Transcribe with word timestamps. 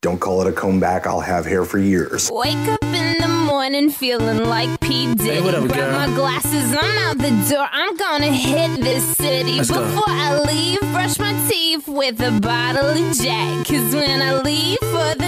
Don't 0.00 0.20
call 0.20 0.42
it 0.42 0.46
a 0.46 0.52
comeback. 0.52 1.08
I'll 1.08 1.18
have 1.18 1.44
hair 1.44 1.64
for 1.64 1.78
years. 1.78 2.30
Wake 2.32 2.54
up 2.68 2.84
in 2.84 3.18
the 3.20 3.26
morning 3.26 3.90
feeling 3.90 4.44
like 4.44 4.78
P. 4.78 5.12
Diddy. 5.12 5.30
Hey, 5.30 5.40
what 5.42 5.56
up, 5.56 5.66
Grab 5.66 6.08
my 6.08 6.14
glasses, 6.14 6.72
I'm 6.72 6.98
out 6.98 7.18
the 7.18 7.30
door. 7.50 7.66
I'm 7.72 7.96
gonna 7.96 8.30
hit 8.30 8.80
this 8.80 9.16
city. 9.16 9.56
Let's 9.56 9.72
go. 9.72 9.84
Before 9.84 10.04
I 10.06 10.38
leave, 10.46 10.78
brush 10.92 11.18
my 11.18 11.32
teeth 11.48 11.88
with 11.88 12.20
a 12.20 12.30
bottle 12.40 12.86
of 12.86 13.16
Jack. 13.16 13.66
Cause 13.66 13.92
when 13.92 14.22
I 14.22 14.40
leave 14.40 14.78
for 14.78 15.16
the 15.16 15.18
night, 15.18 15.27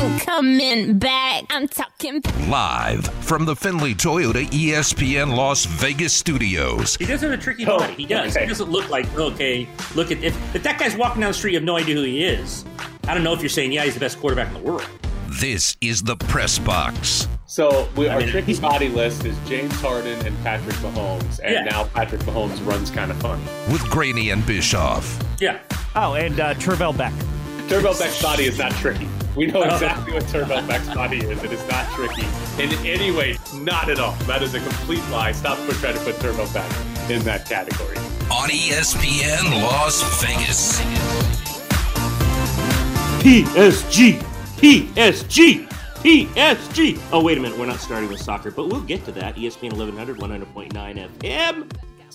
ain't 0.00 0.22
coming 0.22 0.98
back. 0.98 1.44
I'm 1.50 1.68
talking. 1.68 2.22
Live 2.48 3.06
from 3.24 3.44
the 3.44 3.54
Findlay 3.56 3.94
Toyota 3.94 4.44
ESPN 4.50 5.36
Las 5.36 5.64
Vegas 5.64 6.12
studios. 6.12 6.96
He 6.96 7.06
does 7.06 7.20
have 7.22 7.32
a 7.32 7.36
tricky 7.36 7.66
Oh, 7.66 7.78
body. 7.78 7.94
He 7.94 8.06
does. 8.06 8.32
okay. 8.36 8.44
He 8.44 8.48
doesn't 8.48 8.70
look 8.70 8.88
like 8.90 9.12
okay. 9.16 9.68
Look 9.94 10.10
at 10.10 10.22
if, 10.22 10.34
if 10.54 10.62
that 10.62 10.78
guy's 10.78 10.96
walking 10.96 11.20
down 11.20 11.30
the 11.30 11.34
street, 11.34 11.52
you 11.52 11.58
have 11.58 11.64
no 11.64 11.76
idea 11.76 11.94
who 11.94 12.02
he 12.02 12.24
is. 12.24 12.64
I 13.06 13.14
don't 13.14 13.24
know 13.24 13.32
if 13.32 13.40
you're 13.40 13.48
saying 13.48 13.72
yeah, 13.72 13.84
he's 13.84 13.94
the 13.94 14.00
best 14.00 14.20
quarterback 14.20 14.48
in 14.48 14.54
the 14.54 14.60
world. 14.70 14.86
This 15.40 15.76
is 15.80 16.02
the 16.02 16.16
press 16.16 16.58
box. 16.58 17.28
So 17.46 17.88
we, 17.96 18.08
our 18.08 18.18
mean, 18.20 18.28
tricky 18.28 18.58
body 18.60 18.88
list 18.88 19.24
is 19.24 19.36
James 19.48 19.72
Harden 19.80 20.24
and 20.26 20.36
Patrick 20.42 20.76
Mahomes, 20.76 21.40
and 21.42 21.52
Yeah. 21.54 21.64
now 21.64 21.84
Patrick 21.84 22.20
Mahomes 22.22 22.64
runs 22.66 22.90
kind 22.90 23.10
of 23.10 23.16
funny. 23.18 23.42
with 23.72 23.82
Graney 23.90 24.30
and 24.30 24.44
Bischoff. 24.46 25.18
Yeah. 25.40 25.58
Oh, 25.96 26.14
and 26.14 26.38
uh, 26.40 26.54
Tervel 26.54 26.96
Beck. 26.96 27.12
Turbo 27.68 27.96
Beck's 27.98 28.20
body 28.22 28.44
is 28.44 28.58
not 28.58 28.72
tricky. 28.72 29.08
We 29.38 29.46
know 29.46 29.62
exactly 29.72 30.12
what 30.14 30.26
Turbo 30.26 30.66
Beck's 30.66 30.92
body 30.92 31.18
is. 31.18 31.44
It 31.44 31.52
is 31.52 31.64
not 31.68 31.88
tricky 31.92 32.26
in 32.60 32.72
any 32.84 33.12
way. 33.12 33.38
Not 33.54 33.88
at 33.88 34.00
all. 34.00 34.14
That 34.24 34.42
is 34.42 34.54
a 34.54 34.58
complete 34.58 35.04
lie. 35.10 35.30
Stop 35.30 35.58
trying 35.74 35.94
to 35.94 36.00
put 36.00 36.18
Turbo 36.18 36.44
Beck 36.52 36.68
in 37.08 37.22
that 37.22 37.48
category. 37.48 37.96
On 38.32 38.48
ESPN 38.48 39.62
Las 39.62 40.02
Vegas. 40.20 40.80
PSG, 43.22 44.18
PSG, 44.56 45.68
PSG. 46.02 47.00
Oh 47.12 47.22
wait 47.22 47.38
a 47.38 47.40
minute, 47.40 47.56
we're 47.56 47.66
not 47.66 47.78
starting 47.78 48.08
with 48.08 48.20
soccer, 48.20 48.50
but 48.50 48.66
we'll 48.66 48.80
get 48.80 49.04
to 49.04 49.12
that. 49.12 49.36
ESPN 49.36 49.72
1100, 49.76 50.18
100.9 50.18 51.08
FM. 51.20 51.70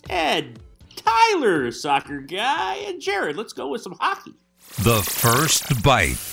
Ed, 0.09 0.59
Tyler, 0.97 1.71
soccer 1.71 2.19
guy, 2.19 2.75
and 2.85 2.99
Jared. 2.99 3.37
Let's 3.37 3.53
go 3.53 3.69
with 3.69 3.81
some 3.81 3.95
hockey. 4.01 4.33
The 4.79 5.01
first 5.03 5.81
bite. 5.81 6.32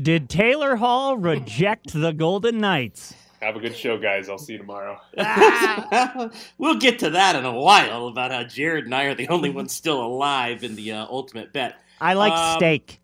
Did 0.00 0.28
Taylor 0.28 0.76
Hall 0.76 1.16
reject 1.16 1.92
the 1.92 2.12
Golden 2.12 2.58
Knights? 2.58 3.14
Have 3.42 3.56
a 3.56 3.60
good 3.60 3.74
show, 3.76 3.98
guys. 3.98 4.28
I'll 4.28 4.38
see 4.38 4.52
you 4.52 4.58
tomorrow. 4.58 5.00
we'll 6.58 6.78
get 6.78 7.00
to 7.00 7.10
that 7.10 7.36
in 7.36 7.44
a 7.44 7.52
while 7.52 8.06
about 8.08 8.30
how 8.30 8.44
Jared 8.44 8.84
and 8.84 8.94
I 8.94 9.04
are 9.04 9.14
the 9.14 9.28
only 9.28 9.50
ones 9.50 9.72
still 9.74 10.04
alive 10.04 10.62
in 10.64 10.76
the 10.76 10.92
uh, 10.92 11.06
ultimate 11.08 11.52
bet. 11.52 11.80
I 12.00 12.14
like 12.14 12.32
Um, 12.32 12.58
steak. 12.58 13.00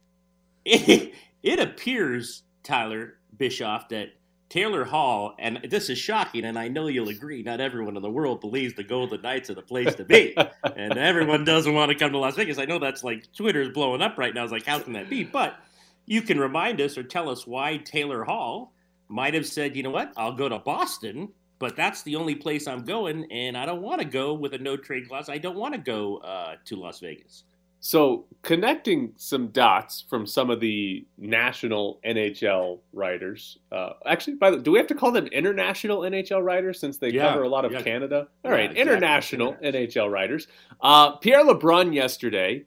It, 0.64 1.14
it 1.42 1.58
appears, 1.60 2.42
Tyler 2.62 3.18
Bischoff, 3.36 3.88
that 3.88 4.10
Taylor 4.48 4.84
Hall, 4.84 5.34
and 5.40 5.60
this 5.68 5.90
is 5.90 5.98
shocking, 5.98 6.44
and 6.44 6.56
I 6.56 6.68
know 6.68 6.86
you'll 6.86 7.08
agree, 7.08 7.42
not 7.42 7.60
everyone 7.60 7.96
in 7.96 8.02
the 8.02 8.10
world 8.10 8.40
believes 8.40 8.74
the 8.74 8.84
Golden 8.84 9.20
Knights 9.20 9.50
are 9.50 9.54
the 9.54 9.62
place 9.62 9.94
to 9.96 10.04
be. 10.04 10.36
and 10.76 10.96
everyone 10.96 11.44
doesn't 11.44 11.74
want 11.74 11.90
to 11.90 11.96
come 11.96 12.12
to 12.12 12.18
Las 12.18 12.36
Vegas. 12.36 12.58
I 12.58 12.64
know 12.66 12.78
that's 12.78 13.02
like 13.02 13.24
Twitter's 13.36 13.70
blowing 13.70 14.00
up 14.00 14.16
right 14.16 14.32
now. 14.32 14.44
It's 14.44 14.52
like, 14.52 14.64
how 14.66 14.78
can 14.78 14.92
that 14.92 15.10
be? 15.10 15.24
But 15.24 15.56
you 16.06 16.22
can 16.22 16.38
remind 16.38 16.80
us 16.80 16.96
or 16.98 17.02
tell 17.02 17.28
us 17.30 17.46
why 17.46 17.78
Taylor 17.78 18.24
Hall 18.24 18.72
might 19.08 19.34
have 19.34 19.46
said, 19.46 19.76
you 19.76 19.82
know 19.82 19.90
what, 19.90 20.12
I'll 20.16 20.34
go 20.34 20.48
to 20.48 20.58
Boston, 20.58 21.28
but 21.58 21.76
that's 21.76 22.02
the 22.02 22.16
only 22.16 22.34
place 22.34 22.66
I'm 22.66 22.84
going, 22.84 23.30
and 23.30 23.56
I 23.56 23.64
don't 23.66 23.82
want 23.82 24.00
to 24.00 24.06
go 24.06 24.34
with 24.34 24.54
a 24.54 24.58
no 24.58 24.76
trade 24.76 25.08
clause. 25.08 25.28
I 25.28 25.38
don't 25.38 25.56
want 25.56 25.74
to 25.74 25.80
go 25.80 26.18
uh, 26.18 26.56
to 26.64 26.76
Las 26.76 27.00
Vegas. 27.00 27.44
So, 27.80 28.24
connecting 28.40 29.12
some 29.16 29.48
dots 29.48 30.06
from 30.08 30.26
some 30.26 30.48
of 30.48 30.58
the 30.58 31.04
national 31.18 32.00
NHL 32.02 32.78
writers. 32.94 33.58
Uh, 33.70 33.90
actually, 34.06 34.36
by 34.36 34.50
the 34.50 34.56
do 34.58 34.72
we 34.72 34.78
have 34.78 34.86
to 34.86 34.94
call 34.94 35.12
them 35.12 35.26
international 35.26 36.00
NHL 36.00 36.42
writers 36.42 36.80
since 36.80 36.96
they 36.96 37.10
Yeah, 37.10 37.28
cover 37.28 37.42
a 37.42 37.48
lot 37.48 37.66
of 37.66 37.72
yeah. 37.72 37.82
Canada? 37.82 38.28
All 38.42 38.50
Yeah, 38.50 38.56
right, 38.56 38.70
exactly. 38.70 38.80
international 38.80 39.52
NHL 39.62 40.10
writers. 40.10 40.48
Uh, 40.80 41.16
Pierre 41.16 41.44
LeBrun 41.44 41.94
yesterday 41.94 42.64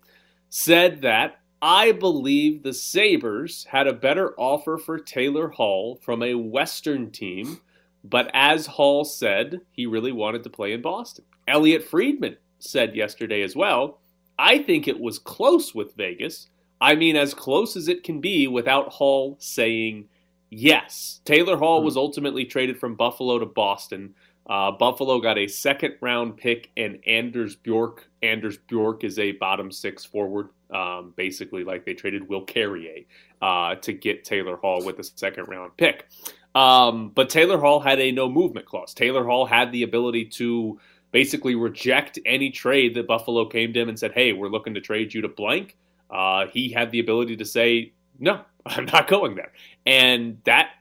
said 0.50 1.02
that 1.02 1.40
I 1.62 1.92
believe 1.92 2.62
the 2.62 2.74
Sabres 2.74 3.66
had 3.70 3.88
a 3.88 3.94
better 3.94 4.34
offer 4.38 4.78
for 4.78 5.00
Taylor 5.00 5.50
Hall 5.50 6.00
from 6.04 6.22
a 6.22 6.36
Western 6.36 7.12
team, 7.12 7.62
but 8.04 8.30
as 8.34 8.68
Hall 8.68 9.04
said, 9.04 9.62
he 9.72 9.86
really 9.86 10.12
wanted 10.12 10.44
to 10.44 10.50
play 10.50 10.74
in 10.74 10.82
Boston. 10.82 11.26
Elliot 11.48 11.84
Friedman 11.84 12.38
said 12.60 12.96
yesterday 12.96 13.42
as 13.42 13.56
well. 13.56 14.00
I 14.38 14.60
think 14.60 14.88
it 14.88 15.00
was 15.00 15.18
close 15.18 15.74
with 15.74 15.96
Vegas. 15.96 16.48
I 16.80 16.96
mean, 16.96 17.16
as 17.16 17.34
close 17.34 17.76
as 17.76 17.88
it 17.88 18.04
can 18.04 18.22
be 18.22 18.48
without 18.48 18.90
Hall 18.90 19.36
saying 19.40 20.10
yes. 20.50 21.22
Taylor 21.26 21.58
Hall 21.58 21.80
hmm. 21.80 21.86
was 21.86 21.98
ultimately 21.98 22.46
traded 22.46 22.80
from 22.80 22.96
Buffalo 22.96 23.40
to 23.40 23.46
Boston. 23.46 24.14
Uh, 24.48 24.72
Buffalo 24.72 25.20
got 25.20 25.38
a 25.38 25.48
second 25.48 25.96
round 26.02 26.38
pick 26.38 26.72
and 26.78 27.00
Anders 27.06 27.56
Bjork. 27.56 28.08
Anders 28.22 28.58
Bjork 28.58 29.04
is 29.04 29.20
a 29.20 29.34
bottom 29.34 29.72
six 29.72 30.06
forward, 30.06 30.50
um, 30.72 31.14
basically 31.18 31.64
like 31.64 31.86
they 31.86 31.94
traded 31.94 32.28
Will 32.30 32.46
Carrier 32.46 33.04
uh, 33.42 33.76
to 33.76 33.92
get 33.92 34.24
Taylor 34.24 34.56
Hall 34.56 34.84
with 34.86 35.00
a 35.00 35.04
second 35.04 35.50
round 35.50 35.76
pick. 35.76 36.08
Um, 36.56 37.12
but 37.14 37.30
Taylor 37.30 37.58
Hall 37.58 37.80
had 37.80 38.00
a 38.00 38.12
no 38.12 38.30
movement 38.30 38.66
clause. 38.66 38.94
Taylor 38.94 39.26
Hall 39.26 39.46
had 39.46 39.72
the 39.72 39.84
ability 39.84 40.26
to 40.26 40.80
basically 41.12 41.56
reject 41.56 42.18
any 42.26 42.50
trade 42.50 42.96
that 42.96 43.06
Buffalo 43.06 43.46
came 43.46 43.74
to 43.74 43.82
him 43.82 43.90
and 43.90 44.00
said, 44.00 44.14
"Hey, 44.14 44.34
we're 44.34 44.48
looking 44.48 44.74
to 44.74 44.82
trade 44.82 45.14
you 45.14 45.22
to 45.22 45.28
blank." 45.28 45.78
Uh, 46.10 46.48
he 46.48 46.70
had 46.70 46.92
the 46.92 47.00
ability 47.00 47.38
to 47.38 47.46
say, 47.46 47.92
"No, 48.18 48.42
I'm 48.66 48.86
not 48.86 49.08
going 49.08 49.36
there," 49.36 49.52
and 49.86 50.40
that 50.46 50.72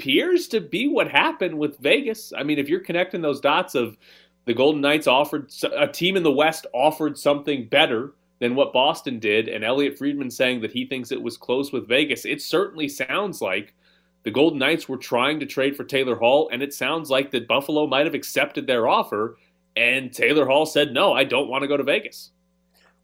appears 0.00 0.48
to 0.48 0.62
be 0.62 0.88
what 0.88 1.10
happened 1.10 1.58
with 1.58 1.76
Vegas. 1.78 2.32
I 2.34 2.42
mean, 2.42 2.58
if 2.58 2.70
you're 2.70 2.80
connecting 2.80 3.20
those 3.20 3.38
dots 3.38 3.74
of 3.74 3.98
the 4.46 4.54
Golden 4.54 4.80
Knights 4.80 5.06
offered 5.06 5.52
a 5.76 5.86
team 5.86 6.16
in 6.16 6.22
the 6.22 6.32
West 6.32 6.66
offered 6.72 7.18
something 7.18 7.68
better 7.68 8.14
than 8.38 8.54
what 8.54 8.72
Boston 8.72 9.18
did, 9.18 9.48
and 9.48 9.62
Elliot 9.62 9.98
Friedman 9.98 10.30
saying 10.30 10.62
that 10.62 10.72
he 10.72 10.86
thinks 10.86 11.12
it 11.12 11.20
was 11.20 11.36
close 11.36 11.70
with 11.70 11.86
Vegas, 11.86 12.24
it 12.24 12.40
certainly 12.40 12.88
sounds 12.88 13.42
like 13.42 13.74
the 14.22 14.30
Golden 14.30 14.58
Knights 14.58 14.88
were 14.88 14.96
trying 14.96 15.38
to 15.38 15.44
trade 15.44 15.76
for 15.76 15.84
Taylor 15.84 16.16
Hall, 16.16 16.48
and 16.50 16.62
it 16.62 16.72
sounds 16.72 17.10
like 17.10 17.30
that 17.32 17.46
Buffalo 17.46 17.86
might 17.86 18.06
have 18.06 18.14
accepted 18.14 18.66
their 18.66 18.88
offer, 18.88 19.36
and 19.76 20.10
Taylor 20.10 20.46
Hall 20.46 20.64
said, 20.64 20.94
"No, 20.94 21.12
I 21.12 21.24
don't 21.24 21.48
want 21.48 21.60
to 21.62 21.68
go 21.68 21.76
to 21.76 21.82
Vegas." 21.82 22.30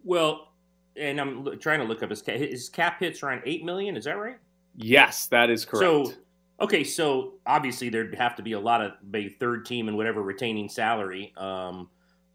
Well, 0.02 0.52
and 0.96 1.20
I'm 1.20 1.58
trying 1.58 1.80
to 1.80 1.84
look 1.86 2.02
up 2.02 2.08
his 2.08 2.22
cap. 2.22 2.36
His 2.36 2.70
cap 2.70 3.00
hits 3.00 3.22
around 3.22 3.42
eight 3.44 3.64
million. 3.64 3.98
Is 3.98 4.04
that 4.04 4.16
right? 4.16 4.38
Yes, 4.74 5.26
that 5.26 5.50
is 5.50 5.66
correct. 5.66 6.08
So, 6.08 6.12
okay, 6.60 6.84
so 6.84 7.34
obviously 7.46 7.88
there'd 7.88 8.14
have 8.14 8.36
to 8.36 8.42
be 8.42 8.52
a 8.52 8.60
lot 8.60 8.80
of 8.80 8.92
maybe 9.02 9.28
third 9.28 9.66
team 9.66 9.88
and 9.88 9.96
whatever 9.96 10.22
retaining 10.22 10.68
salary. 10.68 11.32
Um, 11.36 11.88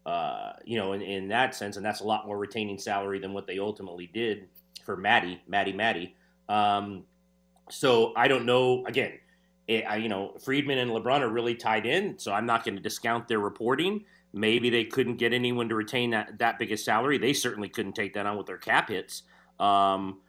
uh, 0.04 0.52
you 0.64 0.76
know, 0.76 0.92
in, 0.92 1.02
in 1.02 1.28
that 1.28 1.54
sense, 1.54 1.76
and 1.76 1.86
that's 1.86 2.00
a 2.00 2.04
lot 2.04 2.26
more 2.26 2.38
retaining 2.38 2.78
salary 2.78 3.18
than 3.18 3.32
what 3.32 3.46
they 3.46 3.58
ultimately 3.58 4.10
did 4.12 4.48
for 4.84 4.96
Maddie, 4.96 5.40
Maddie, 5.46 5.72
Maddie. 5.72 6.16
Um, 6.48 7.04
so 7.70 8.12
I 8.16 8.28
don't 8.28 8.44
know. 8.44 8.84
Again, 8.86 9.12
it, 9.68 9.84
I, 9.84 9.96
you 9.96 10.08
know, 10.08 10.34
Friedman 10.44 10.78
and 10.78 10.90
LeBrun 10.90 11.20
are 11.20 11.28
really 11.28 11.54
tied 11.54 11.86
in, 11.86 12.18
so 12.18 12.32
I'm 12.32 12.46
not 12.46 12.64
going 12.64 12.76
to 12.76 12.82
discount 12.82 13.28
their 13.28 13.38
reporting. 13.38 14.04
Maybe 14.32 14.70
they 14.70 14.84
couldn't 14.84 15.16
get 15.16 15.32
anyone 15.32 15.68
to 15.68 15.74
retain 15.74 16.10
that 16.10 16.38
that 16.38 16.58
big 16.58 16.72
a 16.72 16.76
salary. 16.76 17.18
They 17.18 17.32
certainly 17.32 17.68
couldn't 17.68 17.92
take 17.92 18.14
that 18.14 18.26
on 18.26 18.36
with 18.36 18.46
their 18.46 18.58
cap 18.58 18.88
hits. 18.88 19.22
Um, 19.60 20.20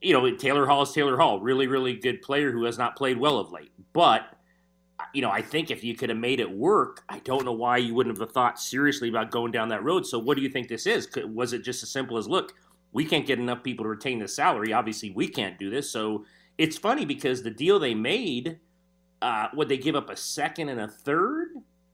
you 0.00 0.12
know, 0.12 0.34
Taylor 0.36 0.66
Hall 0.66 0.82
is 0.82 0.92
Taylor 0.92 1.16
Hall, 1.16 1.40
really, 1.40 1.66
really 1.66 1.94
good 1.94 2.22
player 2.22 2.50
who 2.50 2.64
has 2.64 2.78
not 2.78 2.96
played 2.96 3.18
well 3.18 3.38
of 3.38 3.52
late. 3.52 3.72
But 3.92 4.34
you 5.12 5.22
know, 5.22 5.30
I 5.30 5.42
think 5.42 5.70
if 5.70 5.82
you 5.82 5.94
could 5.94 6.08
have 6.08 6.18
made 6.18 6.40
it 6.40 6.50
work, 6.50 7.02
I 7.08 7.18
don't 7.20 7.44
know 7.44 7.52
why 7.52 7.78
you 7.78 7.94
wouldn't 7.94 8.18
have 8.18 8.32
thought 8.32 8.60
seriously 8.60 9.08
about 9.08 9.30
going 9.30 9.52
down 9.52 9.68
that 9.70 9.82
road. 9.82 10.06
So, 10.06 10.18
what 10.18 10.36
do 10.36 10.42
you 10.42 10.48
think 10.48 10.68
this 10.68 10.86
is? 10.86 11.08
Was 11.24 11.52
it 11.52 11.62
just 11.62 11.82
as 11.82 11.90
simple 11.90 12.16
as, 12.16 12.28
look, 12.28 12.54
we 12.92 13.04
can't 13.04 13.26
get 13.26 13.38
enough 13.38 13.62
people 13.62 13.84
to 13.84 13.88
retain 13.88 14.18
the 14.18 14.28
salary. 14.28 14.72
Obviously, 14.72 15.10
we 15.10 15.28
can't 15.28 15.58
do 15.58 15.70
this. 15.70 15.90
So, 15.90 16.24
it's 16.58 16.76
funny 16.76 17.04
because 17.04 17.42
the 17.42 17.50
deal 17.50 17.78
they 17.78 17.94
made, 17.94 18.58
uh, 19.22 19.48
would 19.54 19.68
they 19.68 19.78
give 19.78 19.96
up 19.96 20.10
a 20.10 20.16
second 20.16 20.68
and 20.68 20.80
a 20.80 20.88
third? 20.88 21.48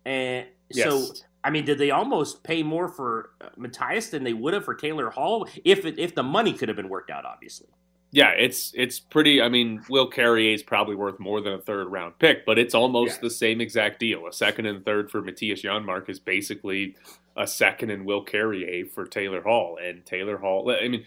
And 0.05 0.47
so, 0.73 1.07
I 1.45 1.51
mean, 1.51 1.65
did 1.65 1.79
they 1.79 1.91
almost 1.91 2.43
pay 2.43 2.63
more 2.63 2.89
for 2.89 3.31
uh, 3.41 3.49
Mattias 3.59 4.11
than 4.11 4.25
they 4.25 4.33
would 4.33 4.55
have 4.55 4.65
for 4.65 4.75
Taylor 4.75 5.11
Hall 5.11 5.47
if 5.65 5.85
it, 5.85 5.99
if 5.99 6.15
the 6.15 6.23
money 6.23 6.53
could 6.53 6.69
have 6.69 6.77
been 6.77 6.89
worked 6.89 7.11
out? 7.11 7.25
Obviously, 7.25 7.69
Yeah, 8.17 8.31
it's 8.31 8.73
it's 8.75 8.99
pretty. 8.99 9.43
I 9.43 9.51
mean, 9.51 9.83
Will 9.91 10.07
Carrier 10.07 10.55
is 10.55 10.63
probably 10.63 10.95
worth 10.95 11.21
more 11.21 11.43
than 11.43 11.53
a 11.53 11.59
third 11.61 11.89
round 11.89 12.19
pick, 12.19 12.47
but 12.47 12.59
it's 12.59 12.75
almost 12.75 13.17
Yeah. 13.17 13.21
the 13.25 13.31
same 13.31 13.61
exact 13.61 14.01
deal. 14.01 14.27
A 14.27 14.33
second 14.33 14.65
and 14.65 14.83
third 14.87 15.11
for 15.11 15.21
Mattias 15.21 15.61
Janmark 15.63 16.09
is 16.09 16.19
basically 16.19 16.97
a 17.37 17.47
second 17.47 17.91
and 17.91 18.07
Will 18.07 18.23
Carrier 18.23 18.87
for 18.87 19.05
Taylor 19.05 19.43
Hall, 19.43 19.77
and 19.83 20.07
Taylor 20.07 20.39
Hall. 20.39 20.71
I 20.71 20.89
mean, 20.89 21.05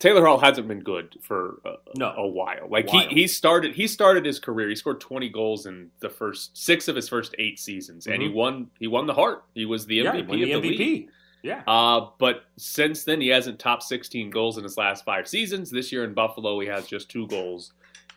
Taylor 0.00 0.26
Hall 0.26 0.38
hasn't 0.38 0.66
been 0.66 0.80
good 0.80 1.14
for 1.22 1.60
a, 1.64 1.74
No. 1.96 2.12
a 2.16 2.26
while. 2.26 2.66
Like 2.68 2.92
While. 2.92 3.06
he 3.06 3.14
he 3.20 3.26
started 3.28 3.76
he 3.76 3.86
started 3.86 4.24
his 4.26 4.40
career. 4.40 4.68
He 4.70 4.74
scored 4.74 5.00
twenty 5.00 5.28
goals 5.28 5.66
in 5.66 5.92
the 6.00 6.10
first 6.10 6.56
six 6.58 6.88
of 6.88 6.96
his 6.96 7.08
first 7.08 7.32
eight 7.38 7.60
seasons, 7.60 8.08
and 8.08 8.20
he 8.20 8.28
Mhm. 8.28 8.32
won 8.34 8.70
he 8.80 8.88
won 8.88 9.06
the 9.06 9.14
Hart. 9.14 9.44
He 9.54 9.66
was 9.66 9.86
the 9.86 9.96
yeah, 9.96 10.10
MVP 10.14 10.16
he 10.16 10.22
won 10.26 10.40
the 10.40 10.52
of 10.54 10.62
the 10.62 10.68
MVP. 10.68 10.78
league. 10.78 11.08
Yeah. 11.42 11.62
Uh, 11.66 12.08
but 12.18 12.44
since 12.56 13.04
then, 13.04 13.20
he 13.20 13.28
hasn't 13.28 13.58
topped 13.58 13.84
16 13.84 14.30
goals 14.30 14.58
in 14.58 14.64
his 14.64 14.76
last 14.76 15.04
five 15.04 15.26
seasons. 15.26 15.70
This 15.70 15.90
year 15.90 16.04
in 16.04 16.14
Buffalo, 16.14 16.58
he 16.60 16.66
has 16.66 16.86
just 16.86 17.08
two 17.08 17.26
goals 17.28 17.72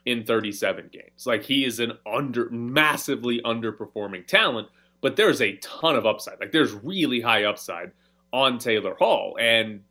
in 0.05 0.23
37 0.23 0.89
games. 0.91 1.25
Like 1.25 1.43
he 1.43 1.65
is 1.65 1.79
an 1.79 1.93
under 2.05 2.49
massively 2.49 3.41
underperforming 3.43 4.27
talent, 4.27 4.67
but 5.01 5.15
there's 5.15 5.41
a 5.41 5.55
ton 5.57 5.95
of 5.95 6.05
upside. 6.05 6.39
Like 6.39 6.51
there's 6.51 6.73
really 6.73 7.21
high 7.21 7.45
upside 7.45 7.91
on 8.31 8.57
Taylor 8.57 8.95
Hall. 8.95 9.37
And 9.39 9.81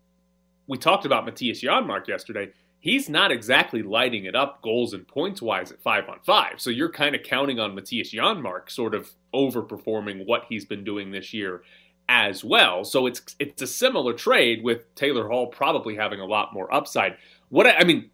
we 0.66 0.78
talked 0.78 1.06
about 1.06 1.26
Mattias 1.26 1.62
Janmark 1.62 2.08
yesterday. 2.08 2.50
He's 2.80 3.08
not 3.08 3.30
exactly 3.30 3.82
lighting 3.82 4.24
it 4.24 4.34
up 4.34 4.60
goals 4.60 4.92
and 4.92 5.06
points 5.06 5.40
wise 5.40 5.70
at 5.70 5.80
five 5.80 6.08
on 6.08 6.18
five. 6.24 6.60
So 6.60 6.68
you're 6.68 6.90
kind 6.90 7.14
of 7.14 7.22
counting 7.22 7.60
on 7.60 7.76
Mattias 7.76 8.12
Janmark 8.12 8.70
sort 8.70 8.94
of 8.94 9.10
overperforming 9.32 10.26
what 10.26 10.44
he's 10.48 10.64
been 10.64 10.82
doing 10.82 11.10
this 11.10 11.32
year 11.32 11.62
as 12.08 12.44
well. 12.44 12.84
So 12.84 13.06
it's 13.06 13.22
it's 13.38 13.62
a 13.62 13.66
similar 13.66 14.12
trade 14.12 14.62
with 14.62 14.94
Taylor 14.94 15.28
Hall 15.28 15.46
probably 15.46 15.96
having 15.96 16.20
a 16.20 16.26
lot 16.26 16.52
more 16.52 16.72
upside. 16.74 17.16
What 17.48 17.66
I, 17.66 17.78
I 17.78 17.84
mean, 17.84 18.10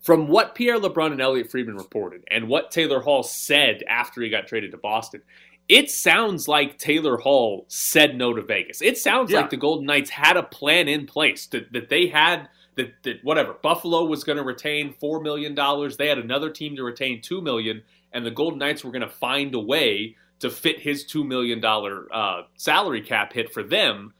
from 0.00 0.28
what 0.28 0.54
Pierre 0.54 0.78
LeBrun 0.78 1.12
and 1.12 1.20
Elliot 1.20 1.50
Friedman 1.50 1.76
reported 1.76 2.24
and 2.30 2.48
what 2.48 2.70
Taylor 2.70 3.00
Hall 3.00 3.22
said 3.22 3.82
after 3.88 4.20
he 4.20 4.28
got 4.28 4.46
traded 4.46 4.72
to 4.72 4.76
Boston, 4.76 5.22
it 5.68 5.90
sounds 5.90 6.48
like 6.48 6.78
Taylor 6.78 7.16
Hall 7.16 7.64
said 7.68 8.16
no 8.16 8.34
to 8.34 8.42
Vegas. 8.42 8.82
It 8.82 8.98
sounds 8.98 9.30
Yeah. 9.30 9.40
like 9.42 9.50
the 9.50 9.56
Golden 9.56 9.86
Knights 9.86 10.10
had 10.10 10.36
a 10.36 10.42
plan 10.42 10.88
in 10.88 11.06
place 11.06 11.46
that, 11.46 11.72
that 11.72 11.88
they 11.88 12.08
had 12.08 12.48
that, 12.74 12.92
that 13.04 13.22
whatever 13.22 13.54
Buffalo 13.62 14.04
was 14.04 14.24
going 14.24 14.38
to 14.38 14.44
retain 14.44 14.94
four 14.94 15.20
million 15.20 15.54
dollars. 15.54 15.96
They 15.96 16.08
had 16.08 16.18
another 16.18 16.50
team 16.50 16.74
to 16.76 16.82
retain 16.82 17.20
two 17.20 17.40
million, 17.40 17.82
and 18.12 18.26
the 18.26 18.30
Golden 18.30 18.58
Knights 18.58 18.82
were 18.84 18.90
going 18.90 19.02
to 19.02 19.08
find 19.08 19.54
a 19.54 19.60
way 19.60 20.16
to 20.42 20.50
fit 20.50 20.80
his 20.80 21.04
two 21.04 21.24
million 21.24 21.60
dollar 21.60 22.08
uh, 22.12 22.42
salary 22.56 23.00
cap 23.00 23.32
hit 23.32 23.52
for 23.52 23.62
them 23.62 24.12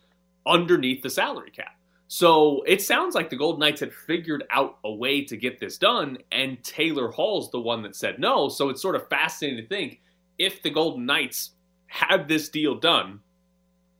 underneath 0.46 1.02
the 1.02 1.10
salary 1.10 1.50
cap. 1.50 1.76
So 2.08 2.62
it 2.66 2.80
sounds 2.82 3.14
like 3.14 3.30
the 3.30 3.36
Golden 3.36 3.60
Knights 3.60 3.80
had 3.80 3.92
figured 3.92 4.44
out 4.50 4.78
a 4.84 4.92
way 4.92 5.24
to 5.24 5.36
get 5.36 5.58
this 5.58 5.78
done, 5.78 6.18
and 6.30 6.62
Taylor 6.62 7.10
Hall's 7.10 7.50
the 7.50 7.60
one 7.60 7.82
that 7.82 7.96
said 7.96 8.18
no. 8.18 8.48
So 8.48 8.68
it's 8.68 8.82
sort 8.82 8.94
of 8.96 9.08
fascinating 9.08 9.62
to 9.64 9.68
think 9.68 10.00
if 10.38 10.62
the 10.62 10.70
Golden 10.70 11.06
Knights 11.06 11.52
had 11.86 12.28
this 12.28 12.48
deal 12.48 12.74
done, 12.76 13.20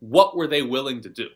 what 0.00 0.36
were 0.36 0.46
they 0.46 0.62
willing 0.62 1.00
to 1.02 1.08
do? 1.08 1.28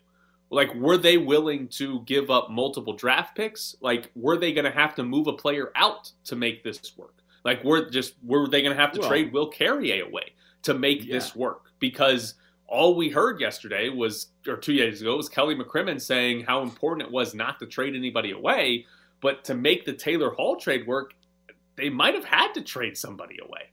Like, 0.51 0.73
were 0.75 0.97
they 0.97 1.17
willing 1.19 1.67
to 1.69 2.03
give 2.03 2.31
up 2.31 2.51
multiple 2.51 2.93
draft 2.93 3.35
picks? 3.35 3.75
Like, 3.81 4.11
were 4.15 4.37
they 4.37 4.53
going 4.53 4.65
to 4.65 4.71
have 4.71 4.95
to 4.97 5.03
move 5.03 5.27
a 5.27 5.33
player 5.33 5.73
out 5.75 6.13
to 6.27 6.37
make 6.37 6.63
this 6.63 6.97
work? 6.97 7.15
Like, 7.45 7.65
were 7.65 7.91
just 7.91 8.15
were 8.23 8.49
they 8.49 8.63
going 8.63 8.77
to 8.77 8.81
have 8.81 8.93
to 8.93 9.01
Well- 9.01 9.09
trade 9.09 9.33
Will 9.33 9.49
Carrier 9.49 10.05
away 10.05 10.35
to 10.63 10.75
make 10.75 11.05
Yeah. 11.05 11.15
this 11.15 11.35
work? 11.37 11.73
Because 11.79 12.35
all 12.67 12.97
we 12.97 13.11
heard 13.11 13.41
yesterday 13.41 13.89
was, 13.89 14.29
or 14.49 14.57
two 14.57 14.77
days 14.77 15.01
ago, 15.01 15.17
was 15.17 15.29
Kelly 15.29 15.55
McCrimmon 15.55 16.01
saying 16.01 16.45
how 16.45 16.63
important 16.63 17.07
it 17.07 17.13
was 17.13 17.35
not 17.35 17.59
to 17.61 17.67
trade 17.67 17.95
anybody 17.95 18.33
away, 18.33 18.87
but 19.21 19.45
to 19.45 19.55
make 19.55 19.85
the 19.85 19.93
Taylor 19.93 20.31
Hall 20.31 20.57
trade 20.57 20.87
work, 20.87 21.15
they 21.77 21.91
might 21.91 22.15
have 22.15 22.25
had 22.25 22.53
to 22.55 22.63
trade 22.63 22.97
somebody 22.97 23.39
away. 23.41 23.71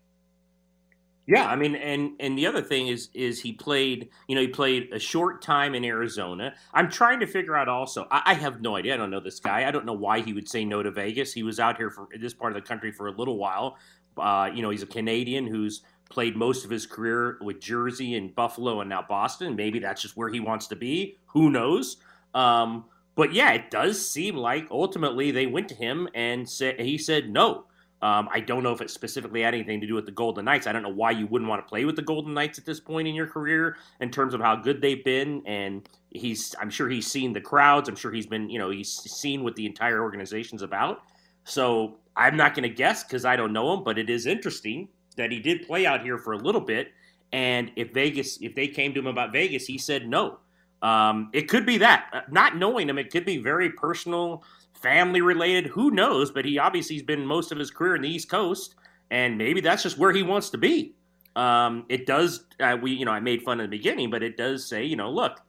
Yeah, 1.25 1.47
I 1.47 1.55
mean, 1.55 1.75
and 1.75 2.11
and 2.19 2.37
the 2.37 2.45
other 2.47 2.61
thing 2.61 2.87
is 2.89 3.09
is 3.13 3.39
he 3.39 3.53
played, 3.53 4.09
you 4.27 4.35
know, 4.35 4.41
he 4.41 4.49
played 4.49 4.91
a 4.91 4.99
short 4.99 5.41
time 5.41 5.73
in 5.73 5.85
Arizona. 5.85 6.53
I'm 6.73 6.89
trying 6.89 7.21
to 7.21 7.27
figure 7.27 7.55
out 7.55 7.69
also. 7.69 8.05
I, 8.11 8.21
I 8.25 8.33
have 8.33 8.59
no 8.61 8.75
idea. 8.75 8.93
I 8.93 8.97
don't 8.97 9.09
know 9.09 9.21
this 9.21 9.39
guy. 9.39 9.65
I 9.65 9.71
don't 9.71 9.85
know 9.85 9.93
why 9.93 10.19
he 10.19 10.33
would 10.33 10.49
say 10.49 10.65
no 10.65 10.83
to 10.83 10.91
Vegas. 10.91 11.31
He 11.31 11.41
was 11.41 11.61
out 11.61 11.77
here 11.77 11.89
for 11.89 12.09
this 12.19 12.33
part 12.33 12.51
of 12.51 12.61
the 12.61 12.67
country 12.67 12.91
for 12.91 13.07
a 13.07 13.11
little 13.11 13.37
while. 13.37 13.77
Uh, 14.17 14.49
you 14.53 14.61
know, 14.61 14.69
he's 14.69 14.83
a 14.83 14.87
Canadian 14.87 15.47
who's 15.47 15.83
played 16.13 16.35
most 16.35 16.63
of 16.63 16.69
his 16.69 16.85
career 16.85 17.37
with 17.41 17.59
Jersey 17.59 18.15
and 18.15 18.33
Buffalo 18.35 18.81
and 18.81 18.89
now 18.89 19.03
Boston. 19.07 19.55
Maybe 19.55 19.79
that's 19.79 20.01
just 20.01 20.15
where 20.15 20.29
he 20.29 20.39
wants 20.39 20.67
to 20.67 20.75
be. 20.75 21.17
Who 21.27 21.49
knows? 21.49 21.97
Um, 22.33 22.85
but 23.15 23.33
yeah, 23.33 23.51
it 23.51 23.71
does 23.71 24.07
seem 24.07 24.35
like 24.35 24.67
ultimately 24.71 25.31
they 25.31 25.47
went 25.47 25.69
to 25.69 25.75
him 25.75 26.07
and 26.13 26.47
said 26.47 26.79
he 26.79 26.97
said 26.97 27.29
no. 27.29 27.65
Um, 28.01 28.27
I 28.33 28.41
don't 28.41 28.63
know 28.63 28.73
if 28.73 28.81
it 28.81 28.89
specifically 28.89 29.43
had 29.43 29.53
anything 29.53 29.79
to 29.79 29.87
do 29.87 29.93
with 29.95 30.05
the 30.05 30.11
Golden 30.11 30.43
Knights. 30.43 30.67
I 30.67 30.73
don't 30.73 30.83
know 30.83 30.89
why 30.89 31.11
you 31.11 31.25
wouldn't 31.25 31.49
want 31.49 31.65
to 31.65 31.69
play 31.69 31.85
with 31.85 31.95
the 31.95 32.01
Golden 32.01 32.33
Knights 32.33 32.59
at 32.59 32.65
this 32.65 32.81
point 32.81 33.07
in 33.07 33.15
your 33.15 33.27
career 33.27 33.77
in 34.01 34.11
terms 34.11 34.33
of 34.33 34.41
how 34.41 34.57
good 34.57 34.81
they've 34.81 35.03
been. 35.05 35.41
And 35.45 35.87
he's, 36.09 36.53
I'm 36.59 36.69
sure 36.69 36.89
he's 36.89 37.09
seen 37.09 37.31
the 37.31 37.39
crowds. 37.39 37.87
I'm 37.87 37.95
sure 37.95 38.11
he's 38.11 38.27
been, 38.27 38.49
you 38.49 38.59
know, 38.59 38.71
he's 38.71 38.91
seen 38.91 39.41
what 39.41 39.55
the 39.55 39.65
entire 39.65 40.01
organization's 40.01 40.63
about. 40.63 41.03
So 41.45 41.95
I'm 42.17 42.35
not 42.35 42.55
going 42.55 42.67
to 42.67 42.75
guess 42.75 43.05
because 43.05 43.23
I 43.23 43.37
don't 43.37 43.53
know 43.53 43.73
him, 43.73 43.85
but 43.85 43.97
it 43.97 44.09
is 44.09 44.25
interesting 44.25 44.89
that 45.15 45.31
he 45.31 45.39
did 45.39 45.65
play 45.65 45.85
out 45.85 46.01
here 46.01 46.17
for 46.17 46.33
a 46.33 46.37
little 46.37 46.61
bit. 46.61 46.91
And 47.31 47.71
if 47.75 47.93
Vegas, 47.93 48.37
if 48.41 48.55
they 48.55 48.67
came 48.67 48.93
to 48.93 48.99
him 48.99 49.07
about 49.07 49.31
Vegas, 49.31 49.65
he 49.65 49.77
said 49.77 50.07
no. 50.07 50.39
Um, 50.81 51.29
it 51.33 51.49
could 51.49 51.65
be 51.65 51.77
that. 51.79 52.09
Uh, 52.13 52.21
Not 52.29 52.57
knowing 52.57 52.89
him, 52.89 52.97
it 52.97 53.11
could 53.11 53.25
be 53.25 53.37
very 53.37 53.69
personal, 53.71 54.43
family 54.73 55.21
related. 55.21 55.67
Who 55.67 55.91
knows? 55.91 56.29
But 56.29 56.45
he 56.45 56.59
obviously 56.59 56.95
has 56.97 57.03
been 57.03 57.25
most 57.25 57.51
of 57.51 57.57
his 57.57 57.71
career 57.71 57.95
in 57.95 58.01
the 58.01 58.09
East 58.09 58.29
Coast, 58.29 58.75
and 59.09 59.37
maybe 59.37 59.61
that's 59.61 59.81
just 59.83 59.97
where 59.97 60.11
he 60.11 60.23
wants 60.23 60.49
to 60.51 60.57
be. 60.57 60.93
Um, 61.35 61.85
it 61.89 62.05
does. 62.05 62.45
Uh, 62.59 62.77
we, 62.79 62.91
you 62.91 63.05
know, 63.05 63.11
I 63.11 63.19
made 63.19 63.41
fun 63.41 63.59
in 63.59 63.69
the 63.69 63.77
beginning, 63.77 64.11
but 64.11 64.21
it 64.21 64.37
does 64.37 64.67
say, 64.67 64.83
you 64.83 64.95
know, 64.95 65.09
look, 65.09 65.39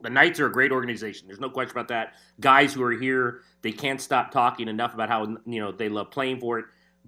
the 0.00 0.10
Knights 0.10 0.40
are 0.40 0.46
a 0.46 0.52
great 0.52 0.72
organization. 0.72 1.26
There's 1.26 1.40
no 1.40 1.50
question 1.50 1.72
about 1.72 1.88
that. 1.88 2.14
Guys 2.40 2.72
who 2.72 2.82
are 2.84 2.92
here, 2.92 3.42
they 3.62 3.72
can't 3.72 4.00
stop 4.00 4.30
talking 4.30 4.68
enough 4.68 4.94
about 4.94 5.08
how 5.08 5.26
you 5.44 5.60
know 5.60 5.72
they 5.72 5.88
love 5.88 6.10
playing 6.10 6.40
for 6.40 6.60
it. 6.60 6.66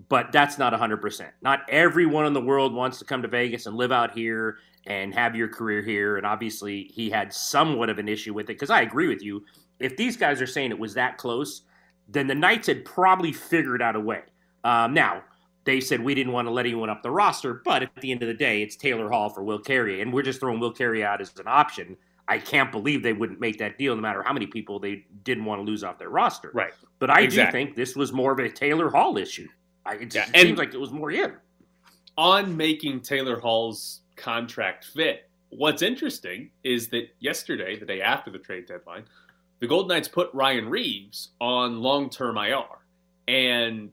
But 0.08 0.32
that's 0.32 0.56
not 0.58 0.72
100%. 0.72 1.30
Not 1.42 1.60
everyone 1.68 2.26
in 2.26 2.32
the 2.32 2.40
world 2.40 2.72
wants 2.74 2.98
to 2.98 3.04
come 3.04 3.22
to 3.22 3.28
Vegas 3.28 3.66
and 3.66 3.76
live 3.76 3.92
out 3.92 4.12
here 4.12 4.58
and 4.86 5.12
have 5.14 5.36
your 5.36 5.48
career 5.48 5.82
here. 5.82 6.16
And 6.16 6.24
obviously, 6.26 6.84
he 6.94 7.10
had 7.10 7.32
somewhat 7.32 7.90
of 7.90 7.98
an 7.98 8.08
issue 8.08 8.32
with 8.32 8.44
it 8.44 8.54
because 8.54 8.70
I 8.70 8.82
agree 8.82 9.08
with 9.08 9.22
you. 9.22 9.44
If 9.78 9.96
these 9.96 10.16
guys 10.16 10.40
are 10.40 10.46
saying 10.46 10.70
it 10.70 10.78
was 10.78 10.94
that 10.94 11.18
close, 11.18 11.62
then 12.08 12.26
the 12.26 12.34
Knights 12.34 12.66
had 12.68 12.84
probably 12.84 13.32
figured 13.32 13.82
out 13.82 13.96
a 13.96 14.00
way. 14.00 14.22
Um, 14.64 14.94
now, 14.94 15.22
they 15.64 15.80
said 15.80 16.00
we 16.02 16.14
didn't 16.14 16.32
want 16.32 16.46
to 16.48 16.52
let 16.52 16.66
anyone 16.66 16.88
up 16.90 17.02
the 17.02 17.10
roster, 17.10 17.54
but 17.64 17.82
at 17.82 17.94
the 17.96 18.10
end 18.10 18.22
of 18.22 18.28
the 18.28 18.34
day, 18.34 18.62
it's 18.62 18.76
Taylor 18.76 19.08
Hall 19.10 19.28
for 19.28 19.42
Will 19.42 19.58
Carrier, 19.58 20.00
and 20.02 20.12
we're 20.12 20.22
just 20.22 20.40
throwing 20.40 20.60
Will 20.60 20.72
Carrier 20.72 21.06
out 21.06 21.20
as 21.20 21.32
an 21.38 21.46
option. 21.46 21.96
I 22.28 22.38
can't 22.38 22.70
believe 22.72 23.02
they 23.02 23.12
wouldn't 23.12 23.40
make 23.40 23.58
that 23.58 23.76
deal, 23.76 23.94
no 23.94 24.02
matter 24.02 24.22
how 24.22 24.32
many 24.32 24.46
people 24.46 24.78
they 24.78 25.04
didn't 25.24 25.44
want 25.44 25.58
to 25.60 25.64
lose 25.64 25.82
off 25.84 25.98
their 25.98 26.10
roster. 26.10 26.50
Right. 26.54 26.72
But 26.98 27.10
I 27.10 27.20
Exactly. 27.20 27.60
do 27.60 27.66
think 27.66 27.76
this 27.76 27.96
was 27.96 28.12
more 28.12 28.32
of 28.32 28.38
a 28.38 28.48
Taylor 28.48 28.88
Hall 28.88 29.18
issue. 29.18 29.48
I, 29.86 29.94
it, 29.94 30.00
Yeah, 30.14 30.22
just 30.24 30.30
and- 30.34 30.42
seems 30.48 30.58
like 30.58 30.74
it 30.74 30.80
was 30.80 30.92
more 30.92 31.10
him. 31.10 31.36
on 32.18 32.56
making 32.56 33.00
Taylor 33.00 33.38
Hall's 33.40 34.00
contract 34.16 34.84
fit, 34.84 35.28
what's 35.50 35.82
interesting 35.82 36.50
is 36.64 36.88
that 36.88 37.08
yesterday, 37.18 37.78
the 37.78 37.86
day 37.86 38.00
after 38.02 38.30
the 38.30 38.38
trade 38.38 38.66
deadline, 38.66 39.04
the 39.60 39.66
Golden 39.66 39.88
Knights 39.88 40.08
put 40.08 40.30
Ryan 40.32 40.68
Reaves 40.68 41.30
on 41.40 41.80
long 41.80 42.08
term 42.10 42.36
IR. 42.38 42.64
And 43.28 43.92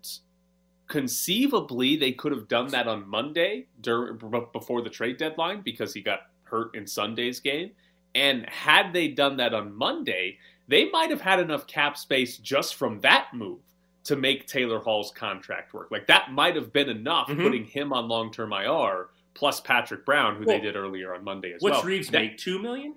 conceivably, 0.87 1.95
they 1.97 2.11
could 2.11 2.31
have 2.31 2.47
done 2.47 2.69
that 2.69 2.87
on 2.87 3.07
Monday 3.07 3.67
during, 3.81 4.17
before 4.53 4.81
the 4.81 4.89
trade 4.89 5.17
deadline 5.17 5.61
because 5.61 5.93
he 5.93 6.01
got 6.01 6.21
hurt 6.43 6.75
in 6.75 6.87
Sunday's 6.87 7.39
game. 7.39 7.71
And 8.15 8.47
had 8.49 8.93
they 8.93 9.09
done 9.09 9.37
that 9.37 9.53
on 9.53 9.75
Monday, 9.75 10.37
they 10.67 10.89
might 10.89 11.09
have 11.09 11.21
had 11.21 11.39
enough 11.39 11.67
cap 11.67 11.97
space 11.97 12.37
just 12.37 12.75
from 12.75 13.01
that 13.01 13.27
move 13.33 13.59
to 14.07 14.15
make 14.15 14.47
Taylor 14.47 14.79
Hall's 14.79 15.11
contract 15.11 15.73
work. 15.73 15.91
Like 15.91 16.07
that 16.07 16.31
might 16.31 16.55
have 16.55 16.71
been 16.71 16.87
enough 16.89 17.27
Mhm. 17.27 17.43
putting 17.43 17.65
him 17.65 17.91
on 17.91 18.07
long 18.07 18.31
term 18.31 18.53
IR 18.53 19.09
plus 19.33 19.59
Patrick 19.59 20.05
Brown, 20.05 20.37
who 20.37 20.45
Well, 20.45 20.57
they 20.57 20.63
did 20.63 20.75
earlier 20.77 21.13
on 21.13 21.23
Monday 21.25 21.51
as 21.53 21.61
What's 21.61 21.77
well. 21.77 21.83
Reaves 21.83 22.09
That- 22.09 22.21
make? 22.21 22.37
Two 22.37 22.57
million? 22.57 22.95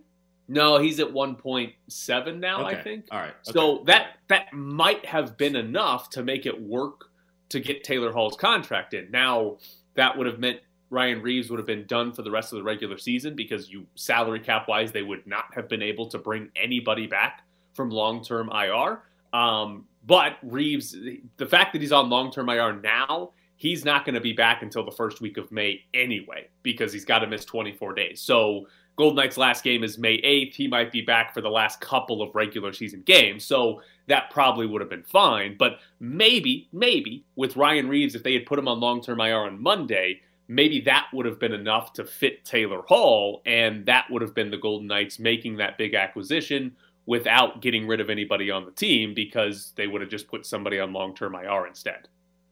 No, 0.48 0.78
he's 0.78 0.98
at 1.00 1.12
1.7 1.12 2.40
now, 2.40 2.64
I 2.64 2.74
think. 2.80 3.06
All 3.10 3.18
right. 3.18 3.34
So 3.42 3.82
that 3.86 4.18
that 4.28 4.52
might 4.52 5.04
have 5.04 5.36
been 5.36 5.56
enough 5.56 6.10
to 6.10 6.22
make 6.22 6.46
it 6.46 6.60
work 6.60 7.10
to 7.50 7.58
get 7.60 7.82
Taylor 7.82 8.12
Hall's 8.12 8.36
contract 8.36 8.94
in. 8.94 9.10
Now 9.10 9.58
that 9.94 10.16
would 10.16 10.26
have 10.28 10.38
meant 10.38 10.60
Ryan 10.90 11.22
Reaves 11.22 11.50
would 11.50 11.58
have 11.58 11.66
been 11.66 11.86
done 11.86 12.12
for 12.12 12.22
the 12.22 12.30
rest 12.30 12.52
of 12.52 12.58
the 12.58 12.62
regular 12.64 12.98
season 12.98 13.34
because 13.34 13.68
you 13.70 13.86
salary 13.96 14.40
cap 14.40 14.68
wise 14.68 14.92
they 14.92 15.02
would 15.02 15.26
not 15.26 15.52
have 15.54 15.68
been 15.68 15.82
able 15.82 16.06
to 16.08 16.18
bring 16.18 16.50
anybody 16.54 17.06
back 17.08 17.44
from 17.74 17.90
long 17.90 18.22
term 18.24 18.48
IR. 18.50 19.02
Um, 19.32 19.86
but 20.10 20.38
Reaves, 20.42 20.96
the 21.36 21.46
fact 21.46 21.72
that 21.72 21.80
he's 21.80 21.92
on 21.92 22.10
long 22.10 22.32
term 22.32 22.48
IR 22.48 22.72
now, 22.72 23.30
he's 23.54 23.84
not 23.84 24.04
going 24.04 24.16
to 24.16 24.20
be 24.20 24.32
back 24.32 24.64
until 24.64 24.84
the 24.84 24.90
first 24.90 25.20
week 25.20 25.36
of 25.36 25.52
May 25.52 25.84
anyway 25.94 26.48
because 26.64 26.92
he's 26.92 27.04
got 27.04 27.20
to 27.20 27.28
miss 27.28 27.44
24 27.44 27.94
days. 27.94 28.20
So 28.20 28.66
Golden 28.96 29.14
Knights' 29.14 29.36
last 29.36 29.62
game 29.62 29.84
is 29.84 29.98
May 29.98 30.20
8th. 30.20 30.54
He 30.54 30.66
might 30.66 30.90
be 30.90 31.00
back 31.00 31.32
for 31.32 31.40
the 31.40 31.48
last 31.48 31.80
couple 31.80 32.22
of 32.22 32.34
regular 32.34 32.72
season 32.72 33.02
games. 33.02 33.44
So 33.44 33.82
that 34.08 34.30
probably 34.30 34.66
would 34.66 34.80
have 34.80 34.90
been 34.90 35.04
fine. 35.04 35.54
But 35.56 35.78
maybe, 36.00 36.68
maybe 36.72 37.24
with 37.36 37.54
Ryan 37.54 37.88
Reaves, 37.88 38.16
if 38.16 38.24
they 38.24 38.34
had 38.34 38.46
put 38.46 38.58
him 38.58 38.66
on 38.66 38.80
long 38.80 39.00
term 39.00 39.20
IR 39.20 39.42
on 39.42 39.62
Monday, 39.62 40.22
maybe 40.48 40.80
that 40.80 41.06
would 41.12 41.24
have 41.24 41.38
been 41.38 41.54
enough 41.54 41.92
to 41.92 42.04
fit 42.04 42.44
Taylor 42.44 42.82
Hall. 42.88 43.42
And 43.46 43.86
that 43.86 44.06
would 44.10 44.22
have 44.22 44.34
been 44.34 44.50
the 44.50 44.58
Golden 44.58 44.88
Knights 44.88 45.20
making 45.20 45.58
that 45.58 45.78
big 45.78 45.94
acquisition 45.94 46.72
without 47.06 47.60
getting 47.60 47.86
rid 47.86 48.00
of 48.00 48.10
anybody 48.10 48.50
on 48.50 48.64
the 48.64 48.70
team 48.70 49.14
because 49.14 49.72
they 49.76 49.86
would 49.86 50.00
have 50.00 50.10
just 50.10 50.28
put 50.28 50.46
somebody 50.46 50.78
on 50.78 50.92
long 50.92 51.14
term 51.14 51.34
IR 51.34 51.66
instead. 51.66 52.08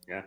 Yeah. 0.09 0.23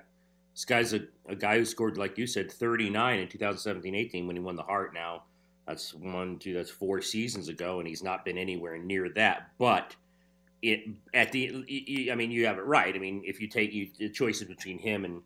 This 0.54 0.66
guy's 0.66 0.94
a, 0.94 1.02
a 1.28 1.36
guy 1.36 1.58
who 1.58 1.66
scored, 1.66 1.98
like 1.98 2.18
you 2.18 2.28
said, 2.28 2.52
39 2.52 3.20
in 3.20 3.28
2017 3.28 3.96
18 3.96 4.28
when 4.28 4.36
he 4.36 4.42
won 4.42 4.56
the 4.56 4.64
Hart 4.64 4.94
now. 4.94 5.24
That's 5.68 5.94
one, 5.94 6.38
two, 6.40 6.54
that's 6.54 6.70
four 6.70 7.02
seasons 7.02 7.48
ago, 7.48 7.80
and 7.80 7.88
he's 7.88 8.04
not 8.04 8.26
been 8.26 8.38
anywhere 8.38 8.78
near 8.78 9.10
that. 9.10 9.52
But 9.58 9.96
it 10.62 10.82
at 11.14 11.32
the, 11.32 12.10
I 12.12 12.16
mean, 12.16 12.32
you 12.32 12.46
have 12.48 12.58
it 12.58 12.66
right. 12.66 12.94
I 12.94 13.00
mean, 13.00 13.22
if 13.26 13.40
you 13.40 13.48
take 13.48 13.74
you 13.74 13.88
the 13.98 14.10
choices 14.10 14.48
between 14.48 14.80
him 14.80 15.06
and 15.06 15.22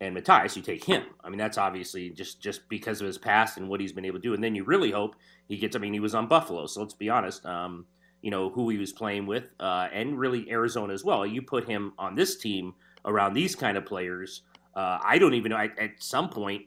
and 0.00 0.16
Mattias, 0.16 0.56
you 0.56 0.62
take 0.62 0.82
him. 0.82 1.04
I 1.22 1.28
mean, 1.28 1.38
that's 1.38 1.58
obviously 1.58 2.10
just 2.10 2.40
just 2.40 2.68
because 2.68 3.00
of 3.00 3.06
his 3.06 3.18
past 3.18 3.58
and 3.58 3.68
what 3.68 3.80
he's 3.80 3.92
been 3.92 4.06
able 4.06 4.18
to 4.18 4.22
do. 4.22 4.34
And 4.34 4.42
then 4.42 4.54
you 4.54 4.64
really 4.64 4.90
hope 4.90 5.16
he 5.46 5.58
gets. 5.58 5.76
I 5.76 5.78
mean, 5.78 5.92
he 5.92 6.00
was 6.00 6.14
on 6.14 6.26
Buffalo, 6.26 6.66
so 6.66 6.80
let's 6.80 6.94
be 6.94 7.10
honest. 7.10 7.44
Um, 7.44 7.86
you 8.22 8.30
know 8.30 8.50
who 8.50 8.68
he 8.68 8.78
was 8.78 8.92
playing 8.92 9.26
with, 9.26 9.44
uh, 9.60 9.88
and 9.92 10.18
really 10.18 10.50
Arizona 10.50 10.92
as 10.92 11.04
well. 11.04 11.26
You 11.26 11.42
put 11.42 11.66
him 11.66 11.92
on 11.98 12.14
this 12.14 12.36
team 12.36 12.74
around 13.04 13.34
these 13.34 13.54
kind 13.54 13.76
of 13.76 13.86
players. 13.86 14.42
Uh, 14.74 14.98
I 15.02 15.18
don't 15.18 15.34
even 15.34 15.50
know. 15.50 15.56
I, 15.56 15.70
at 15.78 16.02
some 16.02 16.28
point, 16.28 16.66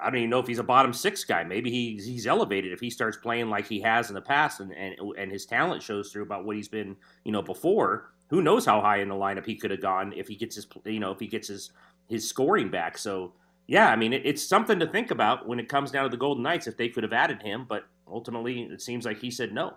I 0.00 0.06
don't 0.06 0.16
even 0.16 0.30
know 0.30 0.40
if 0.40 0.46
he's 0.46 0.58
a 0.58 0.64
bottom 0.64 0.92
six 0.92 1.24
guy. 1.24 1.44
Maybe 1.44 1.70
he's 1.70 2.06
he's 2.06 2.26
elevated 2.26 2.72
if 2.72 2.80
he 2.80 2.90
starts 2.90 3.16
playing 3.16 3.50
like 3.50 3.66
he 3.66 3.80
has 3.80 4.08
in 4.08 4.14
the 4.14 4.20
past, 4.20 4.60
and 4.60 4.72
and 4.72 4.94
and 5.18 5.30
his 5.30 5.46
talent 5.46 5.82
shows 5.82 6.10
through 6.10 6.22
about 6.22 6.44
what 6.44 6.56
he's 6.56 6.68
been, 6.68 6.96
you 7.24 7.32
know, 7.32 7.42
before. 7.42 8.10
Who 8.28 8.42
knows 8.42 8.64
how 8.64 8.80
high 8.80 8.98
in 8.98 9.08
the 9.08 9.14
lineup 9.14 9.46
he 9.46 9.54
could 9.54 9.70
have 9.70 9.82
gone 9.82 10.12
if 10.16 10.26
he 10.26 10.34
gets 10.34 10.56
his, 10.56 10.66
you 10.86 10.98
know, 10.98 11.12
if 11.12 11.20
he 11.20 11.26
gets 11.26 11.48
his 11.48 11.70
his 12.08 12.28
scoring 12.28 12.70
back. 12.70 12.98
So 12.98 13.34
yeah, 13.66 13.88
I 13.88 13.96
mean, 13.96 14.12
it, 14.12 14.22
it's 14.24 14.42
something 14.42 14.78
to 14.78 14.86
think 14.86 15.10
about 15.10 15.46
when 15.46 15.58
it 15.58 15.68
comes 15.68 15.90
down 15.90 16.04
to 16.04 16.10
the 16.10 16.16
Golden 16.16 16.42
Knights 16.42 16.66
if 16.66 16.76
they 16.76 16.88
could 16.88 17.02
have 17.02 17.12
added 17.12 17.42
him, 17.42 17.66
but 17.68 17.84
ultimately 18.06 18.62
it 18.62 18.82
seems 18.82 19.04
like 19.04 19.18
he 19.18 19.30
said 19.30 19.52
no. 19.52 19.74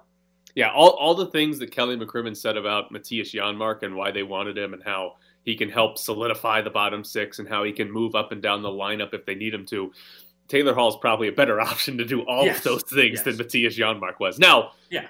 Yeah, 0.58 0.72
all, 0.72 0.90
all 0.90 1.14
the 1.14 1.28
things 1.28 1.60
that 1.60 1.70
Kelly 1.70 1.96
McCrimmon 1.98 2.36
said 2.36 2.58
about 2.58 2.92
Mattias 2.92 3.32
Janmark 3.32 3.84
and 3.84 3.96
why 3.96 4.10
they 4.10 4.24
wanted 4.24 4.58
him 4.58 4.74
and 4.74 4.82
how 4.82 5.18
he 5.44 5.56
can 5.56 5.70
help 5.70 6.00
solidify 6.00 6.64
the 6.64 6.72
bottom 6.72 7.04
six 7.04 7.38
and 7.38 7.48
how 7.48 7.64
he 7.64 7.72
can 7.72 7.92
move 7.92 8.16
up 8.16 8.32
and 8.32 8.42
down 8.42 8.64
the 8.64 8.68
lineup 8.68 9.14
if 9.14 9.24
they 9.24 9.36
need 9.36 9.54
him 9.54 9.68
to. 9.68 9.94
Taylor 10.48 10.74
Hall 10.74 10.90
is 10.90 10.96
probably 11.00 11.28
a 11.28 11.32
better 11.32 11.62
option 11.62 12.00
to 12.00 12.06
do 12.06 12.22
all 12.22 12.46
yes. 12.46 12.58
of 12.58 12.64
those 12.64 12.82
things 12.82 13.22
yes. 13.24 13.24
than 13.24 13.36
Mattias 13.36 13.78
Janmark 13.78 14.20
was. 14.20 14.40
Now, 14.40 14.72
yeah. 14.90 15.06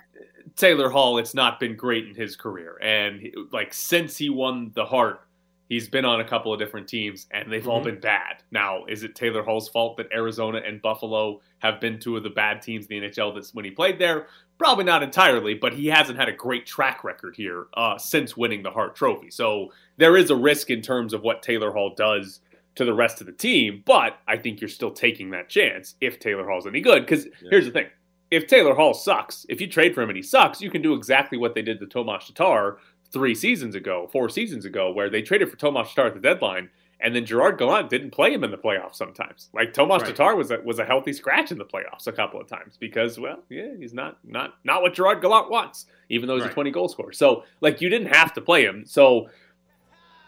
Taylor 0.58 0.90
Hall, 0.90 1.18
it's 1.18 1.34
not 1.34 1.62
been 1.62 1.78
great 1.78 2.10
in 2.10 2.14
his 2.14 2.36
career, 2.36 2.78
and 2.82 3.34
like 3.54 3.74
since 3.74 4.18
he 4.18 4.30
won 4.30 4.72
the 4.76 4.84
Hart, 4.84 5.22
he's 5.70 5.88
been 5.88 6.04
on 6.04 6.20
a 6.20 6.28
couple 6.28 6.52
of 6.52 6.60
different 6.60 6.90
teams, 6.90 7.28
and 7.32 7.50
they've 7.50 7.62
mm-hmm. 7.62 7.70
all 7.70 7.82
been 7.82 8.00
bad. 8.02 8.44
Now, 8.52 8.84
is 8.86 9.04
it 9.04 9.16
Taylor 9.16 9.44
Hall's 9.44 9.70
fault 9.70 9.98
that 9.98 10.08
Arizona 10.12 10.62
and 10.66 10.82
Buffalo 10.82 11.42
have 11.60 11.80
been 11.80 12.00
two 12.00 12.18
of 12.18 12.24
the 12.24 12.30
bad 12.30 12.62
teams 12.62 12.88
in 12.88 13.02
the 13.02 13.08
NHL 13.08 13.34
that's 13.34 13.54
when 13.54 13.66
he 13.66 13.72
played 13.72 14.00
there? 14.00 14.28
Probably 14.58 14.86
not 14.86 15.04
entirely, 15.04 15.54
but 15.54 15.74
he 15.74 15.88
hasn't 15.88 16.18
had 16.18 16.30
a 16.30 16.34
great 16.34 16.66
track 16.66 17.04
record 17.04 17.36
here 17.36 17.68
uh, 17.76 17.98
since 17.98 18.36
winning 18.36 18.64
the 18.64 18.72
Hart 18.72 18.96
Trophy. 18.96 19.30
So 19.30 19.72
there 19.98 20.18
is 20.18 20.30
a 20.32 20.36
risk 20.36 20.70
in 20.70 20.82
terms 20.82 21.14
of 21.14 21.22
what 21.22 21.44
Taylor 21.44 21.72
Hall 21.72 21.94
does 21.96 22.40
to 22.76 22.86
the 22.86 22.94
rest 22.94 23.22
of 23.22 23.28
the 23.28 23.34
team, 23.34 23.84
but 23.86 24.20
I 24.28 24.38
think 24.38 24.62
you're 24.62 24.68
still 24.68 24.92
taking 24.92 25.32
that 25.32 25.50
chance 25.50 25.96
if 26.02 26.20
Taylor 26.20 26.48
Hall's 26.48 26.68
any 26.68 26.82
good. 26.82 27.06
Because 27.06 27.26
yeah. 27.26 27.50
here's 27.50 27.66
the 27.66 27.72
thing 27.72 27.88
if 28.32 28.48
Taylor 28.48 28.74
Hall 28.74 28.94
sucks, 28.94 29.46
if 29.50 29.62
you 29.62 29.68
trade 29.68 29.94
for 29.94 30.02
him 30.02 30.10
and 30.10 30.18
he 30.18 30.24
sucks, 30.24 30.62
you 30.62 30.70
can 30.70 30.82
do 30.82 30.94
exactly 30.94 31.38
what 31.38 31.56
they 31.56 31.62
did 31.62 31.80
to 31.80 31.86
Tomas 31.86 32.28
Tatar 32.28 32.78
three 33.12 33.34
seasons 33.34 33.76
ago, 33.76 34.10
four 34.12 34.28
seasons 34.28 34.66
ago, 34.66 34.92
where 34.92 35.10
they 35.10 35.22
traded 35.22 35.50
for 35.50 35.58
Tomas 35.58 35.90
Tatar 35.90 36.08
at 36.08 36.14
the 36.14 36.20
deadline, 36.20 36.70
and 37.00 37.16
then 37.16 37.26
Gerard 37.26 37.58
Gallant 37.58 37.90
didn't 37.90 38.12
play 38.12 38.34
him 38.34 38.44
in 38.44 38.52
the 38.52 38.58
playoffs 38.58 38.96
sometimes. 38.96 39.50
Like 39.54 39.74
Tomas 39.74 40.02
right. 40.02 40.16
Tatar 40.16 40.36
was 40.36 40.52
a, 40.52 40.60
was 40.64 40.80
a 40.80 40.86
healthy 40.86 41.14
scratch 41.14 41.52
in 41.52 41.58
the 41.58 41.66
playoffs 41.66 42.08
a 42.08 42.12
couple 42.12 42.42
of 42.42 42.48
times 42.48 42.76
because, 42.78 43.20
well, 43.20 43.44
yeah, 43.50 43.76
he's 43.78 43.94
not 43.94 44.18
not 44.24 44.56
not 44.64 44.82
what 44.82 44.94
Gerard 44.94 45.22
Gallant 45.22 45.50
wants, 45.50 45.86
even 46.10 46.28
though 46.28 46.36
he's 46.36 46.44
right. 46.44 46.52
a 46.52 46.56
20 46.56 46.72
goal 46.72 46.90
scorer. 46.90 47.14
So, 47.14 47.44
like, 47.62 47.82
you 47.82 47.90
didn't 47.90 48.14
have 48.14 48.34
to 48.34 48.42
play 48.42 48.64
him. 48.64 48.84
So, 48.86 49.30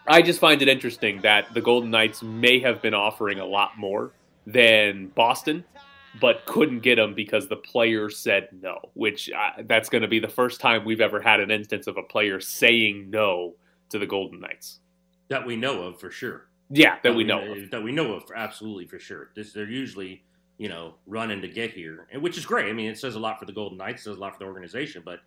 I 0.06 0.22
just 0.22 0.40
find 0.40 0.62
it 0.62 0.68
interesting 0.68 1.20
that 1.22 1.52
the 1.54 1.60
Golden 1.60 1.90
Knights 1.90 2.22
may 2.22 2.60
have 2.60 2.80
been 2.80 2.94
offering 2.94 3.38
a 3.38 3.46
lot 3.46 3.76
more 3.76 4.12
than 4.46 5.08
Boston 5.08 5.64
but 6.18 6.44
couldn't 6.46 6.80
get 6.80 6.98
him 6.98 7.14
because 7.14 7.46
the 7.46 7.56
player 7.56 8.10
said 8.10 8.48
no, 8.60 8.80
which 8.94 9.30
uh, 9.30 9.62
that's 9.66 9.88
going 9.88 10.02
to 10.02 10.08
be 10.08 10.18
the 10.18 10.28
first 10.28 10.60
time 10.60 10.84
we've 10.84 11.00
ever 11.00 11.20
had 11.20 11.40
an 11.40 11.50
instance 11.50 11.86
of 11.86 11.96
a 11.96 12.02
player 12.02 12.40
saying 12.40 13.10
no 13.10 13.54
to 13.90 13.98
the 13.98 14.06
Golden 14.06 14.40
Knights. 14.40 14.80
That 15.28 15.46
we 15.46 15.54
know 15.54 15.82
of 15.82 16.00
for 16.00 16.10
sure. 16.10 16.49
Yeah, 16.70 16.94
that, 16.94 17.02
that 17.02 17.14
we, 17.14 17.24
know 17.24 17.52
of. 17.52 17.70
That 17.70 17.82
we 17.82 17.92
know 17.92 18.14
of 18.14 18.26
for 18.26 18.36
absolutely 18.36 18.86
for 18.86 18.98
sure. 18.98 19.30
This, 19.34 19.52
they're 19.52 19.64
usually, 19.64 20.22
you 20.58 20.68
know, 20.68 20.94
running 21.06 21.42
to 21.42 21.48
get 21.48 21.72
here, 21.72 22.06
and 22.12 22.22
which 22.22 22.38
is 22.38 22.46
great. 22.46 22.70
I 22.70 22.72
mean, 22.72 22.88
it 22.88 22.98
says 22.98 23.16
a 23.16 23.18
lot 23.18 23.38
for 23.38 23.44
the 23.44 23.52
Golden 23.52 23.78
Knights, 23.78 24.02
it 24.02 24.04
says 24.04 24.16
a 24.16 24.20
lot 24.20 24.34
for 24.34 24.38
the 24.38 24.44
organization, 24.44 25.02
but 25.04 25.20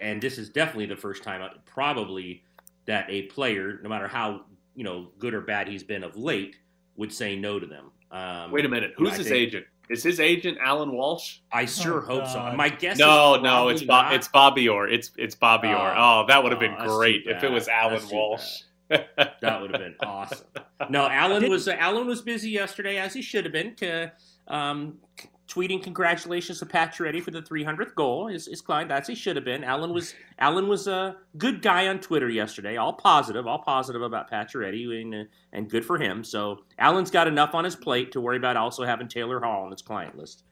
and 0.00 0.22
this 0.22 0.38
is 0.38 0.48
definitely 0.48 0.86
the 0.86 0.96
first 0.96 1.22
time 1.22 1.42
uh, 1.42 1.48
probably 1.64 2.42
that 2.86 3.06
a 3.08 3.22
player, 3.22 3.78
no 3.82 3.88
matter 3.88 4.08
how, 4.08 4.42
you 4.74 4.84
know, 4.84 5.08
good 5.18 5.34
or 5.34 5.40
bad 5.40 5.68
he's 5.68 5.82
been 5.82 6.02
of 6.02 6.16
late, 6.16 6.56
would 6.96 7.12
say 7.12 7.36
no 7.36 7.58
to 7.58 7.66
them. 7.66 7.90
Um, 8.10 8.50
Wait 8.50 8.64
a 8.64 8.68
minute. 8.68 8.92
Who's 8.96 9.16
his 9.16 9.28
think, 9.28 9.36
agent? 9.36 9.66
Is 9.88 10.02
his 10.02 10.20
agent 10.20 10.58
Allan 10.62 10.92
Walsh? 10.92 11.38
I 11.52 11.64
sure 11.64 12.02
oh, 12.02 12.06
hope 12.06 12.24
God. 12.24 12.50
so. 12.52 12.56
My 12.56 12.68
guess. 12.68 12.98
No, 12.98 13.36
no, 13.36 13.68
it's 13.68 13.82
Bo- 13.82 14.08
it's 14.10 14.28
Bobby 14.28 14.68
Orr. 14.68 14.88
It's 14.88 15.10
it's 15.16 15.34
Bobby 15.34 15.68
uh, 15.68 15.76
Orr. 15.76 15.94
Oh, 15.96 16.24
that 16.28 16.42
would 16.42 16.52
have 16.52 16.60
been 16.60 16.74
oh, 16.78 16.96
great 16.98 17.26
if 17.26 17.42
it 17.42 17.50
was 17.50 17.68
Allan 17.68 18.06
Walsh. 18.10 18.62
That 19.40 19.60
would 19.60 19.72
have 19.72 19.80
been 19.80 19.96
awesome. 20.00 20.46
No, 20.88 21.08
Allan 21.08 21.48
was 21.48 21.68
uh, 21.68 21.76
Allan 21.78 22.06
was 22.06 22.22
busy 22.22 22.50
yesterday, 22.50 22.98
as 22.98 23.12
he 23.14 23.22
should 23.22 23.44
have 23.44 23.52
been, 23.52 23.74
to, 23.76 24.12
um, 24.48 24.98
tweeting 25.48 25.82
congratulations 25.82 26.58
to 26.60 26.66
Pacioretty 26.66 27.22
for 27.22 27.30
the 27.30 27.42
300th 27.42 27.94
goal. 27.94 28.28
His, 28.28 28.46
his 28.46 28.60
client, 28.60 28.88
that's 28.88 29.08
he 29.08 29.14
should 29.14 29.36
have 29.36 29.44
been. 29.44 29.64
Allan 29.64 29.92
was 29.92 30.14
Allan 30.38 30.68
was 30.68 30.86
a 30.86 31.16
good 31.38 31.60
guy 31.60 31.88
on 31.88 32.00
Twitter 32.00 32.28
yesterday, 32.28 32.76
all 32.76 32.92
positive, 32.92 33.46
all 33.46 33.58
positive 33.58 34.02
about 34.02 34.30
Pacioretty, 34.30 35.02
and, 35.02 35.14
uh, 35.14 35.24
and 35.52 35.68
good 35.68 35.84
for 35.84 35.98
him. 35.98 36.24
So 36.24 36.64
Allan's 36.78 37.10
got 37.10 37.26
enough 37.26 37.54
on 37.54 37.64
his 37.64 37.76
plate 37.76 38.12
to 38.12 38.20
worry 38.20 38.36
about 38.36 38.56
also 38.56 38.84
having 38.84 39.08
Taylor 39.08 39.40
Hall 39.40 39.64
on 39.64 39.70
his 39.70 39.82
client 39.82 40.16
list. 40.16 40.44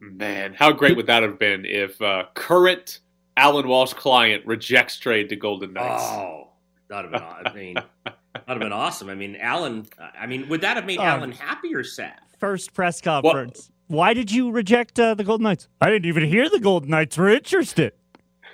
Man, 0.00 0.54
how 0.54 0.72
great 0.72 0.96
would 0.96 1.06
that 1.06 1.22
have 1.22 1.38
been 1.38 1.64
if 1.64 2.00
uh, 2.00 2.24
current 2.34 3.00
Allan 3.36 3.68
Walsh 3.68 3.92
client 3.94 4.46
rejects 4.46 4.98
trade 4.98 5.28
to 5.30 5.36
Golden 5.36 5.72
Knights? 5.72 6.02
Oh, 6.04 6.48
that'd 6.92 7.12
have 7.12 7.44
been. 7.44 7.52
I 7.52 7.54
mean, 7.54 7.74
that'd 7.74 8.14
have 8.46 8.58
been 8.60 8.72
awesome. 8.72 9.08
I 9.08 9.14
mean, 9.14 9.36
Allan. 9.36 9.86
I 9.98 10.26
mean, 10.26 10.48
would 10.48 10.60
that 10.60 10.76
have 10.76 10.86
made 10.86 10.98
um, 10.98 11.06
Allan 11.06 11.32
happy 11.32 11.74
or 11.74 11.84
sad? 11.84 12.18
First 12.38 12.74
press 12.74 13.00
conference. 13.00 13.70
Well, 13.88 13.98
why 13.98 14.14
did 14.14 14.30
you 14.30 14.50
reject 14.50 14.98
uh, 14.98 15.14
the 15.14 15.24
Golden 15.24 15.44
Knights? 15.44 15.68
I 15.80 15.90
didn't 15.90 16.06
even 16.06 16.24
hear 16.24 16.48
the 16.48 16.60
Golden 16.60 16.90
Knights 16.90 17.16
were 17.16 17.28
interested. 17.28 17.92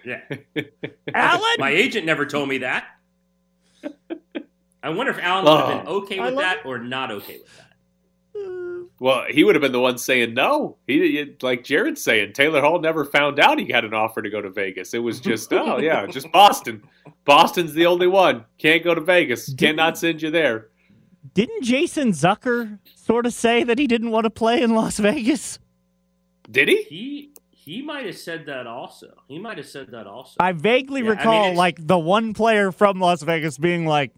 Yeah. 0.05 0.21
Allan? 1.15 1.57
My 1.59 1.71
agent 1.71 2.07
never 2.07 2.25
told 2.27 2.49
me 2.49 2.59
that. 2.59 2.85
I 4.83 4.91
wonder 4.91 5.11
if 5.11 5.19
Allan 5.19 5.45
would 5.45 5.61
have 5.61 5.85
been 5.85 5.93
okay 5.95 6.21
with 6.21 6.37
that 6.37 6.65
or 6.65 6.79
not 6.79 7.11
okay 7.11 7.39
with 7.39 7.57
that. 7.57 7.68
Well, 9.01 9.25
he 9.31 9.45
would 9.45 9.55
have 9.55 9.63
been 9.63 9.73
the 9.73 9.81
one 9.81 9.97
saying 9.97 10.35
no. 10.35 10.77
He, 10.87 10.99
he 10.99 11.37
like 11.41 11.63
Jared's 11.63 12.03
saying, 12.03 12.33
Taylor 12.33 12.61
Hall 12.61 12.81
never 12.81 13.05
found 13.05 13.39
out 13.39 13.61
he 13.61 13.71
had 13.71 13.85
an 13.85 13.95
offer 13.95 14.23
to 14.23 14.31
go 14.31 14.41
to 14.41 14.51
Vegas. 14.51 14.93
It 14.93 14.99
was 14.99 15.21
just, 15.21 15.53
oh 15.53 15.79
yeah, 15.83 16.07
just 16.07 16.31
Boston. 16.33 16.83
Boston's 17.25 17.75
the 17.75 17.87
only 17.87 18.09
one. 18.09 18.45
Can't 18.59 18.83
go 18.83 18.95
to 18.95 19.01
Vegas. 19.01 19.55
Cannot 19.55 19.99
send 19.99 20.23
you 20.23 20.31
there. 20.31 20.69
Didn't 21.35 21.63
Jason 21.63 22.11
Zucker 22.11 22.79
sort 22.97 23.27
of 23.27 23.33
say 23.33 23.63
that 23.63 23.79
he 23.79 23.87
didn't 23.87 24.11
want 24.11 24.25
to 24.25 24.31
play 24.31 24.63
in 24.63 24.75
Las 24.75 24.99
Vegas? 24.99 25.59
Did 26.51 26.69
he? 26.69 26.83
He 26.83 27.33
he 27.53 27.83
might 27.83 28.07
have 28.07 28.17
said 28.19 28.47
that 28.47 28.67
also. 28.67 29.15
He 29.29 29.39
might 29.39 29.59
have 29.59 29.69
said 29.69 29.91
that 29.93 30.07
also. 30.07 30.37
I 30.41 30.53
vaguely 30.53 31.03
yeah, 31.03 31.11
recall 31.11 31.45
I 31.45 31.49
mean, 31.49 31.57
like 31.57 31.87
the 31.87 31.99
one 31.99 32.35
player 32.35 32.73
from 32.73 32.99
Las 32.99 33.23
Vegas 33.23 33.59
being 33.59 33.87
like, 33.87 34.13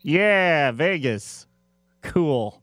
"Yeah, 0.00 0.70
Vegas, 0.70 1.46
cool." 2.02 2.62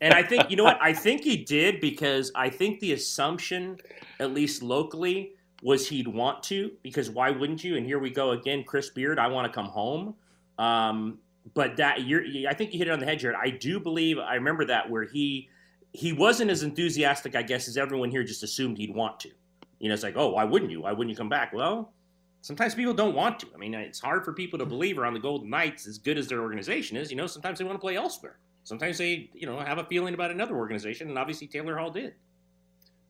And 0.00 0.14
I 0.14 0.22
think 0.22 0.50
you 0.50 0.56
know 0.56 0.64
what 0.64 0.78
I 0.80 0.92
think 0.92 1.24
he 1.24 1.36
did 1.36 1.80
because 1.80 2.30
I 2.34 2.50
think 2.50 2.80
the 2.80 2.92
assumption, 2.92 3.78
at 4.20 4.32
least 4.32 4.62
locally, 4.62 5.32
was 5.62 5.88
he'd 5.88 6.06
want 6.06 6.42
to 6.44 6.70
because 6.82 7.10
why 7.10 7.30
wouldn't 7.30 7.64
you? 7.64 7.76
And 7.76 7.84
here 7.84 7.98
we 7.98 8.10
go 8.10 8.30
again, 8.30 8.62
Chris 8.64 8.90
Beard. 8.90 9.18
I 9.18 9.26
want 9.26 9.50
to 9.50 9.52
come 9.52 9.66
home. 9.66 10.14
Um, 10.58 11.18
but 11.54 11.76
that 11.78 12.02
you're, 12.02 12.22
I 12.48 12.54
think 12.54 12.72
you 12.72 12.78
hit 12.78 12.88
it 12.88 12.90
on 12.90 13.00
the 13.00 13.06
head, 13.06 13.18
Jared. 13.18 13.36
I 13.40 13.50
do 13.50 13.80
believe 13.80 14.18
I 14.18 14.34
remember 14.34 14.64
that 14.66 14.88
where 14.88 15.04
he 15.04 15.48
he 15.92 16.12
wasn't 16.12 16.50
as 16.50 16.62
enthusiastic, 16.62 17.34
I 17.34 17.42
guess, 17.42 17.66
as 17.66 17.76
everyone 17.76 18.10
here 18.10 18.22
just 18.22 18.42
assumed 18.42 18.76
he'd 18.78 18.94
want 18.94 19.18
to. 19.20 19.30
You 19.78 19.88
know, 19.88 19.94
it's 19.94 20.02
like, 20.02 20.16
oh, 20.16 20.30
why 20.30 20.44
wouldn't 20.44 20.70
you? 20.70 20.82
Why 20.82 20.92
wouldn't 20.92 21.10
you 21.10 21.16
come 21.16 21.28
back? 21.28 21.52
Well, 21.52 21.92
sometimes 22.40 22.74
people 22.74 22.94
don't 22.94 23.14
want 23.14 23.40
to. 23.40 23.46
I 23.54 23.58
mean, 23.58 23.74
it's 23.74 24.00
hard 24.00 24.24
for 24.24 24.32
people 24.32 24.58
to 24.58 24.64
hmm. 24.64 24.70
believe 24.70 24.98
around 24.98 25.14
the 25.14 25.20
Golden 25.20 25.50
Knights, 25.50 25.86
as 25.86 25.98
good 25.98 26.18
as 26.18 26.28
their 26.28 26.40
organization 26.40 26.96
is. 26.96 27.10
You 27.10 27.16
know, 27.16 27.26
sometimes 27.26 27.58
they 27.58 27.64
want 27.64 27.76
to 27.76 27.80
play 27.80 27.96
elsewhere. 27.96 28.38
Sometimes 28.64 28.98
they, 28.98 29.30
you 29.32 29.46
know, 29.46 29.58
have 29.60 29.78
a 29.78 29.84
feeling 29.84 30.14
about 30.14 30.30
another 30.30 30.56
organization, 30.56 31.08
and 31.08 31.18
obviously 31.18 31.46
Taylor 31.46 31.76
Hall 31.76 31.90
did. 31.90 32.14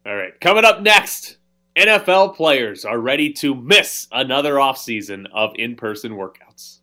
All 0.06 0.14
right, 0.14 0.38
coming 0.40 0.64
up 0.64 0.82
next, 0.82 1.38
NFL 1.76 2.37
players 2.37 2.85
are 2.85 3.00
ready 3.00 3.32
to 3.35 3.54
miss 3.54 4.06
another 4.12 4.54
offseason 4.54 5.26
of 5.32 5.50
in-person 5.56 6.12
workouts 6.12 6.78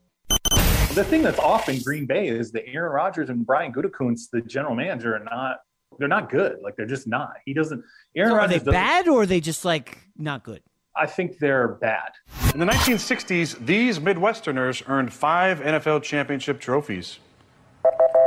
the 0.96 1.04
thing 1.04 1.22
that's 1.22 1.40
off 1.40 1.68
in 1.68 1.82
Green 1.82 2.06
Bay 2.06 2.30
is 2.30 2.52
that 2.54 2.68
Aaron 2.68 2.94
Rodgers 2.94 3.30
and 3.30 3.46
Brian 3.46 3.74
Gutekunst, 3.74 4.30
the 4.32 4.42
general 4.42 4.76
manager, 4.76 5.16
are 5.16 5.24
not. 5.24 5.58
They're 5.98 6.08
not 6.08 6.30
good. 6.30 6.58
Like 6.62 6.76
they're 6.76 6.86
just 6.86 7.08
not. 7.08 7.34
He 7.46 7.54
doesn't. 7.54 7.84
Aaron 8.16 8.32
so 8.32 8.38
Rodgers 8.38 8.62
are 8.62 8.66
they 8.66 8.72
bad 8.72 9.08
or 9.08 9.22
are 9.22 9.26
they 9.26 9.40
just 9.40 9.64
like 9.64 9.98
not 10.18 10.44
good? 10.44 10.62
I 10.98 11.06
think 11.06 11.40
they're 11.40 11.68
bad. 11.68 12.12
In 12.54 12.60
the 12.60 12.66
1960s, 12.66 13.66
these 13.66 14.00
Midwesterners 14.00 14.88
earned 14.88 15.14
five 15.14 15.60
NFL 15.60 16.04
championship 16.04 16.60
trophies. 16.60 17.20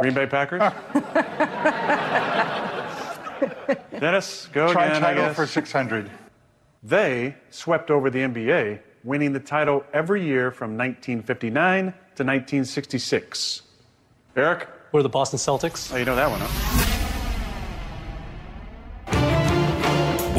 Green 0.00 0.14
Bay 0.14 0.26
Packers. 0.26 0.60
Dennis, 3.98 4.48
go 4.52 4.72
Try 4.72 4.86
again. 4.86 5.02
I 5.02 5.08
title 5.08 5.26
guess. 5.26 5.36
for 5.36 5.46
600. 5.46 6.10
They 6.82 7.34
swept 7.50 7.90
over 7.90 8.10
the 8.10 8.20
NBA, 8.20 8.80
winning 9.02 9.32
the 9.32 9.40
title 9.40 9.84
every 9.92 10.24
year 10.24 10.50
from 10.50 10.76
1959 10.76 11.84
to 11.84 11.90
1966. 11.90 13.62
Eric? 14.36 14.68
We're 14.92 15.02
the 15.02 15.08
Boston 15.08 15.38
Celtics. 15.38 15.92
Oh, 15.92 15.96
you 15.96 16.04
know 16.04 16.16
that 16.16 16.30
one, 16.30 16.40
huh? 16.40 16.87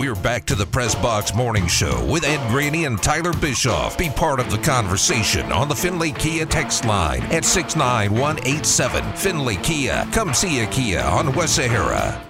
We're 0.09 0.15
back 0.23 0.45
to 0.45 0.55
the 0.55 0.65
Press 0.65 0.95
Box 0.95 1.35
Morning 1.35 1.67
Show 1.67 2.03
with 2.11 2.23
Ed 2.23 2.49
Graney 2.49 2.85
and 2.85 2.99
Tyler 2.99 3.31
Bischoff. 3.31 3.95
Be 3.95 4.09
part 4.09 4.39
of 4.39 4.49
the 4.49 4.57
conversation 4.57 5.51
on 5.51 5.69
the 5.69 5.75
Findlay 5.75 6.13
Kia 6.13 6.47
text 6.47 6.83
line 6.83 7.21
at 7.25 7.45
69187. 7.45 9.03
Findlay 9.13 9.57
Kia. 9.57 10.07
Come 10.11 10.33
see 10.33 10.61
a 10.61 10.67
Kia 10.67 11.01
on 11.01 11.31
West 11.35 11.57
Sahara. 11.57 12.25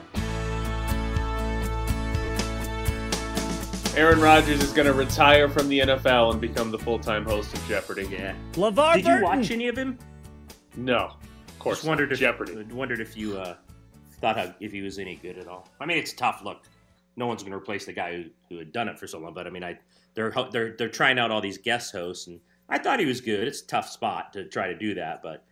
Aaron 3.95 4.19
Rodgers 4.19 4.61
is 4.61 4.73
going 4.73 4.87
to 4.87 4.93
retire 4.93 5.47
from 5.47 5.69
the 5.69 5.79
NFL 5.79 6.33
and 6.33 6.41
become 6.41 6.71
the 6.71 6.79
full-time 6.79 7.23
host 7.23 7.53
of 7.53 7.65
Jeopardy. 7.65 8.09
Yeah. 8.11 8.35
LeVar 8.55 8.95
Did 8.95 9.05
you 9.05 9.23
watch 9.23 9.51
any 9.51 9.69
of 9.69 9.77
him? 9.77 9.97
No, 10.75 11.13
of 11.47 11.59
course. 11.59 11.77
Just 11.77 11.87
wondered 11.87 12.09
not. 12.09 12.13
if 12.15 12.19
Jeopardy. 12.19 12.61
Wondered 12.73 12.99
if 12.99 13.15
you 13.15 13.37
uh, 13.37 13.55
thought 14.19 14.35
how, 14.35 14.53
if 14.59 14.73
he 14.73 14.81
was 14.81 14.99
any 14.99 15.15
good 15.15 15.37
at 15.37 15.47
all. 15.47 15.69
I 15.79 15.85
mean, 15.85 15.97
it's 15.97 16.11
tough. 16.11 16.41
Look, 16.43 16.65
no 17.19 17.27
one's 17.27 17.43
going 17.43 17.51
to 17.51 17.57
replace 17.57 17.85
the 17.85 17.93
guy 17.93 18.15
who, 18.15 18.23
who 18.49 18.57
had 18.57 18.71
done 18.71 18.87
it 18.87 18.97
for 18.97 19.05
so 19.05 19.19
long. 19.19 19.33
But 19.33 19.45
I 19.45 19.51
mean, 19.51 19.63
I 19.63 19.77
they're 20.15 20.33
they're 20.51 20.75
they're 20.77 20.89
trying 20.89 21.19
out 21.19 21.29
all 21.29 21.41
these 21.41 21.59
guest 21.59 21.91
hosts, 21.91 22.27
and 22.27 22.39
I 22.67 22.79
thought 22.79 22.99
he 22.99 23.05
was 23.05 23.21
good. 23.21 23.47
It's 23.47 23.61
a 23.61 23.67
tough 23.67 23.89
spot 23.89 24.33
to 24.33 24.45
try 24.45 24.67
to 24.67 24.75
do 24.75 24.95
that, 24.95 25.21
but 25.21 25.43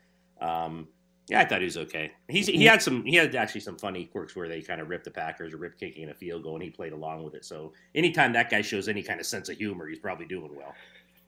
um, 0.42 0.88
yeah, 1.28 1.42
I 1.42 1.46
thought 1.46 1.60
he 1.60 1.66
was 1.66 1.78
okay. 1.78 2.14
He's 2.30 2.48
he 2.48 2.64
had 2.64 2.82
some 2.82 3.04
he 3.04 3.16
had 3.16 3.36
actually 3.36 3.62
some 3.62 3.78
funny 3.78 4.06
quirks 4.06 4.36
where 4.36 4.48
they 4.48 4.62
kind 4.62 4.80
of 4.80 4.90
ripped 4.90 5.04
the 5.04 5.12
Packers 5.12 5.54
or 5.54 5.58
ripped 5.58 5.80
kicking 5.80 6.04
in 6.04 6.10
a 6.10 6.14
field 6.14 6.44
goal, 6.44 6.56
and 6.56 6.64
he 6.64 6.70
played 6.70 6.94
along 6.94 7.24
with 7.24 7.36
it. 7.36 7.44
So 7.44 7.74
anytime 7.94 8.32
that 8.34 8.50
guy 8.50 8.62
shows 8.62 8.88
any 8.88 9.04
kind 9.04 9.20
of 9.20 9.26
sense 9.26 9.50
of 9.50 9.58
humor, 9.58 9.88
he's 9.88 10.00
probably 10.00 10.26
doing 10.26 10.56
well. 10.56 10.74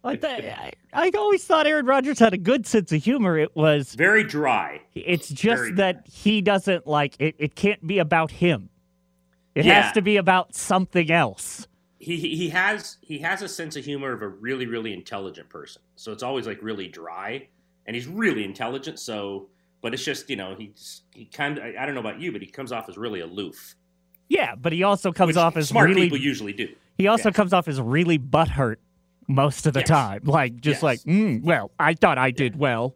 I, 0.02 0.16
th- 0.16 0.46
I, 0.46 0.72
I 0.94 1.12
always 1.18 1.44
thought 1.44 1.68
Aaron 1.68 1.86
Rodgers 1.86 2.20
had 2.20 2.34
a 2.34 2.38
good 2.38 2.66
sense 2.66 2.94
of 2.94 3.04
humor. 3.04 3.38
It 3.38 3.54
was 3.54 3.96
very 3.96 4.24
dry. 4.24 4.80
It's 4.96 5.28
just 5.28 5.60
Very 5.60 5.74
that 5.74 6.08
he 6.08 6.42
doesn't 6.42 6.88
like 6.88 7.18
it. 7.20 7.36
It 7.38 7.56
can't 7.56 7.86
be 7.86 8.00
about 8.00 8.32
him. 8.32 8.70
It 9.56 9.66
Yeah. 9.66 9.82
has 9.84 9.94
to 9.94 10.02
be 10.02 10.18
about 10.18 10.56
something 10.56 11.12
else. 11.12 11.68
he 12.02 12.16
he 12.36 12.50
has 12.50 12.98
he 13.02 13.18
has 13.20 13.42
a 13.42 13.48
sense 13.50 13.76
of 13.76 13.84
humor 13.84 14.14
of 14.14 14.22
a 14.22 14.28
really 14.28 14.66
really 14.66 14.94
intelligent 14.94 15.50
person. 15.50 15.82
So 15.98 16.12
it's 16.14 16.24
always 16.24 16.48
like 16.48 16.60
really 16.62 16.88
dry, 16.88 17.48
and 17.86 17.94
he's 17.96 18.08
really 18.08 18.46
intelligent. 18.46 19.00
So, 19.00 19.50
but 19.82 19.94
it's 19.94 20.04
just 20.06 20.30
you 20.30 20.38
know 20.38 20.56
he's 20.58 21.02
he 21.14 21.26
kind 21.26 21.58
of 21.58 21.64
I 21.78 21.86
don't 21.86 21.96
know 21.96 22.00
about 22.00 22.20
you, 22.22 22.32
but 22.32 22.42
he 22.42 22.48
comes 22.48 22.72
off 22.72 22.88
as 22.88 22.98
really 22.98 23.20
aloof. 23.20 23.76
Yeah, 24.30 24.56
but 24.56 24.72
he 24.72 24.84
also 24.84 25.12
comes 25.12 25.30
Which 25.30 25.38
off 25.38 25.58
as 25.58 25.68
smart 25.70 25.90
really. 25.90 26.04
people 26.04 26.18
usually 26.20 26.54
do. 26.54 26.70
He 26.98 27.08
also 27.08 27.30
Yeah. 27.30 27.34
comes 27.34 27.52
off 27.52 27.68
as 27.68 27.82
really 27.82 28.18
butthurt 28.20 28.78
most 29.28 29.66
of 29.66 29.74
the 29.74 29.80
Yes. 29.82 29.88
time. 29.90 30.22
Like 30.24 30.56
just 30.62 30.78
Yes. 30.78 30.84
like, 30.84 31.00
mm, 31.02 31.42
well, 31.42 31.72
I 31.80 31.96
thought 31.96 32.18
I 32.18 32.32
did 32.32 32.56
well. 32.58 32.96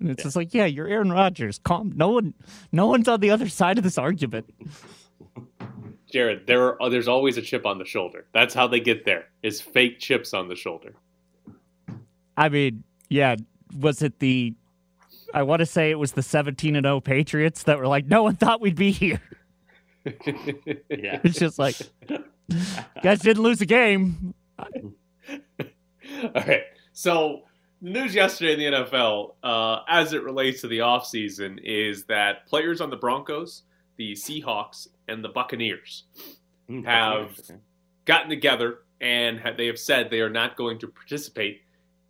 And 0.00 0.10
it's 0.10 0.22
just 0.24 0.36
like, 0.36 0.52
yeah, 0.52 0.66
you're 0.66 0.88
Aaron 0.88 1.10
Rodgers. 1.10 1.58
Calm. 1.64 1.92
No 1.96 2.10
one, 2.10 2.34
no 2.72 2.86
one's 2.86 3.08
on 3.08 3.20
the 3.20 3.30
other 3.30 3.48
side 3.48 3.78
of 3.78 3.84
this 3.84 3.96
argument. 3.96 4.46
Jared, 6.16 6.46
there 6.46 6.80
are, 6.80 6.88
there's 6.88 7.08
always 7.08 7.36
a 7.36 7.42
chip 7.42 7.66
on 7.66 7.76
the 7.76 7.84
shoulder. 7.84 8.24
That's 8.32 8.54
how 8.54 8.66
they 8.66 8.80
get 8.80 9.04
there. 9.04 9.26
Is 9.42 9.60
fake 9.60 9.98
chips 9.98 10.32
on 10.32 10.48
the 10.48 10.56
shoulder. 10.56 10.94
I 12.38 12.48
mean, 12.48 12.84
yeah, 13.10 13.36
was 13.78 14.00
it 14.00 14.18
the? 14.18 14.54
I 15.34 15.42
want 15.42 15.60
to 15.60 15.66
say 15.66 15.90
it 15.90 15.98
was 15.98 16.12
the 16.12 16.22
17 16.22 16.74
and 16.74 16.86
0 16.86 17.00
Patriots 17.00 17.64
that 17.64 17.78
were 17.78 17.86
like, 17.86 18.06
no 18.06 18.22
one 18.22 18.34
thought 18.34 18.62
we'd 18.62 18.76
be 18.76 18.92
here. 18.92 19.20
Yeah. 20.88 21.20
It's 21.24 21.38
just 21.38 21.58
like, 21.58 21.74
guys 23.02 23.18
didn't 23.18 23.42
lose 23.42 23.60
a 23.60 23.66
game. 23.66 24.34
All 24.58 24.68
right. 26.32 26.62
So 26.92 27.42
the 27.82 27.90
news 27.90 28.14
yesterday 28.14 28.52
in 28.52 28.72
the 28.72 28.78
NFL, 28.78 29.34
uh, 29.42 29.80
as 29.88 30.12
it 30.12 30.22
relates 30.22 30.60
to 30.60 30.68
the 30.68 30.78
offseason, 30.78 31.58
is 31.64 32.04
that 32.04 32.46
players 32.46 32.80
on 32.80 32.88
the 32.88 32.96
Broncos, 32.96 33.64
the 33.96 34.12
Seahawks, 34.12 34.86
and 35.08 35.24
the 35.24 35.28
Buccaneers 35.28 36.04
Hmm, 36.68 36.82
have 36.82 37.40
gotten 38.06 38.28
together 38.28 38.80
and 39.00 39.38
ha- 39.38 39.52
they 39.56 39.66
have 39.66 39.78
said 39.78 40.10
they 40.10 40.20
are 40.20 40.30
not 40.30 40.56
going 40.56 40.78
to 40.80 40.88
participate 40.88 41.62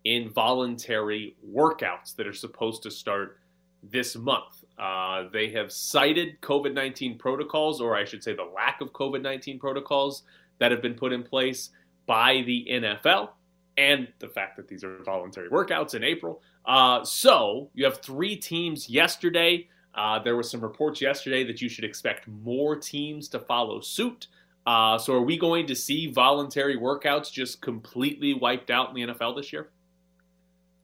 in 0.03 0.29
voluntary 0.31 1.35
workouts 1.47 2.15
that 2.15 2.25
are 2.25 2.33
supposed 2.33 2.81
to 2.83 2.89
start 2.91 3.39
this 3.83 4.15
month. 4.15 4.63
Uh, 4.79 5.25
they 5.31 5.49
have 5.51 5.71
cited 5.71 6.39
COVID 6.41 6.73
19 6.73 7.17
protocols, 7.17 7.81
or 7.81 7.95
I 7.95 8.05
should 8.05 8.23
say, 8.23 8.33
the 8.33 8.43
lack 8.43 8.81
of 8.81 8.93
COVID 8.93 9.21
19 9.21 9.59
protocols 9.59 10.23
that 10.59 10.71
have 10.71 10.81
been 10.81 10.93
put 10.93 11.13
in 11.13 11.23
place 11.23 11.69
by 12.05 12.41
the 12.45 12.65
NFL 12.69 13.29
and 13.77 14.07
the 14.19 14.27
fact 14.27 14.55
that 14.57 14.67
these 14.67 14.83
are 14.83 15.03
voluntary 15.03 15.49
workouts 15.49 15.93
in 15.93 16.03
April. 16.03 16.41
Uh, 16.65 17.03
so 17.03 17.69
you 17.73 17.85
have 17.85 17.99
three 17.99 18.35
teams 18.35 18.89
yesterday. 18.89 19.67
Uh, 19.97 20.19
there 20.19 20.35
were 20.35 20.43
some 20.43 20.61
reports 20.61 21.01
yesterday 21.01 21.43
that 21.43 21.61
you 21.61 21.67
should 21.67 21.83
expect 21.83 22.27
more 22.27 22.75
teams 22.75 23.27
to 23.29 23.39
follow 23.39 23.81
suit. 23.81 24.27
Uh, 24.67 24.97
so 24.97 25.13
are 25.13 25.21
we 25.21 25.37
going 25.37 25.65
to 25.65 25.75
see 25.75 26.11
voluntary 26.11 26.77
workouts 26.77 27.31
just 27.31 27.61
completely 27.61 28.33
wiped 28.33 28.69
out 28.69 28.89
in 28.89 28.95
the 28.95 29.13
NFL 29.13 29.35
this 29.35 29.51
year? 29.51 29.69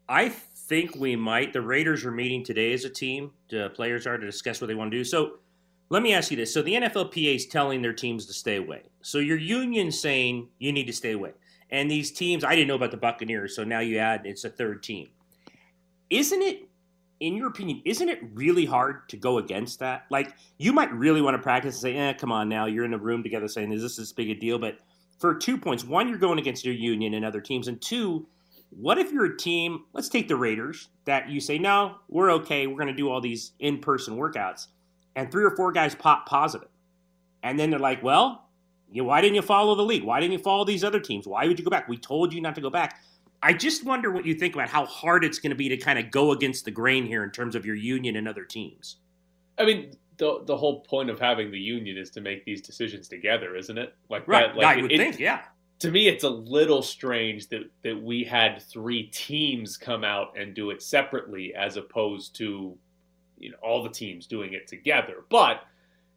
I 0.10 0.30
think 0.30 0.96
we 0.96 1.16
might. 1.16 1.54
The 1.54 1.62
Raiders 1.62 2.04
are 2.06 2.12
meeting 2.12 2.44
today 2.44 2.74
as 2.74 2.86
a 2.86 2.90
team. 2.90 3.32
The 3.50 3.70
players 3.70 4.08
are 4.08 4.18
to 4.18 4.26
discuss 4.26 4.60
what 4.60 4.68
they 4.68 4.76
want 4.76 4.92
to 4.92 4.98
do. 4.98 5.04
So 5.04 5.34
let 5.90 6.02
me 6.02 6.14
ask 6.14 6.32
you 6.32 6.38
this. 6.38 6.54
So 6.54 6.62
the 6.62 6.74
NFLPA 6.74 7.36
is 7.36 7.46
telling 7.46 7.82
their 7.82 7.94
teams 7.94 8.26
to 8.26 8.34
stay 8.34 8.56
away. 8.56 8.84
So 9.02 9.20
your 9.20 9.38
union 9.38 9.92
saying 9.92 10.48
you 10.60 10.72
need 10.72 10.88
to 10.88 10.94
stay 10.94 11.12
away. 11.12 11.34
And 11.70 11.90
these 11.90 12.12
teams, 12.12 12.44
I 12.44 12.56
didn't 12.56 12.68
know 12.68 12.76
about 12.76 12.92
the 12.92 12.98
Buccaneers, 12.98 13.56
so 13.56 13.64
now 13.64 13.80
you 13.80 13.98
add 13.98 14.26
it's 14.26 14.44
a 14.44 14.50
third 14.50 14.84
team. 14.84 15.10
Isn't 16.10 16.42
it, 16.42 16.70
in 17.24 17.38
your 17.38 17.48
opinion, 17.48 17.82
isn't 17.86 18.10
it 18.10 18.20
really 18.34 18.66
hard 18.66 19.08
to 19.08 19.16
go 19.16 19.38
against 19.38 19.80
that? 19.80 20.06
Like 20.10 20.36
you 20.58 20.74
might 20.74 20.92
really 20.92 21.22
want 21.22 21.36
to 21.36 21.42
practice 21.42 21.76
and 21.76 21.82
say, 21.82 21.96
eh, 21.96 22.14
come 22.14 22.34
on 22.34 22.50
now, 22.50 22.66
you're 22.66 22.84
in 22.84 22.94
a 22.94 22.98
room 22.98 23.24
together 23.24 23.48
saying, 23.48 23.72
is 23.72 23.82
this 23.82 23.96
this 23.96 24.12
big 24.12 24.30
a 24.30 24.36
deal? 24.36 24.60
But 24.60 24.80
for 25.20 25.34
two 25.34 25.58
points, 25.58 25.86
one, 25.86 26.10
you're 26.10 26.18
going 26.18 26.38
against 26.38 26.66
your 26.66 26.74
union 26.74 27.14
and 27.14 27.24
other 27.24 27.40
teams, 27.40 27.70
and 27.70 27.82
two, 27.82 28.28
what 28.72 28.98
if 28.98 29.12
you're 29.14 29.26
a 29.26 29.38
team, 29.38 29.86
let's 29.94 30.10
take 30.10 30.28
the 30.28 30.36
Raiders, 30.36 30.90
that 31.06 31.30
you 31.30 31.40
say, 31.40 31.58
no, 31.58 31.96
we're 32.10 32.32
okay, 32.32 32.68
we're 32.68 32.76
going 32.76 32.88
to 32.88 32.94
do 32.94 33.10
all 33.10 33.22
these 33.22 33.54
in 33.60 33.80
person 33.80 34.18
workouts, 34.18 34.68
and 35.16 35.32
three 35.32 35.46
or 35.46 35.56
four 35.56 35.72
guys 35.72 35.96
pop 35.96 36.26
positive. 36.26 36.68
And 37.42 37.58
then 37.58 37.70
they're 37.70 37.80
like, 37.80 38.04
well, 38.04 38.50
why 38.92 39.22
didn't 39.22 39.36
you 39.36 39.42
follow 39.42 39.76
the 39.76 39.84
league? 39.84 40.04
Why 40.04 40.20
didn't 40.20 40.34
you 40.34 40.40
follow 40.40 40.66
these 40.66 40.84
other 40.84 41.00
teams? 41.00 41.26
Why 41.26 41.48
would 41.48 41.58
you 41.58 41.64
go 41.64 41.72
back? 41.72 41.88
We 41.88 41.98
told 41.98 42.34
you 42.34 42.42
not 42.42 42.56
to 42.56 42.62
go 42.62 42.70
back. 42.70 43.00
I 43.44 43.52
just 43.54 43.84
wonder 43.86 44.10
what 44.12 44.26
you 44.26 44.34
think 44.34 44.56
about 44.56 44.70
how 44.70 44.86
hard 44.86 45.26
it's 45.26 45.38
going 45.38 45.50
to 45.52 45.56
be 45.56 45.68
to 45.70 45.78
kind 45.78 46.00
of 46.00 46.10
go 46.12 46.32
against 46.32 46.64
the 46.66 46.72
grain 46.72 47.06
here 47.06 47.24
in 47.24 47.30
terms 47.32 47.56
of 47.56 47.66
your 47.66 47.76
union 47.76 48.16
and 48.16 48.28
other 48.28 48.46
teams. 48.46 48.98
I 49.58 49.66
mean, 49.66 49.92
the 50.18 50.44
the 50.46 50.56
whole 50.56 50.80
point 50.82 51.10
of 51.10 51.20
having 51.20 51.52
the 51.52 51.60
union 51.60 51.98
is 51.98 52.10
to 52.12 52.22
make 52.22 52.46
these 52.46 52.62
decisions 52.62 53.08
together, 53.08 53.56
isn't 53.56 53.78
it? 53.78 53.94
Like 54.10 54.28
Right. 54.28 54.48
that, 54.48 54.56
like 54.56 54.78
I 54.78 54.82
would 54.82 54.92
it- 54.92 54.98
think, 54.98 55.20
yeah. 55.20 55.42
To 55.80 55.92
me, 55.92 56.08
it's 56.08 56.24
a 56.24 56.30
little 56.30 56.82
strange 56.82 57.50
that 57.50 57.64
that 57.82 58.02
we 58.02 58.24
had 58.24 58.62
three 58.62 59.08
teams 59.08 59.76
come 59.76 60.04
out 60.06 60.38
and 60.38 60.54
do 60.54 60.70
it 60.70 60.82
separately, 60.82 61.54
as 61.54 61.76
opposed 61.76 62.36
to 62.38 62.78
you 63.38 63.50
know 63.52 63.58
all 63.62 63.84
the 63.84 63.90
teams 63.90 64.26
doing 64.26 64.54
it 64.54 64.68
together. 64.68 65.26
But 65.30 65.66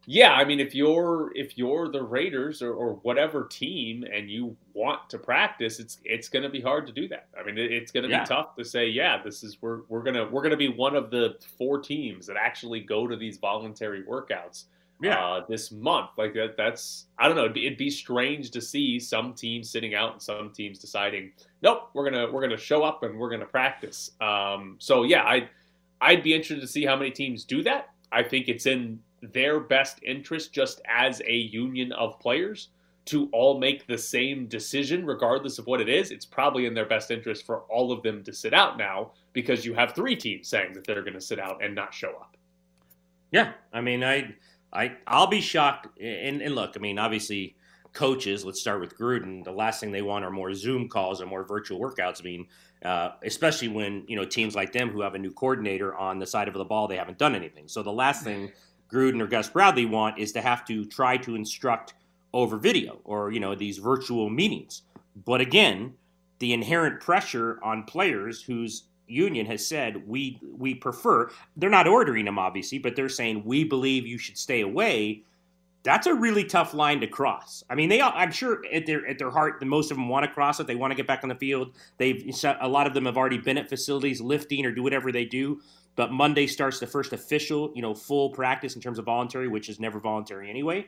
yeah, 0.09 0.31
I 0.31 0.45
mean, 0.45 0.61
if 0.61 0.73
you're 0.73 1.33
if 1.35 1.57
you're 1.57 1.89
the 1.89 2.01
Raiders 2.01 2.61
or, 2.61 2.73
or 2.73 2.93
whatever 3.03 3.43
team 3.43 4.05
and 4.11 4.29
you 4.29 4.55
want 4.73 5.09
to 5.09 5.17
practice, 5.19 5.79
it's 5.81 5.99
it's 6.05 6.29
going 6.29 6.43
to 6.43 6.49
be 6.49 6.61
hard 6.61 6.87
to 6.87 6.93
do 6.93 7.09
that. 7.09 7.27
I 7.37 7.43
mean, 7.45 7.57
it, 7.57 7.73
it's 7.73 7.91
going 7.91 8.03
to 8.03 8.09
Yeah. 8.09 8.21
be 8.23 8.27
tough 8.27 8.55
to 8.55 8.63
say, 8.63 8.87
yeah, 8.87 9.21
this 9.21 9.43
is 9.43 9.61
we're 9.61 9.81
we're 9.89 10.01
gonna 10.03 10.25
we're 10.29 10.41
gonna 10.41 10.55
be 10.55 10.69
one 10.69 10.95
of 10.95 11.11
the 11.11 11.35
four 11.57 11.79
teams 11.79 12.25
that 12.27 12.37
actually 12.37 12.79
go 12.79 13.05
to 13.05 13.17
these 13.17 13.37
voluntary 13.37 14.03
workouts 14.03 14.65
Yeah. 15.01 15.19
uh, 15.21 15.45
this 15.45 15.73
month. 15.73 16.11
Like 16.17 16.33
that, 16.35 16.55
that's 16.55 17.07
I 17.19 17.27
don't 17.27 17.35
know. 17.35 17.43
It'd 17.43 17.53
be, 17.53 17.65
it'd 17.65 17.77
be 17.77 17.89
strange 17.89 18.49
to 18.51 18.61
see 18.61 19.01
some 19.01 19.33
teams 19.33 19.69
sitting 19.69 19.93
out 19.93 20.13
and 20.13 20.21
some 20.21 20.51
teams 20.53 20.79
deciding, 20.79 21.33
nope, 21.61 21.89
we're 21.93 22.09
gonna 22.09 22.31
we're 22.31 22.41
gonna 22.41 22.55
show 22.55 22.81
up 22.83 23.03
and 23.03 23.19
we're 23.19 23.29
gonna 23.29 23.45
practice. 23.45 24.11
Um, 24.21 24.77
so 24.79 25.03
yeah, 25.03 25.23
I 25.23 25.49
I'd 25.99 26.23
be 26.23 26.33
interested 26.33 26.61
to 26.61 26.67
see 26.67 26.85
how 26.85 26.95
many 26.95 27.11
teams 27.11 27.43
do 27.43 27.61
that. 27.63 27.89
I 28.09 28.23
think 28.23 28.47
it's 28.47 28.67
in 28.67 29.01
their 29.21 29.59
best 29.59 29.99
interest, 30.03 30.53
just 30.53 30.81
as 30.87 31.21
a 31.25 31.33
union 31.33 31.91
of 31.93 32.19
players, 32.19 32.69
to 33.05 33.29
all 33.31 33.57
make 33.57 33.87
the 33.87 33.97
same 33.97 34.47
decision, 34.47 35.05
regardless 35.05 35.59
of 35.59 35.65
what 35.65 35.79
it 35.79 35.87
is. 35.87 36.11
It's 36.11 36.25
probably 36.25 36.65
in 36.65 36.73
their 36.73 36.85
best 36.85 37.09
interest 37.09 37.45
for 37.45 37.61
all 37.69 37.91
of 37.91 38.03
them 38.03 38.23
to 38.23 38.33
sit 38.33 38.53
out 38.53 38.77
now 38.77 39.11
because 39.33 39.65
you 39.65 39.73
have 39.73 39.93
three 39.93 40.15
teams 40.15 40.49
saying 40.49 40.73
that 40.73 40.85
they're 40.85 41.03
going 41.03 41.13
to 41.13 41.21
sit 41.21 41.39
out 41.39 41.63
and 41.63 41.73
not 41.73 41.93
show 41.93 42.09
up. 42.09 42.35
Yeah, 43.31 43.53
I 43.71 43.81
mean, 43.81 44.03
I, 44.03 44.35
I, 44.73 44.97
I'll 45.07 45.27
be 45.27 45.41
shocked. 45.41 45.99
And, 45.99 46.41
and 46.41 46.53
look, 46.53 46.73
I 46.75 46.79
mean, 46.79 46.99
obviously, 46.99 47.55
coaches. 47.93 48.45
Let's 48.45 48.61
start 48.61 48.79
with 48.79 48.97
Gruden. 48.97 49.43
The 49.43 49.51
last 49.51 49.79
thing 49.79 49.91
they 49.91 50.01
want 50.01 50.23
are 50.23 50.29
more 50.29 50.53
Zoom 50.53 50.87
calls 50.87 51.19
and 51.21 51.29
more 51.29 51.43
virtual 51.43 51.79
workouts. 51.79 52.21
I 52.21 52.23
mean, 52.23 52.47
uh, 52.83 53.11
especially 53.23 53.69
when 53.69 54.05
you 54.07 54.15
know 54.15 54.25
teams 54.25 54.55
like 54.55 54.71
them 54.71 54.89
who 54.89 55.01
have 55.01 55.15
a 55.15 55.19
new 55.19 55.31
coordinator 55.31 55.95
on 55.95 56.19
the 56.19 56.27
side 56.27 56.47
of 56.47 56.53
the 56.53 56.63
ball, 56.63 56.87
they 56.87 56.97
haven't 56.97 57.17
done 57.17 57.33
anything. 57.33 57.67
So 57.67 57.81
the 57.81 57.91
last 57.91 58.23
thing 58.23 58.51
Gruden 58.91 59.21
or 59.21 59.27
Gus 59.27 59.49
Bradley 59.49 59.85
want 59.85 60.17
is 60.17 60.31
to 60.33 60.41
have 60.41 60.65
to 60.65 60.85
try 60.85 61.17
to 61.17 61.35
instruct 61.35 61.93
over 62.33 62.57
video 62.57 62.99
or 63.03 63.31
you 63.31 63.39
know 63.39 63.55
these 63.55 63.77
virtual 63.77 64.29
meetings. 64.29 64.83
But 65.25 65.41
again, 65.41 65.93
the 66.39 66.53
inherent 66.53 67.01
pressure 67.01 67.59
on 67.63 67.83
players 67.83 68.41
whose 68.41 68.83
union 69.07 69.45
has 69.45 69.65
said 69.65 70.07
we 70.07 70.39
we 70.57 70.75
prefer 70.75 71.29
they're 71.55 71.69
not 71.69 71.87
ordering 71.87 72.25
them 72.25 72.37
obviously, 72.39 72.77
but 72.77 72.95
they're 72.95 73.09
saying 73.09 73.43
we 73.45 73.63
believe 73.63 74.05
you 74.05 74.17
should 74.17 74.37
stay 74.37 74.61
away. 74.61 75.23
That's 75.83 76.05
a 76.05 76.13
really 76.13 76.43
tough 76.43 76.73
line 76.73 76.99
to 76.99 77.07
cross. 77.07 77.63
I 77.69 77.75
mean, 77.75 77.87
they 77.87 78.01
I'm 78.01 78.31
sure 78.31 78.63
at 78.73 78.85
their 78.85 79.07
at 79.07 79.17
their 79.17 79.31
heart, 79.31 79.59
the 79.59 79.65
most 79.65 79.89
of 79.89 79.97
them 79.97 80.09
want 80.09 80.25
to 80.25 80.31
cross 80.31 80.59
it. 80.59 80.67
They 80.67 80.75
want 80.75 80.91
to 80.91 80.95
get 80.95 81.07
back 81.07 81.23
on 81.23 81.29
the 81.29 81.35
field. 81.35 81.71
They've 81.97 82.29
a 82.59 82.67
lot 82.67 82.87
of 82.87 82.93
them 82.93 83.05
have 83.05 83.17
already 83.17 83.37
been 83.37 83.57
at 83.57 83.69
facilities 83.69 84.19
lifting 84.19 84.65
or 84.65 84.71
do 84.71 84.83
whatever 84.83 85.11
they 85.11 85.25
do. 85.25 85.61
But 85.97 86.13
Monday 86.13 86.47
starts 86.47 86.79
the 86.79 86.87
first 86.87 87.11
official, 87.11 87.73
you 87.75 87.81
know, 87.81 87.93
full 87.93 88.29
practice 88.29 88.75
in 88.75 88.81
terms 88.81 88.99
of 88.99 89.05
voluntary, 89.05 89.49
which 89.49 89.67
is 89.67 89.79
never 89.79 89.99
voluntary 89.99 90.49
anyway. 90.49 90.87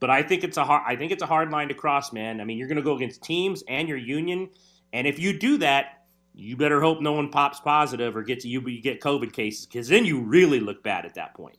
But 0.00 0.10
I 0.10 0.22
think 0.22 0.44
it's 0.44 0.58
a 0.58 0.64
hard 0.64 0.82
I 0.86 0.96
think 0.96 1.12
it's 1.12 1.22
a 1.22 1.26
hard 1.26 1.50
line 1.50 1.68
to 1.68 1.74
cross, 1.74 2.12
man. 2.12 2.40
I 2.40 2.44
mean, 2.44 2.58
you're 2.58 2.68
going 2.68 2.76
to 2.76 2.82
go 2.82 2.94
against 2.94 3.22
teams 3.22 3.62
and 3.68 3.88
your 3.88 3.96
union, 3.96 4.50
and 4.92 5.06
if 5.06 5.18
you 5.18 5.38
do 5.38 5.56
that, 5.58 6.04
you 6.34 6.56
better 6.56 6.80
hope 6.80 7.00
no 7.00 7.12
one 7.12 7.30
pops 7.30 7.60
positive 7.60 8.16
or 8.16 8.22
gets 8.22 8.44
you, 8.44 8.60
you 8.60 8.80
get 8.80 9.00
COVID 9.00 9.32
cases 9.32 9.66
because 9.66 9.88
then 9.88 10.04
you 10.04 10.20
really 10.20 10.60
look 10.60 10.82
bad 10.82 11.04
at 11.04 11.14
that 11.14 11.34
point. 11.34 11.56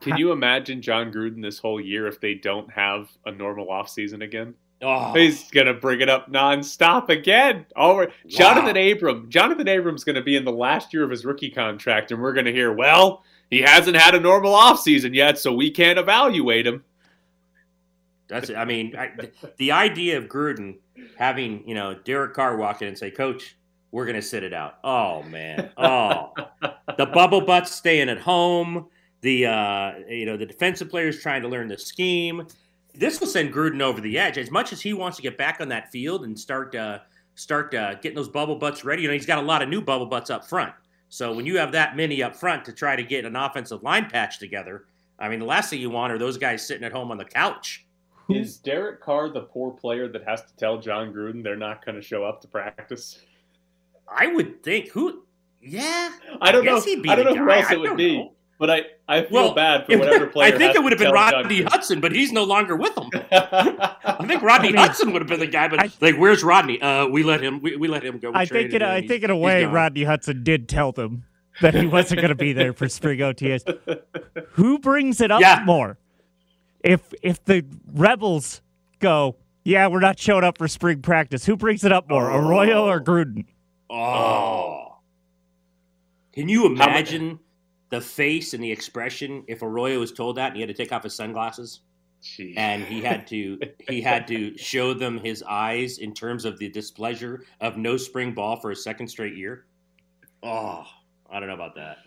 Can 0.00 0.16
you 0.16 0.32
imagine 0.32 0.80
Jon 0.80 1.12
Gruden 1.12 1.42
this 1.42 1.58
whole 1.58 1.80
year 1.80 2.06
if 2.06 2.20
they 2.20 2.34
don't 2.34 2.70
have 2.70 3.10
a 3.24 3.32
normal 3.32 3.66
offseason 3.66 4.22
again? 4.22 4.54
Oh. 4.82 5.14
He's 5.14 5.50
gonna 5.50 5.74
bring 5.74 6.00
it 6.00 6.08
up 6.08 6.30
nonstop 6.30 7.08
again. 7.08 7.64
Oh, 7.76 7.96
wow. 7.96 8.06
Johnathan 8.28 8.92
Abram. 8.92 9.30
Johnathan 9.30 9.68
Abram's 9.68 10.04
gonna 10.04 10.22
be 10.22 10.36
in 10.36 10.44
the 10.44 10.52
last 10.52 10.92
year 10.92 11.02
of 11.02 11.10
his 11.10 11.24
rookie 11.24 11.50
contract, 11.50 12.12
and 12.12 12.20
we're 12.20 12.34
gonna 12.34 12.52
hear, 12.52 12.72
well, 12.72 13.24
he 13.50 13.60
hasn't 13.60 13.96
had 13.96 14.14
a 14.14 14.20
normal 14.20 14.52
offseason 14.52 15.14
yet, 15.14 15.38
so 15.38 15.54
we 15.54 15.70
can't 15.70 15.98
evaluate 15.98 16.66
him. 16.66 16.84
That's 18.28 18.50
I 18.50 18.64
mean, 18.64 18.96
I, 18.96 19.12
the 19.56 19.72
idea 19.72 20.18
of 20.18 20.24
Gruden 20.24 20.78
having 21.16 21.66
you 21.66 21.74
know 21.74 21.94
Derek 21.94 22.34
Carr 22.34 22.56
walk 22.56 22.82
in 22.82 22.88
and 22.88 22.98
say, 22.98 23.10
"Coach, 23.10 23.56
we're 23.92 24.06
gonna 24.06 24.22
sit 24.22 24.42
it 24.42 24.52
out." 24.52 24.78
Oh 24.82 25.22
man, 25.22 25.70
oh, 25.76 26.32
the 26.98 27.06
bubble 27.06 27.40
butts 27.40 27.72
staying 27.72 28.08
at 28.08 28.18
home. 28.18 28.88
The 29.20 29.46
uh, 29.46 29.92
you 30.08 30.26
know 30.26 30.36
the 30.36 30.46
defensive 30.46 30.90
players 30.90 31.20
trying 31.20 31.42
to 31.42 31.48
learn 31.48 31.68
the 31.68 31.78
scheme. 31.78 32.46
This 32.96 33.20
will 33.20 33.26
send 33.26 33.52
Gruden 33.52 33.80
over 33.80 34.00
the 34.00 34.18
edge. 34.18 34.38
As 34.38 34.50
much 34.50 34.72
as 34.72 34.80
he 34.80 34.92
wants 34.92 35.16
to 35.16 35.22
get 35.22 35.36
back 35.36 35.60
on 35.60 35.68
that 35.68 35.90
field 35.90 36.24
and 36.24 36.38
start 36.38 36.74
uh, 36.74 37.00
start 37.34 37.74
uh, 37.74 37.94
getting 37.94 38.16
those 38.16 38.28
bubble 38.28 38.56
butts 38.56 38.84
ready, 38.84 39.02
you 39.02 39.08
know 39.08 39.14
he's 39.14 39.26
got 39.26 39.38
a 39.38 39.46
lot 39.46 39.62
of 39.62 39.68
new 39.68 39.80
bubble 39.80 40.06
butts 40.06 40.30
up 40.30 40.48
front. 40.48 40.72
So 41.08 41.32
when 41.32 41.46
you 41.46 41.56
have 41.58 41.72
that 41.72 41.96
many 41.96 42.22
up 42.22 42.34
front 42.34 42.64
to 42.64 42.72
try 42.72 42.96
to 42.96 43.02
get 43.02 43.24
an 43.24 43.36
offensive 43.36 43.82
line 43.82 44.10
patch 44.10 44.38
together, 44.38 44.86
I 45.18 45.28
mean 45.28 45.38
the 45.38 45.46
last 45.46 45.70
thing 45.70 45.80
you 45.80 45.90
want 45.90 46.12
are 46.12 46.18
those 46.18 46.38
guys 46.38 46.66
sitting 46.66 46.84
at 46.84 46.92
home 46.92 47.10
on 47.10 47.18
the 47.18 47.24
couch 47.24 47.86
is 48.28 48.56
Derek 48.56 49.00
Carr 49.00 49.28
the 49.30 49.42
poor 49.42 49.70
player 49.70 50.08
that 50.08 50.24
has 50.24 50.42
to 50.42 50.56
tell 50.56 50.78
Jon 50.78 51.12
Gruden 51.12 51.42
they're 51.42 51.56
not 51.56 51.84
going 51.84 51.94
to 51.94 52.02
show 52.02 52.24
up 52.24 52.40
to 52.42 52.48
practice? 52.48 53.20
I 54.08 54.28
would 54.28 54.62
think 54.62 54.88
who. 54.88 55.24
Yeah, 55.60 56.12
I 56.40 56.52
don't 56.52 56.66
I 56.68 56.72
know. 56.72 56.82
I 57.08 57.14
don't 57.16 57.24
know 57.24 57.44
who 57.44 57.50
else 57.50 57.70
it 57.70 57.80
would 57.80 57.96
be. 57.96 58.18
Know. 58.18 58.32
But 58.58 58.70
I, 58.70 58.82
I 59.06 59.22
feel 59.22 59.32
well, 59.32 59.54
bad 59.54 59.84
for 59.84 59.98
whatever 59.98 60.26
player. 60.28 60.54
I 60.54 60.56
think 60.56 60.74
it 60.74 60.82
would 60.82 60.92
have 60.92 60.98
been 60.98 61.12
Rodney 61.12 61.62
Hudson, 61.62 62.00
but 62.00 62.12
he's 62.12 62.32
no 62.32 62.44
longer 62.44 62.74
with 62.74 62.94
them. 62.94 63.10
I 63.30 64.24
think 64.26 64.42
Rodney 64.42 64.68
I 64.68 64.72
mean, 64.72 64.76
Hudson 64.76 65.12
would 65.12 65.20
have 65.20 65.28
been 65.28 65.40
the 65.40 65.46
guy, 65.46 65.68
but 65.68 65.80
I, 65.80 65.90
like, 66.00 66.16
where's 66.16 66.42
Rodney? 66.42 66.80
Uh, 66.80 67.06
we 67.06 67.22
let 67.22 67.42
him. 67.42 67.60
We, 67.60 67.76
we 67.76 67.88
let 67.88 68.02
him 68.02 68.18
go. 68.18 68.32
I 68.34 68.46
think 68.46 68.72
in, 68.72 68.82
I 68.82 69.06
think 69.06 69.24
in 69.24 69.30
a 69.30 69.36
way, 69.36 69.64
Rodney 69.64 70.04
Hudson 70.04 70.42
did 70.42 70.68
tell 70.68 70.92
them 70.92 71.24
that 71.60 71.74
he 71.74 71.86
wasn't 71.86 72.20
going 72.20 72.30
to 72.30 72.34
be 72.34 72.52
there 72.52 72.72
for 72.72 72.88
spring 72.88 73.20
OTAs. 73.20 74.00
Who 74.52 74.78
brings 74.78 75.20
it 75.20 75.30
up 75.30 75.40
yeah. 75.40 75.62
more? 75.64 75.98
if 76.86 77.12
if 77.20 77.44
the 77.44 77.64
Rebels 77.92 78.62
go, 79.00 79.36
yeah, 79.64 79.88
we're 79.88 80.00
not 80.00 80.18
showing 80.18 80.44
up 80.44 80.56
for 80.56 80.68
spring 80.68 81.02
practice, 81.02 81.44
who 81.44 81.56
brings 81.56 81.84
it 81.84 81.92
up 81.92 82.08
more, 82.08 82.30
oh. 82.30 82.38
Arroyo 82.38 82.86
or 82.86 83.00
Gruden? 83.00 83.44
Oh, 83.90 84.98
can 86.32 86.48
you 86.48 86.66
imagine 86.66 87.40
the 87.90 88.00
face 88.00 88.54
and 88.54 88.62
the 88.62 88.70
expression 88.70 89.44
if 89.46 89.62
Arroyo 89.62 89.98
was 89.98 90.12
told 90.12 90.36
that 90.36 90.48
and 90.48 90.56
he 90.56 90.60
had 90.62 90.68
to 90.68 90.74
take 90.74 90.92
off 90.92 91.04
his 91.04 91.14
sunglasses? 91.14 91.80
Jeez. 92.22 92.54
And 92.56 92.82
he 92.84 93.02
had 93.02 93.26
to 93.28 93.58
he 93.88 94.00
had 94.00 94.26
to 94.28 94.56
show 94.56 94.94
them 94.94 95.18
his 95.18 95.42
eyes 95.42 95.98
in 95.98 96.14
terms 96.14 96.44
of 96.44 96.58
the 96.58 96.68
displeasure 96.68 97.44
of 97.60 97.76
no 97.76 97.96
spring 97.96 98.32
ball 98.32 98.56
for 98.56 98.70
a 98.70 98.76
second 98.76 99.08
straight 99.08 99.36
year. 99.36 99.66
Oh, 100.42 100.84
I 101.30 101.38
don't 101.38 101.48
know 101.48 101.54
about 101.54 101.74
that 101.76 101.98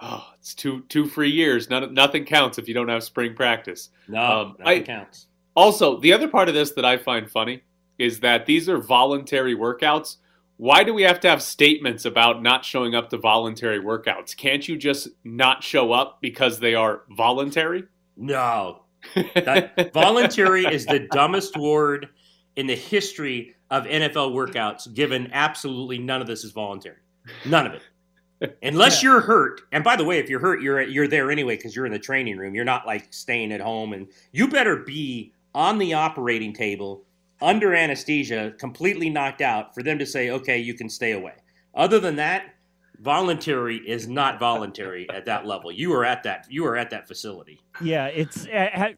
oh, 0.00 0.26
it's 0.38 0.54
two 0.54 0.82
two 0.88 1.06
free 1.06 1.30
years. 1.30 1.70
None, 1.70 1.94
nothing 1.94 2.24
counts 2.24 2.58
if 2.58 2.68
you 2.68 2.74
don't 2.74 2.88
have 2.88 3.02
spring 3.02 3.34
practice. 3.34 3.90
No, 4.08 4.22
um, 4.22 4.56
nothing 4.58 4.82
I, 4.82 4.86
counts. 4.86 5.26
Also, 5.54 5.98
the 6.00 6.12
other 6.12 6.28
part 6.28 6.48
of 6.48 6.54
this 6.54 6.72
that 6.72 6.84
I 6.84 6.96
find 6.96 7.30
funny 7.30 7.62
is 7.98 8.20
that 8.20 8.46
these 8.46 8.68
are 8.68 8.78
voluntary 8.78 9.54
workouts. 9.54 10.16
Why 10.58 10.84
do 10.84 10.94
we 10.94 11.02
have 11.02 11.20
to 11.20 11.28
have 11.28 11.42
statements 11.42 12.04
about 12.04 12.42
not 12.42 12.64
showing 12.64 12.94
up 12.94 13.10
to 13.10 13.18
voluntary 13.18 13.78
workouts? 13.78 14.36
Can't 14.36 14.66
you 14.66 14.76
just 14.76 15.08
not 15.22 15.62
show 15.62 15.92
up 15.92 16.18
because 16.22 16.58
they 16.58 16.74
are 16.74 17.02
voluntary? 17.10 17.84
No. 18.16 18.82
That, 19.14 19.90
voluntary 19.94 20.64
is 20.64 20.86
the 20.86 21.00
dumbest 21.12 21.56
word 21.56 22.08
in 22.56 22.66
the 22.66 22.74
history 22.74 23.54
of 23.70 23.84
NFL 23.84 24.32
workouts, 24.32 24.92
given 24.92 25.30
absolutely 25.32 25.98
none 25.98 26.22
of 26.22 26.26
this 26.26 26.42
is 26.42 26.52
voluntary. 26.52 26.96
None 27.44 27.66
of 27.66 27.74
it. 27.74 28.58
Unless 28.62 29.02
yeah. 29.02 29.10
you're 29.10 29.20
hurt, 29.20 29.62
and 29.72 29.82
by 29.82 29.96
the 29.96 30.04
way, 30.04 30.18
if 30.18 30.28
you're 30.28 30.40
hurt, 30.40 30.60
you're 30.60 30.82
you're 30.82 31.08
there 31.08 31.30
anyway 31.30 31.56
because 31.56 31.74
you're 31.74 31.86
in 31.86 31.92
the 31.92 31.98
training 31.98 32.36
room. 32.36 32.54
You're 32.54 32.66
not 32.66 32.86
like 32.86 33.12
staying 33.12 33.50
at 33.50 33.62
home, 33.62 33.94
and 33.94 34.08
you 34.30 34.46
better 34.46 34.76
be 34.76 35.32
on 35.54 35.78
the 35.78 35.94
operating 35.94 36.52
table 36.52 37.04
under 37.40 37.74
anesthesia, 37.74 38.54
completely 38.58 39.10
knocked 39.10 39.40
out, 39.40 39.74
for 39.74 39.82
them 39.82 39.98
to 39.98 40.06
say, 40.06 40.30
"Okay, 40.30 40.58
you 40.58 40.74
can 40.74 40.88
stay 40.88 41.12
away." 41.12 41.34
Other 41.74 41.98
than 41.98 42.16
that, 42.16 42.54
voluntary 43.00 43.76
is 43.76 44.08
not 44.08 44.38
voluntary 44.38 45.08
at 45.10 45.26
that 45.26 45.46
level. 45.46 45.70
You 45.70 45.92
are 45.94 46.04
at 46.04 46.22
that. 46.22 46.46
You 46.48 46.66
are 46.66 46.76
at 46.76 46.90
that 46.90 47.06
facility. 47.06 47.60
Yeah, 47.82 48.06
it's 48.06 48.46
uh, 48.46 48.92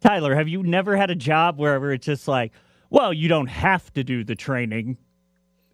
Tyler. 0.00 0.34
Have 0.34 0.48
you 0.48 0.62
never 0.62 0.96
had 0.96 1.10
a 1.10 1.14
job 1.14 1.58
wherever 1.58 1.92
it's 1.92 2.06
just 2.06 2.28
like, 2.28 2.52
well, 2.90 3.12
you 3.12 3.28
don't 3.28 3.48
have 3.48 3.92
to 3.94 4.04
do 4.04 4.24
the 4.24 4.34
training 4.34 4.98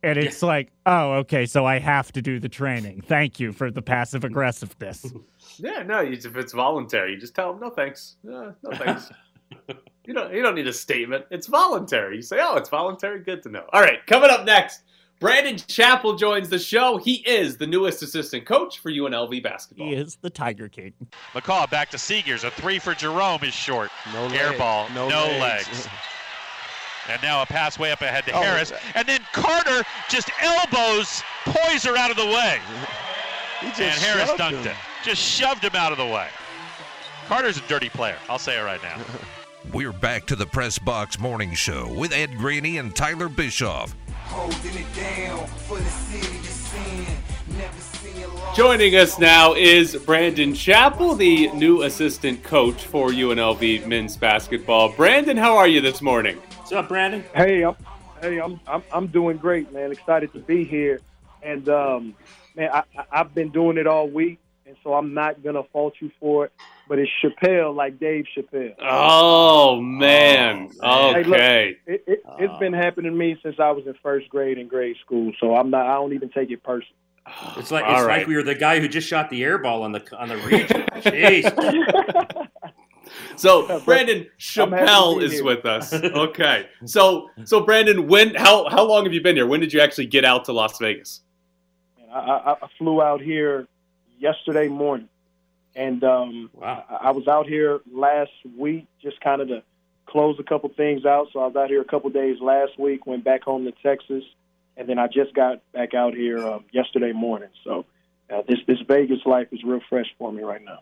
and 0.03 0.19
it's 0.19 0.43
yeah. 0.43 0.49
like, 0.49 0.73
oh, 0.87 1.13
okay, 1.15 1.47
so 1.47 1.65
I 1.65 1.79
have 1.79 2.13
to 2.13 2.23
do 2.23 2.39
the 2.39 2.49
training. 2.49 3.03
Thank 3.03 3.41
you 3.41 3.53
for 3.53 3.71
the 3.71 3.83
passive 3.83 4.25
aggressiveness. 4.25 5.07
yeah, 5.57 5.83
no, 5.83 6.01
if 6.01 6.37
it's 6.37 6.53
voluntary, 6.53 7.13
you 7.13 7.21
just 7.21 7.35
tell 7.35 7.53
them, 7.53 7.61
no 7.61 7.71
thanks, 7.71 8.17
uh, 8.27 8.53
no 8.63 8.71
thanks. 8.73 9.11
you 10.09 10.15
don't, 10.15 10.33
you 10.33 10.41
don't 10.41 10.55
need 10.55 10.67
a 10.67 10.73
statement. 10.73 11.27
It's 11.31 11.47
voluntary. 11.47 12.17
You 12.17 12.23
say, 12.23 12.39
oh, 12.41 12.57
it's 12.57 12.71
voluntary. 12.71 13.21
Good 13.21 13.43
to 13.43 13.51
know. 13.51 13.67
All 13.75 13.83
right, 13.83 14.05
coming 14.07 14.31
up 14.31 14.47
next, 14.47 14.81
Brandon 15.21 15.59
Chappell 15.59 16.17
joins 16.17 16.49
the 16.49 16.59
show. 16.59 16.97
He 16.97 17.17
is 17.29 17.59
the 17.59 17.67
newest 17.67 18.03
assistant 18.03 18.47
coach 18.47 18.79
for 18.79 18.91
UNLV 18.91 19.43
basketball. 19.43 19.89
He 19.89 19.95
is 19.95 20.17
the 20.17 20.31
Tiger 20.31 20.67
King. 20.67 20.95
McCaw 21.35 21.69
back 21.71 21.91
to 21.91 21.99
Seagears. 21.99 22.45
A 22.45 22.51
three 22.51 22.79
for 22.79 22.95
Jerome 22.95 23.45
is 23.45 23.53
short. 23.53 23.91
No 24.15 24.29
Air 24.29 24.51
leg. 24.51 24.59
ball. 24.59 24.89
No, 24.95 25.11
no 25.11 25.27
legs. 25.27 25.69
legs. 25.69 25.89
And 27.11 27.23
now 27.23 27.41
a 27.41 27.47
pass 27.47 27.79
way 27.79 27.91
up 27.91 28.03
ahead 28.03 28.27
to 28.27 28.33
oh, 28.33 28.43
Harris. 28.43 28.71
And 28.95 29.09
then 29.09 29.21
Carter 29.33 29.83
just 30.11 30.31
elbows 30.43 31.23
Poyser 31.45 31.97
out 31.97 32.11
of 32.11 32.19
the 32.19 32.27
way. 32.27 32.59
and 33.63 33.75
Harris 33.75 34.31
dunked 34.33 34.63
him. 34.63 34.73
it. 34.73 34.77
Just 35.03 35.23
shoved 35.23 35.65
him 35.65 35.75
out 35.75 35.91
of 35.91 35.97
the 35.97 36.05
way. 36.05 36.29
Carter's 37.27 37.57
a 37.57 37.63
dirty 37.63 37.89
player. 37.89 38.19
I'll 38.29 38.39
say 38.39 38.59
it 38.59 38.63
right 38.63 38.83
now. 38.83 39.01
We're 39.73 39.93
back 39.93 40.25
to 40.27 40.37
the 40.37 40.47
Press 40.47 40.79
Box 40.79 41.19
Morning 41.19 41.53
Show 41.53 41.93
with 41.93 42.13
Ed 42.13 42.39
Graney 42.39 42.79
and 42.79 42.95
Tyler 42.95 43.29
Bischoff. 43.29 43.95
Joining 48.55 48.97
us 48.97 49.19
now 49.19 49.55
is 49.55 49.97
Brandon 49.97 50.55
Chappell, 50.55 51.15
the 51.17 51.49
new 51.53 51.83
assistant 51.83 52.43
coach 52.43 52.85
for 52.85 53.09
UNLV 53.09 53.87
men's 53.87 54.17
basketball. 54.17 54.93
Brandon, 54.93 55.37
how 55.37 55.57
are 55.57 55.69
you 55.69 55.81
this 55.81 56.01
morning? 56.01 56.37
What's 56.57 56.73
up, 56.73 56.89
Brandon? 56.89 57.23
Hey, 57.35 57.63
I'm, 57.63 57.77
hey, 58.23 58.41
I'm, 58.41 58.61
I'm, 58.67 58.83
I'm 58.93 59.07
doing 59.09 59.37
great, 59.37 59.71
man. 59.73 59.93
Excited 59.93 60.33
to 60.33 60.39
be 60.39 60.65
here, 60.65 61.01
and 61.43 61.69
um, 61.69 62.15
man, 62.55 62.71
I, 62.73 62.85
I've 63.11 63.35
been 63.35 63.51
doing 63.51 63.77
it 63.77 63.87
all 63.87 64.09
week, 64.09 64.39
and 64.67 64.77
so 64.83 64.95
I'm 64.95 65.13
not 65.13 65.43
gonna 65.43 65.65
fault 65.65 65.95
you 66.01 66.11
for 66.19 66.47
it. 66.47 66.53
But 66.89 66.99
it's 66.99 67.11
Chappelle, 67.23 67.75
like 67.77 68.01
Dave 68.01 68.25
Chappelle. 68.35 68.75
Oh 68.81 69.81
man, 69.81 70.71
oh, 70.83 71.11
okay. 71.11 71.23
Hey, 71.23 71.77
look, 71.87 72.01
it, 72.01 72.05
it, 72.07 72.49
has 72.49 72.59
been 72.59 72.75
ah. 72.75 72.79
happening 72.79 73.13
to 73.13 73.17
me 73.17 73.39
since 73.43 73.57
I 73.59 73.71
was 73.73 73.87
in 73.87 73.95
first 74.03 74.29
grade 74.31 74.57
in 74.57 74.69
grade 74.69 74.97
school, 75.05 75.33
so 75.39 75.55
I'm 75.55 75.71
not. 75.71 75.87
I 75.87 75.95
don't 75.95 76.15
even 76.15 76.31
take 76.31 76.51
it 76.51 76.63
personal. 76.63 76.95
It's 77.59 77.71
like 77.71 77.85
it's 77.85 78.03
right. 78.03 78.19
like 78.19 78.27
we 78.27 78.37
were 78.37 78.43
the 78.43 78.55
guy 78.55 78.81
who 78.81 78.89
just 78.89 79.07
shot 79.07 79.29
the 79.29 79.45
air 79.45 79.59
ball 79.59 79.83
on 79.83 79.93
the 79.93 80.17
on 80.17 80.29
the 80.29 80.39
region. 80.39 80.85
Jeez. 81.03 82.49
So 83.37 83.81
Brandon 83.81 84.27
Chappelle 84.39 85.23
is 85.23 85.43
with 85.43 85.65
us. 85.65 85.93
Okay. 86.19 86.67
So 86.85 87.31
so 87.45 87.61
Brandon, 87.61 88.09
when 88.09 88.35
how 88.35 88.69
how 88.69 88.85
long 88.85 89.05
have 89.05 89.13
you 89.13 89.23
been 89.23 89.37
here? 89.37 89.47
When 89.47 89.61
did 89.61 89.73
you 89.73 89.81
actually 89.81 90.07
get 90.07 90.25
out 90.25 90.45
to 90.47 90.53
Las 90.53 90.79
Vegas? 90.79 91.23
I, 92.13 92.19
I, 92.19 92.53
I 92.53 92.69
flew 92.77 93.01
out 93.01 93.21
here 93.21 93.67
yesterday 94.19 94.69
morning. 94.69 95.09
And 95.79 96.03
um, 96.03 96.51
wow. 96.55 96.85
I, 96.91 97.09
I 97.09 97.11
was 97.13 97.29
out 97.29 97.47
here 97.47 97.79
last 97.93 98.33
week, 98.59 98.89
just 99.01 99.21
kind 99.21 99.41
of 99.41 99.47
to 99.47 99.63
close 100.07 100.37
a 100.41 100.43
couple 100.43 100.69
things 100.77 101.07
out. 101.07 101.29
So 101.33 101.39
I 101.39 101.47
was 101.47 101.55
out 101.55 101.69
here 101.69 101.81
a 101.81 101.85
couple 101.85 102.11
days 102.11 102.39
last 102.41 102.77
week, 102.81 103.07
went 103.07 103.23
back 103.23 103.45
home 103.45 103.65
to 103.65 103.73
Texas, 103.81 104.25
and 104.77 104.89
then 104.89 104.99
I 104.99 105.07
just 105.07 105.33
got 105.35 105.63
back 105.73 105.95
out 105.95 106.15
here 106.15 106.45
um, 106.45 106.65
yesterday 106.73 107.13
morning. 107.13 107.51
So 107.63 107.87
uh, 108.29 108.43
this 108.49 108.59
this 108.67 108.79
Vegas 108.89 109.21
life 109.25 109.47
is 109.53 109.63
real 109.63 109.81
fresh 109.89 110.07
for 110.19 110.33
me 110.33 110.43
right 110.43 110.65
now. 110.65 110.81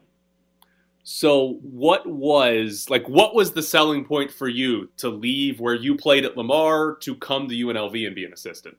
So, 1.03 1.59
what 1.63 2.07
was 2.07 2.89
like? 2.89 3.07
What 3.07 3.35
was 3.35 3.53
the 3.53 3.63
selling 3.63 4.07
point 4.07 4.33
for 4.33 4.49
you 4.49 4.89
to 4.97 5.11
leave 5.11 5.61
where 5.61 5.75
you 5.75 5.97
played 5.97 6.25
at 6.25 6.39
Lamar 6.39 6.97
to 7.03 7.15
come 7.17 7.49
to 7.49 7.55
UNLV 7.55 8.07
and 8.07 8.15
be 8.17 8.25
an 8.25 8.33
assistant? 8.33 8.79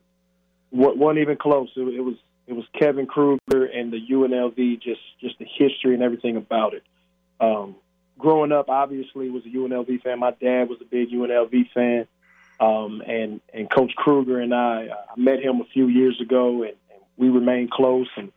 What 0.70 0.98
wasn't 0.98 1.20
even 1.20 1.36
close. 1.36 1.70
It, 1.76 1.82
it 1.82 2.00
was 2.00 2.16
it 2.48 2.56
was 2.56 2.64
Kevin 2.78 3.06
Kruger 3.06 3.66
and 3.66 3.92
the 3.92 4.00
UNLV, 4.10 4.80
just 4.80 5.00
just 5.20 5.38
the 5.38 5.44
history 5.44 5.92
and 5.92 6.02
everything 6.02 6.36
about 6.36 6.72
it. 6.72 6.82
Um, 7.40 7.76
growing 8.18 8.52
up, 8.52 8.70
obviously, 8.70 9.28
was 9.28 9.44
a 9.44 9.50
UNLV 9.50 10.02
fan. 10.02 10.18
My 10.18 10.30
dad 10.30 10.70
was 10.70 10.78
a 10.80 10.86
big 10.86 11.10
UNLV 11.10 11.70
fan, 11.74 12.08
um, 12.58 13.02
and 13.06 13.42
and 13.52 13.70
Coach 13.70 13.92
Kruger 13.96 14.40
and 14.40 14.54
I, 14.54 14.88
I 14.88 15.20
met 15.20 15.40
him 15.40 15.60
a 15.60 15.66
few 15.74 15.88
years 15.88 16.18
ago, 16.22 16.62
and, 16.62 16.72
and 16.90 17.02
we 17.18 17.28
remained 17.28 17.70
close. 17.70 18.08
And 18.16 18.32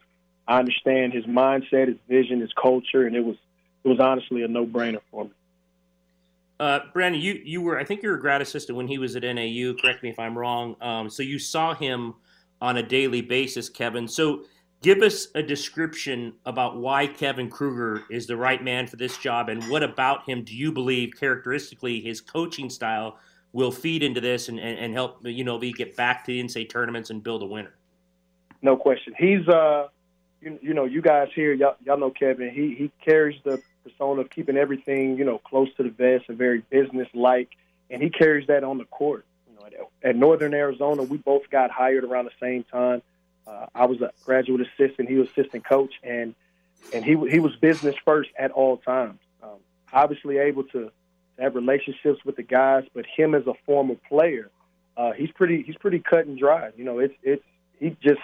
I 0.46 0.60
understand 0.60 1.14
his 1.14 1.26
mindset, 1.26 1.88
his 1.88 1.98
vision, 2.10 2.42
his 2.42 2.52
culture, 2.62 3.08
and 3.08 3.16
it 3.16 3.24
was 3.24 3.38
it 3.86 3.88
was 3.88 4.02
honestly 4.02 4.44
a 4.44 4.50
no 4.50 4.66
brainer 4.66 5.00
for 5.10 5.24
me. 5.24 5.32
Uh, 6.60 6.82
Brandon, 6.94 7.22
you 7.22 7.42
you 7.46 7.62
were 7.62 7.80
I 7.80 7.86
think 7.86 8.04
you 8.04 8.10
were 8.10 8.16
a 8.16 8.22
grad 8.22 8.42
assistant 8.42 8.76
when 8.76 8.90
he 8.90 8.98
was 8.98 9.16
at 9.16 9.24
NAU. 9.24 9.74
Correct 9.82 10.04
me 10.04 10.10
if 10.10 10.20
I'm 10.20 10.38
wrong. 10.38 10.76
Um, 10.82 11.10
so 11.10 11.24
you 11.24 11.40
saw 11.40 11.74
him 11.74 12.16
on 12.62 12.78
a 12.78 12.84
daily 12.84 13.22
basis, 13.22 13.70
Kevin. 13.70 14.08
So 14.08 14.46
give 14.82 15.02
us 15.02 15.28
a 15.36 15.42
description 15.44 16.34
about 16.46 16.78
why 16.78 17.08
Kevin 17.08 17.50
Kruger 17.50 18.04
is 18.10 18.28
the 18.28 18.38
right 18.38 18.64
man 18.64 18.88
for 18.88 18.96
this 18.96 19.18
job, 19.18 19.50
and 19.50 19.64
what 19.70 19.84
about 19.84 20.30
him 20.30 20.44
do 20.44 20.56
you 20.56 20.72
believe 20.72 21.14
characteristically 21.20 22.02
his 22.02 22.22
coaching 22.22 22.70
style 22.70 23.18
will 23.54 23.72
feed 23.72 24.04
into 24.04 24.22
this 24.22 24.48
and, 24.48 24.60
and, 24.60 24.78
and 24.78 24.94
help 24.94 25.20
you 25.26 25.44
know 25.44 25.60
get 25.60 25.96
back 25.96 26.24
to 26.26 26.32
the 26.32 26.42
NCAA 26.42 26.70
tournaments 26.70 27.10
and 27.10 27.24
build 27.24 27.44
a 27.44 27.46
winner. 27.46 27.74
No 28.62 28.78
question. 28.78 29.14
He's 29.18 29.48
uh, 29.48 29.88
you, 30.42 30.60
you 30.62 30.74
know, 30.74 30.86
you 30.86 31.02
guys 31.02 31.30
here, 31.36 31.54
y'all, 31.54 31.76
y'all 31.84 31.98
know 31.98 32.12
Kevin. 32.12 32.50
He 32.50 32.76
he 32.76 32.92
carries 33.04 33.40
the 33.44 33.62
persona 33.84 34.22
of 34.22 34.30
keeping 34.30 34.58
everything, 34.58 35.18
you 35.18 35.26
know, 35.26 35.40
close 35.40 35.70
to 35.78 35.84
the 35.84 35.90
vest 35.90 36.26
and 36.28 36.38
very 36.38 36.64
business-like, 36.70 37.50
and 37.90 38.02
he 38.02 38.10
carries 38.10 38.48
that 38.48 38.64
on 38.64 38.78
the 38.78 38.86
court. 38.86 39.26
At 40.04 40.16
Northern 40.16 40.54
Arizona, 40.54 41.04
we 41.04 41.18
both 41.18 41.50
got 41.50 41.72
hired 41.72 42.04
around 42.04 42.26
the 42.26 42.32
same 42.40 42.64
time. 42.64 43.02
Uh, 43.46 43.68
I 43.74 43.86
was 43.86 44.02
a 44.02 44.12
graduate 44.26 44.62
assistant; 44.62 45.10
he 45.10 45.16
was 45.16 45.30
assistant 45.30 45.66
coach, 45.66 45.94
and 46.04 46.36
and 46.94 47.04
he 47.04 47.16
he 47.30 47.40
was 47.40 47.56
business 47.56 47.96
first 48.06 48.30
at 48.38 48.52
all 48.52 48.78
times. 48.78 49.20
Um, 49.42 49.58
obviously, 49.92 50.38
able 50.38 50.64
to 50.66 50.92
have 51.40 51.56
relationships 51.56 52.24
with 52.24 52.36
the 52.36 52.44
guys, 52.44 52.86
but 52.94 53.06
him 53.06 53.34
as 53.34 53.48
a 53.48 53.54
former 53.66 53.96
player, 54.08 54.50
uh, 54.96 55.12
he's 55.14 55.32
pretty 55.32 55.64
he's 55.64 55.76
pretty 55.78 56.00
cut 56.00 56.26
and 56.26 56.38
dry. 56.38 56.70
You 56.78 56.84
know, 56.84 57.00
it's 57.00 57.16
it's 57.24 57.44
he 57.80 57.98
just 58.02 58.22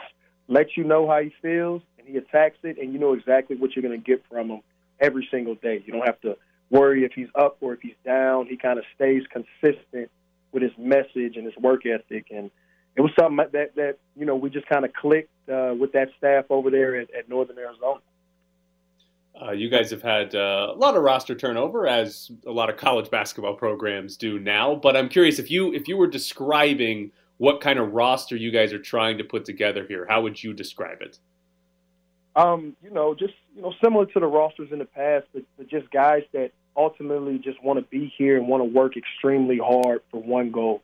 lets 0.47 0.77
you 0.77 0.83
know 0.83 1.07
how 1.07 1.21
he 1.21 1.33
feels, 1.41 1.81
and 1.97 2.07
he 2.07 2.17
attacks 2.17 2.57
it, 2.63 2.77
and 2.77 2.93
you 2.93 2.99
know 2.99 3.13
exactly 3.13 3.55
what 3.55 3.75
you're 3.75 3.83
going 3.83 3.99
to 3.99 4.05
get 4.05 4.23
from 4.29 4.49
him 4.49 4.61
every 4.99 5.27
single 5.31 5.55
day. 5.55 5.81
You 5.85 5.93
don't 5.93 6.05
have 6.05 6.21
to 6.21 6.37
worry 6.69 7.03
if 7.03 7.13
he's 7.13 7.29
up 7.35 7.57
or 7.61 7.73
if 7.73 7.81
he's 7.81 7.95
down. 8.05 8.47
He 8.47 8.57
kind 8.57 8.77
of 8.77 8.85
stays 8.95 9.23
consistent 9.31 10.11
with 10.57 10.63
his 10.63 10.77
message 10.79 11.37
and 11.37 11.45
his 11.45 11.55
work 11.57 11.85
ethic, 11.85 12.27
and 12.31 12.49
it 12.95 13.01
was 13.01 13.11
something 13.19 13.37
that 13.51 13.75
that 13.75 13.97
you 14.15 14.25
know 14.25 14.35
we 14.35 14.49
just 14.49 14.65
kind 14.65 14.85
of 14.85 14.93
clicked 14.93 15.29
uh, 15.49 15.73
with 15.79 15.91
that 15.91 16.09
staff 16.17 16.45
over 16.49 16.71
there 16.71 16.95
at, 16.99 17.13
at 17.13 17.29
Northern 17.29 17.59
Arizona. 17.59 17.99
Uh, 19.39 19.51
you 19.51 19.69
guys 19.69 19.91
have 19.91 20.01
had 20.01 20.33
uh, 20.33 20.71
a 20.71 20.77
lot 20.77 20.97
of 20.97 21.03
roster 21.03 21.35
turnover, 21.35 21.87
as 21.87 22.31
a 22.47 22.51
lot 22.51 22.71
of 22.71 22.77
college 22.77 23.11
basketball 23.11 23.53
programs 23.53 24.17
do 24.17 24.39
now. 24.39 24.73
But 24.73 24.97
I'm 24.97 25.09
curious 25.09 25.37
if 25.37 25.51
you 25.51 25.73
if 25.73 25.87
you 25.87 25.95
were 25.95 26.07
describing 26.07 27.11
what 27.37 27.61
kind 27.61 27.77
of 27.77 27.93
roster 27.93 28.35
you 28.35 28.49
guys 28.49 28.73
are 28.73 28.79
trying 28.79 29.19
to 29.19 29.23
put 29.23 29.45
together 29.45 29.85
here, 29.87 30.07
how 30.09 30.21
would 30.23 30.43
you 30.43 30.53
describe 30.53 31.01
it? 31.01 31.19
Um, 32.35 32.75
you 32.83 32.89
know, 32.89 33.13
just 33.13 33.35
you 33.55 33.61
know, 33.61 33.73
similar 33.83 34.07
to 34.07 34.19
the 34.19 34.25
rosters 34.25 34.69
in 34.71 34.79
the 34.79 34.85
past, 34.85 35.27
but, 35.35 35.43
but 35.55 35.67
just 35.67 35.91
guys 35.91 36.23
that 36.33 36.51
ultimately 36.77 37.39
just 37.39 37.61
want 37.63 37.79
to 37.79 37.85
be 37.85 38.13
here 38.17 38.37
and 38.37 38.47
want 38.47 38.61
to 38.61 38.69
work 38.69 38.95
extremely 38.95 39.57
hard 39.57 40.01
for 40.11 40.21
one 40.21 40.51
goal. 40.51 40.81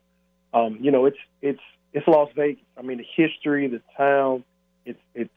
Um, 0.53 0.77
you 0.81 0.91
know, 0.91 1.05
it's 1.05 1.17
it's 1.41 1.61
it's 1.93 2.07
Las 2.07 2.29
Vegas. 2.35 2.63
I 2.77 2.81
mean, 2.81 2.97
the 2.97 3.05
history, 3.15 3.67
the 3.67 3.81
town, 3.95 4.43
it's 4.85 4.99
it's 5.13 5.29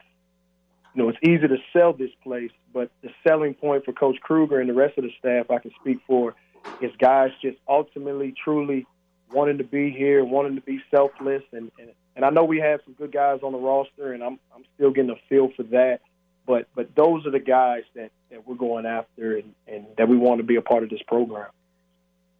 you 0.94 1.02
know, 1.02 1.10
it's 1.10 1.18
easy 1.22 1.46
to 1.46 1.58
sell 1.74 1.92
this 1.92 2.10
place, 2.24 2.50
but 2.72 2.90
the 3.02 3.10
selling 3.26 3.52
point 3.52 3.84
for 3.84 3.92
Coach 3.92 4.16
Kruger 4.22 4.60
and 4.60 4.68
the 4.68 4.74
rest 4.74 4.96
of 4.96 5.04
the 5.04 5.12
staff, 5.18 5.50
I 5.50 5.58
can 5.58 5.70
speak 5.78 5.98
for, 6.06 6.34
is 6.80 6.90
guys 6.98 7.32
just 7.42 7.58
ultimately, 7.68 8.34
truly 8.42 8.86
wanting 9.30 9.58
to 9.58 9.64
be 9.64 9.90
here, 9.90 10.24
wanting 10.24 10.54
to 10.54 10.62
be 10.62 10.80
selfless, 10.90 11.42
and 11.52 11.70
and, 11.78 11.90
and 12.16 12.24
I 12.24 12.30
know 12.30 12.44
we 12.44 12.58
have 12.60 12.80
some 12.84 12.94
good 12.94 13.12
guys 13.12 13.40
on 13.42 13.52
the 13.52 13.58
roster, 13.58 14.12
and 14.12 14.22
I'm 14.22 14.38
I'm 14.54 14.64
still 14.74 14.90
getting 14.90 15.10
a 15.10 15.16
feel 15.28 15.50
for 15.54 15.64
that. 15.64 16.00
But 16.46 16.68
but 16.74 16.94
those 16.94 17.26
are 17.26 17.30
the 17.30 17.40
guys 17.40 17.82
that, 17.94 18.10
that 18.30 18.46
we're 18.46 18.54
going 18.54 18.86
after, 18.86 19.36
and, 19.36 19.54
and 19.66 19.86
that 19.98 20.08
we 20.08 20.16
want 20.16 20.38
to 20.38 20.44
be 20.44 20.56
a 20.56 20.62
part 20.62 20.82
of 20.82 20.90
this 20.90 21.02
program. 21.06 21.48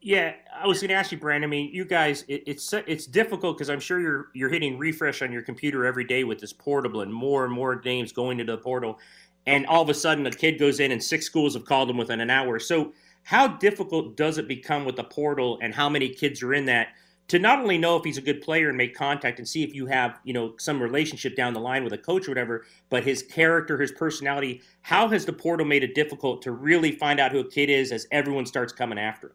Yeah, 0.01 0.35
I 0.55 0.67
was 0.69 0.79
going 0.79 0.91
to 0.91 0.95
ask 0.95 1.11
you, 1.11 1.19
Brandon. 1.19 1.49
I 1.49 1.51
mean, 1.51 1.75
you 1.75 1.85
guys, 1.85 2.25
it, 2.29 2.45
it's 2.47 2.73
it's 2.73 3.07
difficult 3.07 3.57
because 3.57 3.71
I'm 3.71 3.81
sure 3.81 3.99
you're 3.99 4.29
you're 4.35 4.49
hitting 4.49 4.79
refresh 4.79 5.23
on 5.23 5.33
your 5.33 5.43
computer 5.43 5.85
every 5.85 6.05
day 6.05 6.23
with 6.23 6.39
this 6.39 6.53
portable, 6.53 7.01
and 7.01 7.13
more 7.13 7.45
and 7.45 7.53
more 7.53 7.81
names 7.85 8.13
going 8.13 8.39
into 8.39 8.53
the 8.53 8.59
portal, 8.59 9.01
and 9.47 9.67
all 9.67 9.83
of 9.83 9.89
a 9.89 9.95
sudden 9.95 10.25
a 10.27 10.31
kid 10.31 10.59
goes 10.59 10.79
in, 10.79 10.93
and 10.93 11.03
six 11.03 11.27
schools 11.27 11.55
have 11.55 11.65
called 11.65 11.89
them 11.89 11.97
within 11.97 12.21
an 12.21 12.31
hour. 12.31 12.61
So, 12.61 12.93
how 13.25 13.49
difficult 13.49 14.17
does 14.17 14.39
it 14.39 14.47
become 14.47 14.85
with 14.85 14.95
the 14.95 15.05
portal, 15.05 15.59
and 15.61 15.75
how 15.75 15.89
many 15.89 16.09
kids 16.09 16.43
are 16.43 16.55
in 16.55 16.67
that? 16.67 16.89
To 17.29 17.41
not 17.41 17.59
only 17.59 17.77
know 17.77 17.97
if 17.97 18.05
he's 18.05 18.19
a 18.19 18.23
good 18.23 18.41
player 18.41 18.69
and 18.69 18.79
make 18.79 18.95
contact 18.95 19.41
and 19.41 19.49
see 19.49 19.65
if 19.65 19.75
you 19.75 19.87
have, 19.87 20.21
you 20.23 20.33
know, 20.33 20.55
some 20.59 20.81
relationship 20.81 21.35
down 21.35 21.55
the 21.55 21.61
line 21.61 21.83
with 21.83 21.93
a 21.93 21.99
coach 21.99 22.29
or 22.29 22.31
whatever, 22.31 22.65
but 22.89 23.03
his 23.03 23.23
character, 23.23 23.79
his 23.79 23.91
personality, 23.91 24.63
how 24.83 25.09
has 25.09 25.27
the 25.27 25.33
portal 25.33 25.67
made 25.67 25.83
it 25.83 25.95
difficult 25.95 26.41
to 26.43 26.53
really 26.53 26.93
find 26.93 27.19
out 27.19 27.33
who 27.33 27.41
a 27.41 27.51
kid 27.51 27.69
is 27.69 27.91
as 27.91 28.07
everyone 28.13 28.47
starts 28.47 28.73
coming 28.73 28.99
after 28.99 29.29
him? 29.29 29.35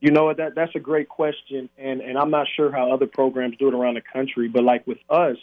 You 0.00 0.10
know 0.10 0.32
that 0.32 0.54
that's 0.54 0.74
a 0.74 0.80
great 0.80 1.08
question, 1.08 1.68
and 1.76 2.00
and 2.00 2.16
I'm 2.16 2.30
not 2.30 2.46
sure 2.56 2.72
how 2.72 2.90
other 2.90 3.06
programs 3.06 3.56
do 3.58 3.68
it 3.68 3.74
around 3.74 3.94
the 3.94 4.00
country, 4.00 4.48
but 4.48 4.64
like 4.64 4.86
with 4.86 4.98
us, 5.10 5.36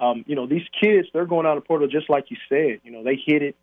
um, 0.00 0.24
you 0.26 0.34
know, 0.34 0.46
these 0.46 0.66
kids 0.80 1.06
they're 1.12 1.26
going 1.26 1.46
out 1.46 1.56
of 1.56 1.64
portal 1.64 1.86
just 1.86 2.10
like 2.10 2.28
you 2.28 2.36
said. 2.48 2.80
You 2.82 2.90
know, 2.90 3.04
they 3.04 3.16
hit 3.24 3.42
it. 3.42 3.56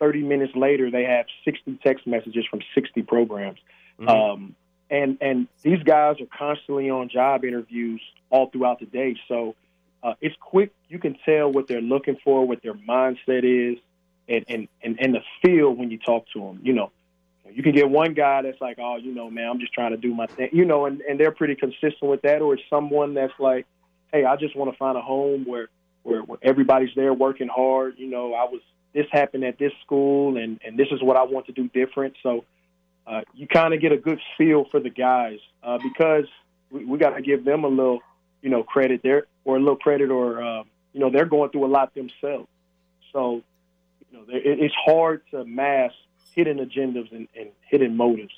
Thirty 0.00 0.22
minutes 0.22 0.52
later, 0.56 0.90
they 0.90 1.04
have 1.04 1.26
60 1.44 1.78
text 1.84 2.06
messages 2.06 2.44
from 2.50 2.60
60 2.74 3.02
programs, 3.02 3.58
mm-hmm. 4.00 4.08
um, 4.08 4.56
and 4.90 5.18
and 5.20 5.48
these 5.62 5.82
guys 5.82 6.16
are 6.20 6.26
constantly 6.36 6.90
on 6.90 7.08
job 7.08 7.44
interviews 7.44 8.00
all 8.30 8.50
throughout 8.50 8.80
the 8.80 8.86
day. 8.86 9.16
So 9.28 9.54
uh, 10.02 10.14
it's 10.20 10.36
quick. 10.40 10.72
You 10.88 10.98
can 10.98 11.16
tell 11.24 11.52
what 11.52 11.68
they're 11.68 11.80
looking 11.80 12.16
for, 12.24 12.46
what 12.46 12.62
their 12.62 12.74
mindset 12.74 13.44
is, 13.44 13.78
and 14.28 14.44
and 14.48 14.68
and, 14.82 14.98
and 15.00 15.14
the 15.14 15.20
feel 15.42 15.70
when 15.70 15.90
you 15.90 15.98
talk 15.98 16.26
to 16.34 16.40
them. 16.40 16.60
You 16.62 16.74
know 16.74 16.90
you 17.54 17.62
can 17.62 17.72
get 17.72 17.88
one 17.88 18.14
guy 18.14 18.42
that's 18.42 18.60
like, 18.60 18.78
oh, 18.80 18.96
you 18.96 19.14
know, 19.14 19.30
man, 19.30 19.48
I'm 19.48 19.60
just 19.60 19.72
trying 19.72 19.90
to 19.90 19.96
do 19.96 20.14
my 20.14 20.26
thing, 20.26 20.50
you 20.52 20.64
know, 20.64 20.86
and, 20.86 21.00
and 21.02 21.18
they're 21.18 21.32
pretty 21.32 21.54
consistent 21.54 22.02
with 22.02 22.22
that. 22.22 22.42
Or 22.42 22.54
it's 22.54 22.62
someone 22.70 23.14
that's 23.14 23.32
like, 23.38 23.66
hey, 24.12 24.24
I 24.24 24.36
just 24.36 24.56
want 24.56 24.70
to 24.70 24.76
find 24.76 24.96
a 24.96 25.00
home 25.02 25.44
where, 25.44 25.68
where, 26.02 26.22
where 26.22 26.38
everybody's 26.42 26.94
there 26.94 27.12
working 27.12 27.48
hard. 27.48 27.94
You 27.98 28.08
know, 28.08 28.34
I 28.34 28.44
was, 28.44 28.60
this 28.94 29.06
happened 29.12 29.44
at 29.44 29.58
this 29.58 29.72
school 29.84 30.36
and, 30.36 30.60
and 30.64 30.78
this 30.78 30.88
is 30.90 31.02
what 31.02 31.16
I 31.16 31.24
want 31.24 31.46
to 31.46 31.52
do 31.52 31.68
different. 31.68 32.14
So 32.22 32.44
uh, 33.10 33.22
you 33.34 33.46
kind 33.48 33.74
of 33.74 33.80
get 33.80 33.90
a 33.90 33.96
good 33.96 34.20
feel 34.38 34.66
for 34.70 34.78
the 34.78 34.90
guys 34.90 35.38
uh, 35.64 35.78
because 35.82 36.26
we, 36.70 36.84
we 36.84 36.96
got 36.96 37.10
to 37.10 37.22
give 37.22 37.44
them 37.44 37.64
a 37.64 37.68
little, 37.68 38.00
you 38.40 38.50
know, 38.50 38.62
credit 38.62 39.00
there 39.02 39.26
or 39.44 39.56
a 39.56 39.58
little 39.58 39.76
credit 39.76 40.10
or, 40.10 40.40
uh, 40.42 40.62
you 40.92 41.00
know, 41.00 41.10
they're 41.10 41.26
going 41.26 41.50
through 41.50 41.64
a 41.64 41.72
lot 41.72 41.92
themselves. 41.94 42.48
So, 43.12 43.42
you 44.10 44.18
know, 44.18 44.24
it, 44.28 44.60
it's 44.60 44.74
hard 44.84 45.22
to 45.32 45.44
mask 45.44 45.94
hidden 46.34 46.58
agendas 46.58 47.10
and, 47.10 47.26
and 47.36 47.48
hidden 47.68 47.96
motives. 47.96 48.32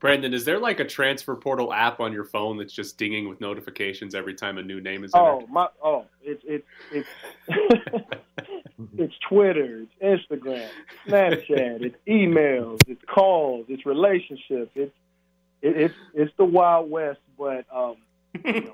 Brandon, 0.00 0.34
is 0.34 0.44
there 0.44 0.58
like 0.58 0.80
a 0.80 0.84
transfer 0.84 1.34
portal 1.34 1.72
app 1.72 2.00
on 2.00 2.12
your 2.12 2.24
phone 2.24 2.58
that's 2.58 2.72
just 2.72 2.98
dinging 2.98 3.28
with 3.28 3.40
notifications 3.40 4.14
every 4.14 4.34
time 4.34 4.58
a 4.58 4.62
new 4.62 4.80
name 4.80 5.04
is 5.04 5.12
oh, 5.14 5.36
entered? 5.36 5.50
my 5.50 5.68
oh, 5.82 6.06
it's 6.22 6.42
it's 6.46 6.66
it's 6.90 7.08
it's 8.96 9.14
Twitter, 9.28 9.84
it's 10.00 10.28
Instagram, 10.30 10.68
Snapchat, 11.06 11.82
it's 11.82 11.96
emails, 12.06 12.80
it's 12.86 13.02
calls, 13.04 13.66
it's 13.68 13.84
relationships, 13.86 14.70
it's 14.74 14.94
it, 15.62 15.76
it's 15.76 15.94
it's 16.14 16.32
the 16.36 16.44
Wild 16.44 16.90
West. 16.90 17.20
But 17.38 17.66
um, 17.72 17.96
you 18.44 18.72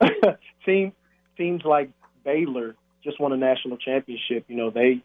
know, 0.00 0.08
team 0.64 0.92
teams 1.36 1.64
like 1.64 1.90
Baylor 2.24 2.74
just 3.04 3.20
won 3.20 3.32
a 3.32 3.36
national 3.36 3.76
championship. 3.76 4.44
You 4.48 4.56
know 4.56 4.70
they 4.70 5.02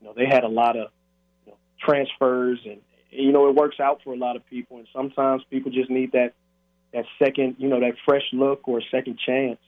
you 0.00 0.06
know 0.06 0.12
they 0.16 0.26
had 0.26 0.44
a 0.44 0.48
lot 0.48 0.76
of 0.76 0.88
transfers 1.80 2.58
and 2.64 2.80
you 3.10 3.32
know 3.32 3.48
it 3.48 3.54
works 3.54 3.80
out 3.80 4.00
for 4.02 4.12
a 4.12 4.16
lot 4.16 4.36
of 4.36 4.46
people 4.46 4.78
and 4.78 4.86
sometimes 4.92 5.42
people 5.50 5.70
just 5.70 5.90
need 5.90 6.12
that 6.12 6.32
that 6.92 7.04
second 7.18 7.56
you 7.58 7.68
know 7.68 7.80
that 7.80 7.94
fresh 8.04 8.24
look 8.32 8.66
or 8.66 8.80
second 8.90 9.18
chance 9.18 9.58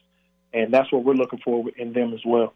and 0.53 0.73
that's 0.73 0.91
what 0.91 1.03
we're 1.03 1.13
looking 1.13 1.39
for 1.39 1.69
in 1.77 1.93
them 1.93 2.13
as 2.13 2.21
well 2.25 2.53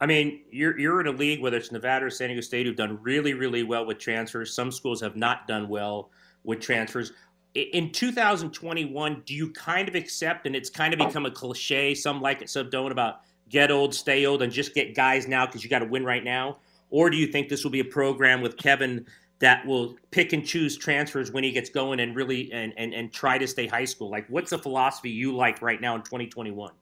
I 0.00 0.06
mean, 0.06 0.42
you're 0.50 0.78
you're 0.78 1.00
in 1.00 1.08
a 1.08 1.12
league, 1.12 1.40
whether 1.40 1.56
it's 1.56 1.72
Nevada 1.72 2.06
or 2.06 2.10
San 2.10 2.28
Diego 2.28 2.40
State, 2.40 2.66
who've 2.66 2.76
done 2.76 2.98
really, 3.02 3.34
really 3.34 3.64
well 3.64 3.84
with 3.84 3.98
transfers. 3.98 4.54
Some 4.54 4.70
schools 4.70 5.00
have 5.00 5.16
not 5.16 5.48
done 5.48 5.68
well 5.68 6.10
with 6.44 6.60
transfers. 6.60 7.12
In 7.54 7.90
2021, 7.90 9.22
do 9.26 9.34
you 9.34 9.50
kind 9.50 9.88
of 9.88 9.96
accept, 9.96 10.46
and 10.46 10.54
it's 10.54 10.70
kind 10.70 10.92
of 10.92 11.00
become 11.00 11.26
a 11.26 11.30
cliche, 11.30 11.94
some 11.94 12.20
like 12.20 12.42
it, 12.42 12.50
some 12.50 12.70
don't, 12.70 12.92
about 12.92 13.22
get 13.48 13.70
old, 13.70 13.94
stay 13.94 14.26
old, 14.26 14.42
and 14.42 14.52
just 14.52 14.74
get 14.74 14.94
guys 14.94 15.26
now 15.26 15.46
because 15.46 15.64
you 15.64 15.70
got 15.70 15.80
to 15.80 15.86
win 15.86 16.04
right 16.04 16.22
now? 16.22 16.58
Or 16.90 17.10
do 17.10 17.16
you 17.16 17.26
think 17.26 17.48
this 17.48 17.64
will 17.64 17.70
be 17.70 17.80
a 17.80 17.84
program 17.84 18.40
with 18.40 18.56
Kevin 18.56 19.06
that 19.40 19.66
will 19.66 19.96
pick 20.10 20.32
and 20.32 20.44
choose 20.44 20.76
transfers 20.76 21.32
when 21.32 21.42
he 21.42 21.50
gets 21.50 21.70
going 21.70 22.00
and 22.00 22.14
really 22.14 22.52
and, 22.52 22.72
and, 22.76 22.94
and 22.94 23.12
try 23.12 23.38
to 23.38 23.46
stay 23.46 23.66
high 23.66 23.84
school? 23.84 24.10
Like, 24.10 24.26
what's 24.28 24.50
the 24.50 24.58
philosophy 24.58 25.10
you 25.10 25.34
like 25.34 25.60
right 25.60 25.80
now 25.80 25.96
in 25.96 26.02
2021? 26.02 26.72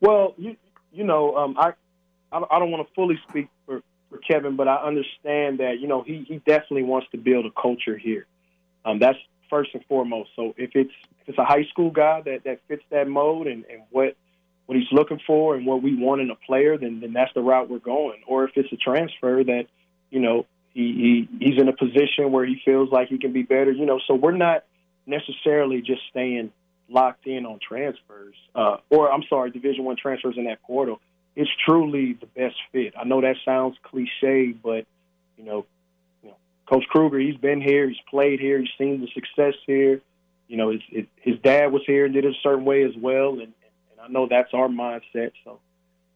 Well, 0.00 0.34
you 0.36 0.56
you 0.92 1.04
know, 1.04 1.36
um, 1.36 1.56
I 1.58 1.74
I 2.32 2.58
don't 2.58 2.70
want 2.70 2.86
to 2.86 2.94
fully 2.94 3.18
speak 3.28 3.48
for, 3.66 3.82
for 4.10 4.18
Kevin, 4.18 4.56
but 4.56 4.68
I 4.68 4.76
understand 4.76 5.60
that 5.60 5.80
you 5.80 5.88
know 5.88 6.02
he 6.02 6.24
he 6.28 6.38
definitely 6.38 6.82
wants 6.82 7.08
to 7.12 7.18
build 7.18 7.46
a 7.46 7.50
culture 7.50 7.96
here. 7.96 8.26
Um, 8.84 8.98
that's 8.98 9.18
first 9.50 9.70
and 9.74 9.84
foremost. 9.86 10.30
So 10.36 10.54
if 10.56 10.70
it's 10.74 10.92
if 11.22 11.28
it's 11.28 11.38
a 11.38 11.44
high 11.44 11.64
school 11.70 11.90
guy 11.90 12.22
that 12.22 12.44
that 12.44 12.60
fits 12.68 12.82
that 12.90 13.08
mode 13.08 13.46
and 13.46 13.64
and 13.66 13.82
what 13.90 14.16
what 14.66 14.76
he's 14.76 14.92
looking 14.92 15.20
for 15.26 15.56
and 15.56 15.64
what 15.64 15.82
we 15.82 15.94
want 15.94 16.20
in 16.20 16.30
a 16.30 16.34
player, 16.34 16.76
then 16.76 17.00
then 17.00 17.12
that's 17.12 17.32
the 17.34 17.40
route 17.40 17.70
we're 17.70 17.78
going. 17.78 18.22
Or 18.26 18.44
if 18.44 18.50
it's 18.56 18.72
a 18.72 18.76
transfer 18.76 19.42
that 19.44 19.64
you 20.10 20.20
know 20.20 20.46
he, 20.74 21.26
he 21.40 21.46
he's 21.46 21.60
in 21.60 21.68
a 21.68 21.76
position 21.76 22.30
where 22.30 22.44
he 22.44 22.60
feels 22.64 22.90
like 22.90 23.08
he 23.08 23.18
can 23.18 23.32
be 23.32 23.42
better. 23.42 23.72
You 23.72 23.86
know, 23.86 24.00
so 24.06 24.14
we're 24.14 24.36
not 24.36 24.64
necessarily 25.06 25.80
just 25.80 26.02
staying 26.10 26.52
locked 26.90 27.26
in 27.26 27.46
on 27.46 27.58
transfers, 27.66 28.34
uh, 28.54 28.76
or 28.90 29.12
I'm 29.12 29.22
sorry, 29.28 29.50
Division 29.50 29.84
One 29.84 29.96
transfers 29.96 30.36
in 30.36 30.44
that 30.44 30.62
portal. 30.62 31.00
It's 31.38 31.50
truly 31.64 32.14
the 32.14 32.26
best 32.26 32.56
fit. 32.72 32.94
I 32.98 33.04
know 33.04 33.20
that 33.20 33.36
sounds 33.44 33.76
cliche, 33.84 34.52
but 34.52 34.86
you 35.36 35.44
know, 35.44 35.66
you 36.24 36.30
know, 36.30 36.36
Coach 36.68 36.84
Kruger, 36.88 37.20
he's 37.20 37.36
been 37.36 37.60
here, 37.60 37.88
he's 37.88 38.00
played 38.10 38.40
here, 38.40 38.58
he's 38.58 38.68
seen 38.76 39.00
the 39.00 39.06
success 39.14 39.54
here. 39.64 40.00
You 40.48 40.56
know, 40.56 40.70
his 40.70 40.80
his, 40.90 41.04
his 41.20 41.38
dad 41.38 41.70
was 41.70 41.82
here 41.86 42.06
and 42.06 42.12
did 42.12 42.24
it 42.24 42.32
a 42.32 42.40
certain 42.42 42.64
way 42.64 42.82
as 42.82 42.90
well, 43.00 43.34
and, 43.34 43.42
and 43.42 44.00
I 44.02 44.08
know 44.08 44.26
that's 44.28 44.52
our 44.52 44.66
mindset. 44.66 45.30
So, 45.44 45.60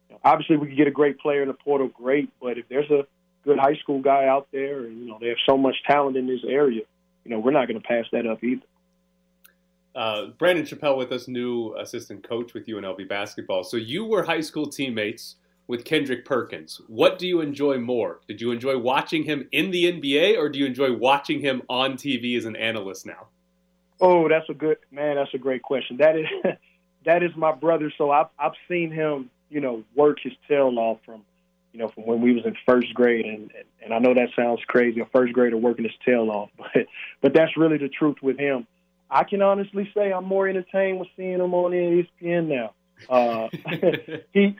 you 0.09 0.15
know, 0.15 0.19
obviously, 0.25 0.57
we 0.57 0.67
could 0.67 0.77
get 0.77 0.87
a 0.87 0.91
great 0.91 1.19
player 1.19 1.41
in 1.41 1.47
the 1.47 1.53
portal, 1.53 1.87
great. 1.87 2.29
But 2.41 2.57
if 2.57 2.67
there's 2.67 2.91
a 2.91 3.07
good 3.45 3.57
high 3.57 3.75
school 3.75 4.01
guy 4.01 4.25
out 4.25 4.49
there, 4.51 4.79
and 4.79 4.99
you 4.99 5.07
know 5.07 5.19
they 5.21 5.29
have 5.29 5.37
so 5.45 5.57
much 5.57 5.77
talent 5.87 6.17
in 6.17 6.27
this 6.27 6.41
area. 6.45 6.81
You 7.23 7.31
know, 7.31 7.39
we're 7.39 7.51
not 7.51 7.69
going 7.69 7.81
to 7.81 7.87
pass 7.87 8.05
that 8.11 8.27
up 8.27 8.43
either. 8.43 8.65
Uh, 9.95 10.27
Brandon 10.39 10.65
Chappell 10.65 10.97
with 10.97 11.11
us, 11.11 11.27
new 11.27 11.75
assistant 11.75 12.27
coach 12.27 12.53
with 12.53 12.65
UNLV 12.65 13.07
basketball. 13.07 13.63
So 13.63 13.77
you 13.77 14.05
were 14.05 14.23
high 14.23 14.41
school 14.41 14.65
teammates 14.65 15.35
with 15.67 15.85
Kendrick 15.85 16.25
Perkins. 16.25 16.81
What 16.87 17.19
do 17.19 17.27
you 17.27 17.41
enjoy 17.41 17.77
more? 17.77 18.21
Did 18.27 18.41
you 18.41 18.51
enjoy 18.51 18.77
watching 18.77 19.23
him 19.23 19.47
in 19.51 19.71
the 19.71 19.91
NBA, 19.91 20.37
or 20.37 20.49
do 20.49 20.59
you 20.59 20.65
enjoy 20.65 20.93
watching 20.93 21.39
him 21.39 21.61
on 21.69 21.93
TV 21.93 22.35
as 22.37 22.45
an 22.45 22.55
analyst 22.55 23.05
now? 23.05 23.27
Oh, 24.01 24.27
that's 24.27 24.49
a 24.49 24.53
good 24.53 24.77
man. 24.91 25.15
That's 25.15 25.33
a 25.33 25.37
great 25.37 25.61
question. 25.61 25.97
That 25.97 26.17
is 26.17 26.27
that 27.05 27.23
is 27.23 27.31
my 27.35 27.53
brother. 27.53 27.91
So 27.97 28.11
I've 28.11 28.27
I've 28.39 28.53
seen 28.67 28.91
him, 28.91 29.29
you 29.49 29.61
know, 29.61 29.83
work 29.95 30.17
his 30.21 30.33
tail 30.47 30.77
off 30.79 30.99
from 31.05 31.23
you 31.73 31.79
know, 31.79 31.89
from 31.89 32.05
when 32.05 32.21
we 32.21 32.33
was 32.33 32.45
in 32.45 32.55
first 32.65 32.93
grade. 32.93 33.25
And, 33.25 33.51
and 33.83 33.93
I 33.93 33.99
know 33.99 34.13
that 34.13 34.29
sounds 34.35 34.61
crazy, 34.67 35.01
a 35.01 35.05
first 35.07 35.33
grader 35.33 35.57
working 35.57 35.85
his 35.85 35.93
tail 36.05 36.29
off, 36.29 36.49
but, 36.57 36.85
but 37.21 37.33
that's 37.33 37.57
really 37.57 37.77
the 37.77 37.89
truth 37.89 38.17
with 38.21 38.37
him. 38.37 38.67
I 39.13 39.23
can 39.23 39.41
honestly 39.41 39.89
say 39.95 40.11
I'm 40.11 40.25
more 40.25 40.47
entertained 40.47 40.99
with 40.99 41.09
seeing 41.15 41.39
him 41.39 41.53
on 41.53 41.71
ESPN 41.71 42.47
now. 42.47 42.73
Uh, 43.09 43.49
he, 44.33 44.55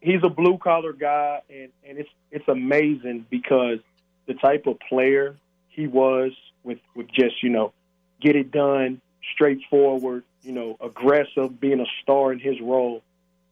he's 0.00 0.20
a 0.22 0.28
blue 0.28 0.58
collar 0.58 0.92
guy 0.92 1.42
and, 1.50 1.70
and 1.86 1.98
it's, 1.98 2.10
it's 2.30 2.46
amazing 2.48 3.26
because 3.30 3.78
the 4.26 4.34
type 4.34 4.66
of 4.66 4.78
player 4.88 5.36
he 5.68 5.86
was 5.86 6.32
with, 6.62 6.78
with 6.94 7.08
just, 7.08 7.42
you 7.42 7.50
know, 7.50 7.72
get 8.20 8.36
it 8.36 8.50
done, 8.50 9.00
straightforward, 9.34 10.24
you 10.42 10.52
know, 10.52 10.76
aggressive, 10.80 11.60
being 11.60 11.80
a 11.80 11.86
star 12.02 12.32
in 12.32 12.38
his 12.38 12.60
role. 12.60 13.02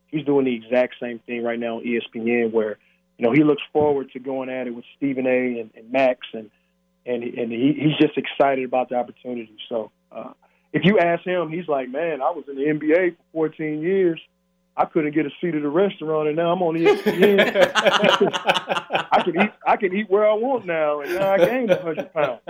He's 0.08 0.24
doing 0.24 0.44
the 0.44 0.54
exact 0.54 0.94
same 1.00 1.18
thing 1.20 1.42
right 1.42 1.58
now 1.58 1.78
on 1.78 1.84
ESPN 1.84 2.52
where 2.52 2.78
you 3.18 3.26
know, 3.26 3.32
he 3.32 3.44
looks 3.44 3.62
forward 3.72 4.10
to 4.12 4.18
going 4.18 4.48
at 4.48 4.66
it 4.66 4.74
with 4.74 4.84
Stephen 4.96 5.26
A. 5.26 5.60
and, 5.60 5.70
and 5.76 5.92
Max, 5.92 6.26
and 6.32 6.50
and 7.06 7.22
and 7.22 7.52
he, 7.52 7.76
he's 7.78 7.96
just 8.00 8.18
excited 8.18 8.64
about 8.64 8.88
the 8.88 8.96
opportunity. 8.96 9.56
So, 9.68 9.90
uh, 10.10 10.32
if 10.74 10.84
you 10.84 10.98
ask 10.98 11.24
him, 11.24 11.48
he's 11.48 11.68
like, 11.68 11.88
"Man, 11.88 12.20
I 12.20 12.30
was 12.30 12.44
in 12.48 12.56
the 12.56 12.64
NBA 12.64 13.16
for 13.32 13.48
14 13.48 13.80
years. 13.80 14.20
I 14.76 14.86
couldn't 14.86 15.14
get 15.14 15.24
a 15.24 15.30
seat 15.40 15.54
at 15.54 15.62
a 15.62 15.68
restaurant, 15.68 16.26
and 16.26 16.36
now 16.36 16.50
I'm 16.50 16.60
on 16.60 16.74
ESPN. 16.74 17.70
I 19.12 19.22
can 19.22 19.40
eat. 19.40 19.50
I 19.64 19.76
can 19.76 19.94
eat 19.94 20.10
where 20.10 20.28
I 20.28 20.34
want 20.34 20.66
now, 20.66 21.00
and 21.00 21.14
now 21.14 21.32
I 21.32 21.38
gained 21.38 21.70
100 21.70 22.12
pounds. 22.12 22.40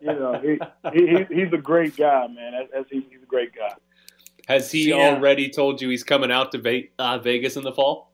You 0.00 0.06
know, 0.06 0.40
he, 0.40 0.58
he 0.98 1.24
he's 1.28 1.52
a 1.52 1.58
great 1.58 1.94
guy, 1.94 2.26
man. 2.28 2.54
As, 2.54 2.68
as 2.74 2.84
he, 2.90 3.06
he's 3.10 3.22
a 3.22 3.26
great 3.26 3.54
guy. 3.54 3.74
Has 4.48 4.72
he 4.72 4.90
yeah. 4.90 4.96
already 4.96 5.50
told 5.50 5.82
you 5.82 5.90
he's 5.90 6.04
coming 6.04 6.32
out 6.32 6.52
to 6.52 6.88
uh, 6.98 7.18
Vegas 7.18 7.56
in 7.56 7.64
the 7.64 7.72
fall? 7.72 8.10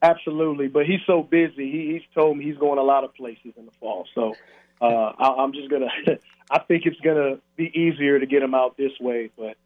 Absolutely, 0.00 0.68
but 0.68 0.86
he's 0.86 1.00
so 1.06 1.24
busy. 1.24 1.72
He, 1.72 1.92
he's 1.92 2.14
told 2.14 2.36
me 2.36 2.44
he's 2.44 2.58
going 2.58 2.78
a 2.78 2.82
lot 2.82 3.02
of 3.02 3.14
places 3.14 3.52
in 3.56 3.66
the 3.66 3.72
fall. 3.80 4.06
So 4.14 4.34
uh, 4.80 5.12
I, 5.18 5.42
I'm 5.42 5.52
just 5.52 5.70
gonna. 5.70 5.88
I 6.50 6.60
think 6.60 6.86
it's 6.86 7.00
gonna 7.00 7.38
be 7.56 7.66
easier 7.78 8.18
to 8.18 8.26
get 8.26 8.42
him 8.42 8.54
out 8.54 8.76
this 8.76 8.92
way, 9.00 9.30
but 9.36 9.56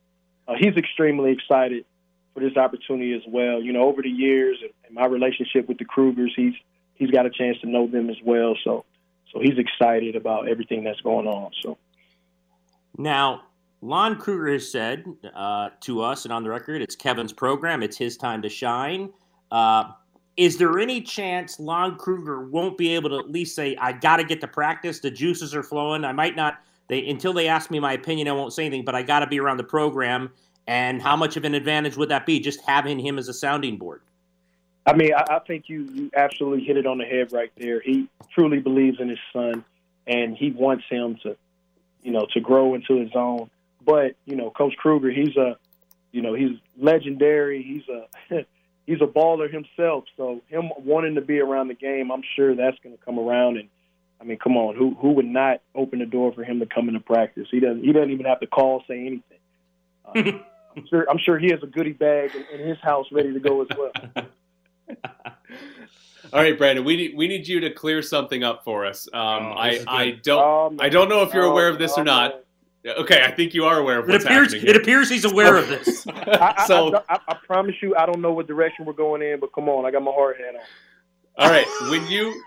uh, 0.48 0.54
he's 0.58 0.76
extremely 0.76 1.32
excited 1.32 1.84
for 2.34 2.40
this 2.40 2.56
opportunity 2.56 3.14
as 3.14 3.22
well. 3.28 3.62
You 3.62 3.72
know, 3.72 3.84
over 3.84 4.02
the 4.02 4.10
years 4.10 4.58
and, 4.62 4.72
and 4.84 4.94
my 4.94 5.06
relationship 5.06 5.68
with 5.68 5.78
the 5.78 5.84
Krugers, 5.84 6.30
he's 6.34 6.54
he's 6.94 7.10
got 7.10 7.26
a 7.26 7.30
chance 7.30 7.58
to 7.60 7.68
know 7.68 7.86
them 7.86 8.10
as 8.10 8.16
well. 8.24 8.56
So 8.64 8.84
so 9.32 9.40
he's 9.40 9.58
excited 9.58 10.16
about 10.16 10.48
everything 10.48 10.84
that's 10.84 11.00
going 11.00 11.26
on. 11.26 11.52
So 11.62 11.78
now 12.96 13.42
Lon 13.80 14.16
Kruger 14.16 14.52
has 14.52 14.70
said 14.70 15.04
uh, 15.34 15.70
to 15.80 16.02
us 16.02 16.24
and 16.24 16.32
on 16.32 16.42
the 16.42 16.50
record, 16.50 16.82
it's 16.82 16.96
Kevin's 16.96 17.32
program. 17.32 17.82
It's 17.82 17.96
his 17.96 18.16
time 18.16 18.42
to 18.42 18.48
shine. 18.48 19.12
Uh, 19.50 19.92
is 20.36 20.56
there 20.56 20.78
any 20.78 21.02
chance 21.02 21.60
Lon 21.60 21.96
Kruger 21.96 22.44
won't 22.44 22.78
be 22.78 22.94
able 22.94 23.10
to 23.10 23.18
at 23.18 23.30
least 23.30 23.54
say, 23.54 23.76
I 23.76 23.92
got 23.92 24.16
to 24.16 24.24
get 24.24 24.40
to 24.40 24.48
practice? 24.48 25.00
The 25.00 25.10
juices 25.10 25.54
are 25.54 25.62
flowing. 25.62 26.04
I 26.04 26.12
might 26.12 26.36
not, 26.36 26.60
they 26.88 27.06
until 27.08 27.32
they 27.32 27.48
ask 27.48 27.70
me 27.70 27.78
my 27.80 27.92
opinion, 27.92 28.28
I 28.28 28.32
won't 28.32 28.52
say 28.52 28.64
anything, 28.64 28.84
but 28.84 28.94
I 28.94 29.02
got 29.02 29.20
to 29.20 29.26
be 29.26 29.40
around 29.40 29.58
the 29.58 29.64
program. 29.64 30.30
And 30.66 31.02
how 31.02 31.16
much 31.16 31.36
of 31.36 31.44
an 31.44 31.54
advantage 31.54 31.96
would 31.96 32.08
that 32.08 32.24
be, 32.24 32.40
just 32.40 32.60
having 32.62 32.98
him 32.98 33.18
as 33.18 33.28
a 33.28 33.34
sounding 33.34 33.76
board? 33.76 34.02
I 34.86 34.94
mean, 34.94 35.12
I, 35.14 35.36
I 35.36 35.38
think 35.40 35.68
you, 35.68 35.82
you 35.92 36.10
absolutely 36.16 36.64
hit 36.64 36.76
it 36.76 36.86
on 36.86 36.98
the 36.98 37.04
head 37.04 37.32
right 37.32 37.52
there. 37.56 37.80
He 37.80 38.08
truly 38.32 38.58
believes 38.58 39.00
in 39.00 39.08
his 39.08 39.18
son, 39.32 39.64
and 40.06 40.36
he 40.36 40.50
wants 40.50 40.84
him 40.88 41.18
to, 41.24 41.36
you 42.02 42.12
know, 42.12 42.26
to 42.32 42.40
grow 42.40 42.74
into 42.74 42.98
his 42.98 43.10
own. 43.14 43.50
But 43.84 44.14
you 44.24 44.36
know, 44.36 44.50
Coach 44.50 44.76
Kruger, 44.76 45.10
he's 45.10 45.36
a, 45.36 45.56
you 46.12 46.22
know, 46.22 46.34
he's 46.34 46.58
legendary. 46.78 47.62
He's 47.62 47.82
a 47.88 48.46
he's 48.86 49.00
a 49.00 49.06
baller 49.06 49.50
himself. 49.52 50.04
So 50.16 50.40
him 50.48 50.70
wanting 50.78 51.14
to 51.16 51.20
be 51.20 51.40
around 51.40 51.68
the 51.68 51.74
game, 51.74 52.10
I'm 52.10 52.22
sure 52.36 52.54
that's 52.54 52.78
going 52.82 52.96
to 52.96 53.04
come 53.04 53.18
around. 53.18 53.58
And 53.58 53.68
I 54.20 54.24
mean, 54.24 54.38
come 54.38 54.56
on, 54.56 54.76
who 54.76 54.94
who 54.94 55.12
would 55.12 55.26
not 55.26 55.60
open 55.74 55.98
the 55.98 56.06
door 56.06 56.32
for 56.32 56.44
him 56.44 56.60
to 56.60 56.66
come 56.66 56.88
into 56.88 57.00
practice? 57.00 57.48
He 57.50 57.60
doesn't. 57.60 57.82
He 57.82 57.92
doesn't 57.92 58.10
even 58.10 58.26
have 58.26 58.40
to 58.40 58.46
call, 58.46 58.84
say 58.88 59.00
anything. 59.00 59.22
Uh, 60.04 60.38
I'm 60.76 60.86
sure. 60.88 61.06
I'm 61.10 61.18
sure 61.18 61.38
he 61.38 61.50
has 61.50 61.62
a 61.62 61.66
goodie 61.66 61.92
bag 61.92 62.30
in, 62.34 62.60
in 62.60 62.68
his 62.68 62.78
house 62.78 63.06
ready 63.12 63.32
to 63.32 63.40
go 63.40 63.62
as 63.62 63.68
well. 63.76 63.92
All 66.32 66.40
right, 66.40 66.56
Brandon, 66.56 66.84
we 66.84 66.96
need 66.96 67.16
we 67.16 67.28
need 67.28 67.46
you 67.46 67.60
to 67.60 67.70
clear 67.70 68.00
something 68.00 68.42
up 68.42 68.64
for 68.64 68.86
us. 68.86 69.06
Um, 69.12 69.20
oh, 69.20 69.52
I 69.52 69.84
I 69.86 70.10
don't 70.22 70.80
I 70.80 70.88
don't 70.88 71.10
know 71.10 71.22
if 71.22 71.34
you're 71.34 71.44
aware 71.44 71.68
of 71.68 71.78
this 71.78 71.98
or 71.98 72.04
not. 72.04 72.42
Okay, 72.84 73.22
I 73.22 73.30
think 73.30 73.54
you 73.54 73.64
are 73.64 73.78
aware 73.78 74.00
of 74.00 74.08
what's 74.08 74.24
it 74.24 74.26
appears, 74.26 74.52
happening. 74.52 74.74
It 74.74 74.76
appears 74.76 75.08
he's 75.08 75.24
aware 75.24 75.56
of 75.56 75.68
this. 75.68 76.04
I, 76.08 76.64
so 76.66 76.96
I, 77.08 77.14
I, 77.14 77.18
I, 77.28 77.34
promise 77.46 77.76
you, 77.80 77.94
I 77.94 78.06
don't 78.06 78.20
know 78.20 78.32
what 78.32 78.48
direction 78.48 78.84
we're 78.84 78.92
going 78.92 79.22
in, 79.22 79.38
but 79.38 79.52
come 79.52 79.68
on, 79.68 79.86
I 79.86 79.92
got 79.92 80.02
my 80.02 80.10
hard 80.10 80.36
hat 80.38 80.56
on. 80.56 80.60
All 81.38 81.50
right, 81.50 81.66
when 81.90 82.06
you 82.08 82.42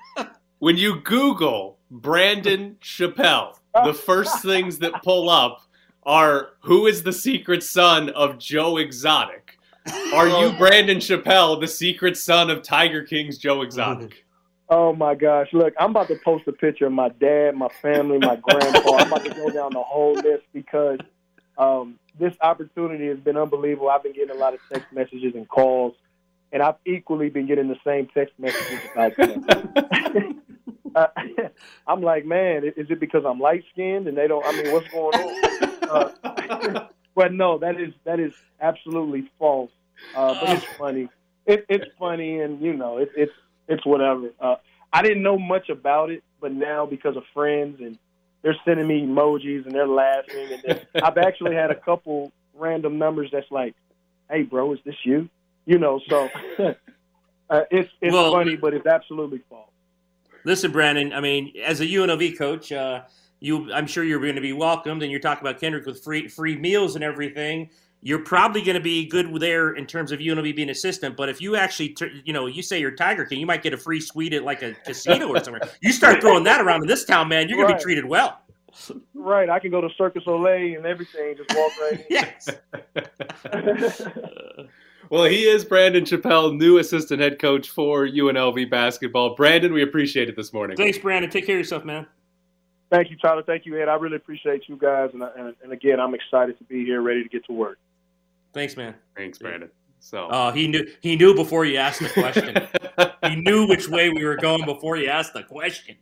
when 0.60 0.78
you 0.78 1.00
Google 1.02 1.80
Brandon 1.90 2.76
Chappell, 2.82 3.58
the 3.86 3.94
first 4.06 4.42
things 4.42 4.78
that 4.80 5.02
pull 5.04 5.30
up 5.30 5.62
are 6.04 6.50
who 6.60 6.86
is 6.86 7.02
the 7.02 7.14
secret 7.14 7.64
son 7.64 8.10
of 8.10 8.38
Joe 8.38 8.78
Exotic? 8.78 9.58
Are 10.14 10.28
you 10.28 10.48
oh. 10.48 10.56
Brandon 10.58 11.00
Chappell, 11.00 11.60
the 11.60 11.68
secret 11.68 12.18
son 12.18 12.50
of 12.50 12.62
Tiger 12.62 13.04
King's 13.04 13.38
Joe 13.38 13.62
Exotic? 13.62 14.25
Oh 14.68 14.94
my 14.94 15.14
gosh! 15.14 15.48
Look, 15.54 15.76
I'm 15.80 15.92
about 15.92 16.08
to 16.08 16.16
post 16.24 16.48
a 16.48 16.52
picture 16.52 16.88
of 16.88 16.92
my 16.92 17.10
dad, 17.10 17.56
my 17.56 17.68
family, 17.82 18.18
my 18.18 18.36
grandpa. 18.36 18.98
I'm 18.98 19.08
about 19.08 19.24
to 19.26 19.34
go 19.36 19.50
down 19.52 19.74
the 19.74 19.84
whole 19.84 20.14
list 20.14 20.44
because 20.54 20.98
um, 21.58 22.00
this 22.20 22.34
opportunity 22.42 23.08
has 23.08 23.20
been 23.20 23.38
unbelievable. 23.38 23.90
I've 23.90 24.02
been 24.02 24.14
getting 24.14 24.36
a 24.36 24.40
lot 24.40 24.56
of 24.56 24.60
text 24.74 24.92
messages 24.92 25.36
and 25.36 25.48
calls, 25.48 25.94
and 26.52 26.64
I've 26.64 26.78
equally 26.84 27.30
been 27.30 27.46
getting 27.46 27.68
the 27.68 27.78
same 27.86 28.08
text 28.08 28.34
messages 28.40 28.80
about 28.92 29.16
them. 29.18 29.46
uh, 30.96 31.08
I'm 31.88 32.02
like, 32.02 32.26
man, 32.26 32.64
is 32.66 32.90
it 32.90 33.00
because 33.00 33.24
I'm 33.24 33.40
light 33.40 33.64
skinned 33.72 34.08
and 34.08 34.18
they 34.18 34.28
don't? 34.28 34.44
I 34.44 34.64
mean, 34.64 34.72
what's 34.72 34.88
going 34.88 35.14
on? 35.14 35.80
Uh, 35.90 36.88
but 37.16 37.34
no, 37.34 37.60
that 37.60 37.80
is 37.80 37.94
that 38.06 38.20
is 38.20 38.34
absolutely 38.60 39.30
false. 39.38 39.70
Uh, 40.16 40.34
but 40.40 40.50
it's 40.50 40.66
funny 40.78 41.08
it, 41.46 41.66
it's 41.70 41.86
funny, 42.00 42.40
and 42.40 42.62
you 42.62 42.74
know, 42.74 42.98
it, 42.98 43.12
it's 43.16 43.32
it's 43.68 43.86
whatever. 43.86 44.30
Uh, 44.40 44.56
I 44.94 45.02
didn't 45.02 45.24
know 45.24 45.38
much 45.38 45.70
about 45.70 46.10
it, 46.10 46.24
but 46.40 46.52
now 46.54 46.86
because 46.86 47.18
of 47.18 47.24
friends 47.34 47.80
and 47.82 47.98
they're 48.42 48.56
sending 48.64 48.88
me 48.88 49.02
emojis 49.02 49.66
and 49.66 49.74
they're 49.74 49.88
laughing, 49.88 50.48
and 50.54 50.64
then 50.64 50.82
I've 51.04 51.18
actually 51.18 51.56
had 51.56 51.72
a 51.72 51.76
couple 51.76 52.32
random 52.54 52.98
numbers 52.98 53.30
that's 53.32 53.50
like, 53.52 53.76
"Hey, 54.30 54.44
bro, 54.44 54.74
is 54.74 54.80
this 54.86 54.96
you?" 55.04 55.30
You 55.66 55.80
know, 55.80 56.00
so 56.08 56.30
uh, 57.50 57.62
it's 57.72 57.92
it's 58.02 58.14
Well- 58.14 58.32
funny, 58.32 58.56
but 58.56 58.74
it's 58.74 58.86
absolutely 58.86 59.42
false. 59.50 59.70
Listen, 60.44 60.72
Brandon. 60.72 61.12
I 61.12 61.22
mean, 61.22 61.54
as 61.64 61.82
a 61.82 61.86
UNLV 61.88 62.38
coach, 62.38 62.72
uh, 62.72 63.02
you 63.40 63.74
I'm 63.74 63.88
sure 63.88 64.04
you're 64.04 64.20
going 64.20 64.36
to 64.36 64.42
be 64.42 64.54
welcomed, 64.54 65.02
and 65.02 65.12
you're 65.12 65.20
talking 65.20 65.46
about 65.46 65.60
Kendrick 65.60 65.88
with 65.88 66.04
free 66.04 66.28
free 66.28 66.56
meals 66.56 66.94
and 66.96 67.04
everything. 67.04 67.72
You're 68.06 68.20
probably 68.20 68.62
going 68.62 68.76
to 68.76 68.84
be 68.84 69.08
good 69.08 69.34
there 69.42 69.74
in 69.74 69.88
terms 69.88 70.12
of 70.12 70.20
UNLV 70.20 70.56
being 70.56 70.68
an 70.68 70.70
assistant. 70.70 71.18
But 71.18 71.28
if 71.28 71.42
you 71.42 71.56
actually, 71.56 71.98
you 72.24 72.34
know, 72.34 72.46
you 72.46 72.62
say 72.62 72.80
you're 72.80 72.92
Tiger 72.92 73.26
King, 73.26 73.40
you 73.40 73.48
might 73.48 73.64
get 73.64 73.74
a 73.74 73.78
free 73.78 74.00
suite 74.00 74.32
at 74.32 74.44
like 74.44 74.62
a 74.62 74.76
casino 74.86 75.30
or 75.30 75.44
somewhere. 75.44 75.64
You 75.82 75.92
start 75.92 76.22
throwing 76.22 76.44
that 76.44 76.62
around 76.62 76.84
in 76.84 76.88
this 76.88 77.04
town, 77.04 77.30
man, 77.30 77.50
you're 77.50 77.58
going 77.58 77.70
to 77.70 77.76
be 77.76 77.82
treated 77.82 78.06
well. 78.06 78.42
Right, 79.16 79.50
I 79.50 79.58
can 79.58 79.72
go 79.72 79.82
to 79.82 79.90
Circus 79.98 80.24
Soleil 80.24 80.78
and 80.78 80.86
everything, 80.86 81.36
just 81.36 81.58
walk 81.58 81.72
right 81.82 82.00
in. 82.00 82.06
Yes. 82.12 82.50
Well, 85.12 85.26
he 85.26 85.44
is 85.44 85.64
Brandon 85.64 86.04
Chappelle, 86.04 86.58
new 86.58 86.80
assistant 86.80 87.22
head 87.22 87.38
coach 87.38 87.70
for 87.70 88.08
UNLV 88.08 88.72
basketball. 88.72 89.36
Brandon, 89.36 89.72
we 89.72 89.84
appreciate 89.84 90.30
it 90.30 90.36
this 90.36 90.52
morning. 90.52 90.76
Thanks, 90.78 90.98
Brandon. 90.98 91.30
Take 91.30 91.46
care 91.46 91.58
of 91.58 91.60
yourself, 91.60 91.86
man. 91.86 92.08
Thank 92.90 93.12
you, 93.12 93.18
Tyler. 93.18 93.44
Thank 93.44 93.68
you, 93.68 93.80
Ed. 93.80 93.88
I 93.88 93.96
really 93.96 94.16
appreciate 94.16 94.68
you 94.68 94.78
guys, 94.78 95.12
and, 95.14 95.22
and, 95.22 95.56
and 95.64 95.72
again, 95.72 96.00
I'm 96.00 96.16
excited 96.16 96.58
to 96.58 96.64
be 96.64 96.86
here, 96.86 97.02
ready 97.02 97.22
to 97.22 97.30
get 97.30 97.46
to 97.46 97.54
work. 97.54 97.78
Thanks, 98.56 98.76
man. 98.78 98.96
Thanks, 99.18 99.38
Brandon. 99.38 99.70
So, 100.00 100.30
Oh, 100.32 100.52
he 100.52 100.68
knew 100.68 100.88
he 101.02 101.16
knew 101.18 101.36
before 101.36 101.66
you 101.66 101.78
asked 101.78 102.00
the 102.00 102.10
question. 102.10 102.56
he 103.30 103.36
knew 103.36 103.68
which 103.68 103.90
way 103.90 104.10
we 104.10 104.24
were 104.24 104.38
going 104.38 104.64
before 104.66 104.96
you 104.96 105.10
asked 105.10 105.34
the 105.34 105.44
question. 105.44 105.96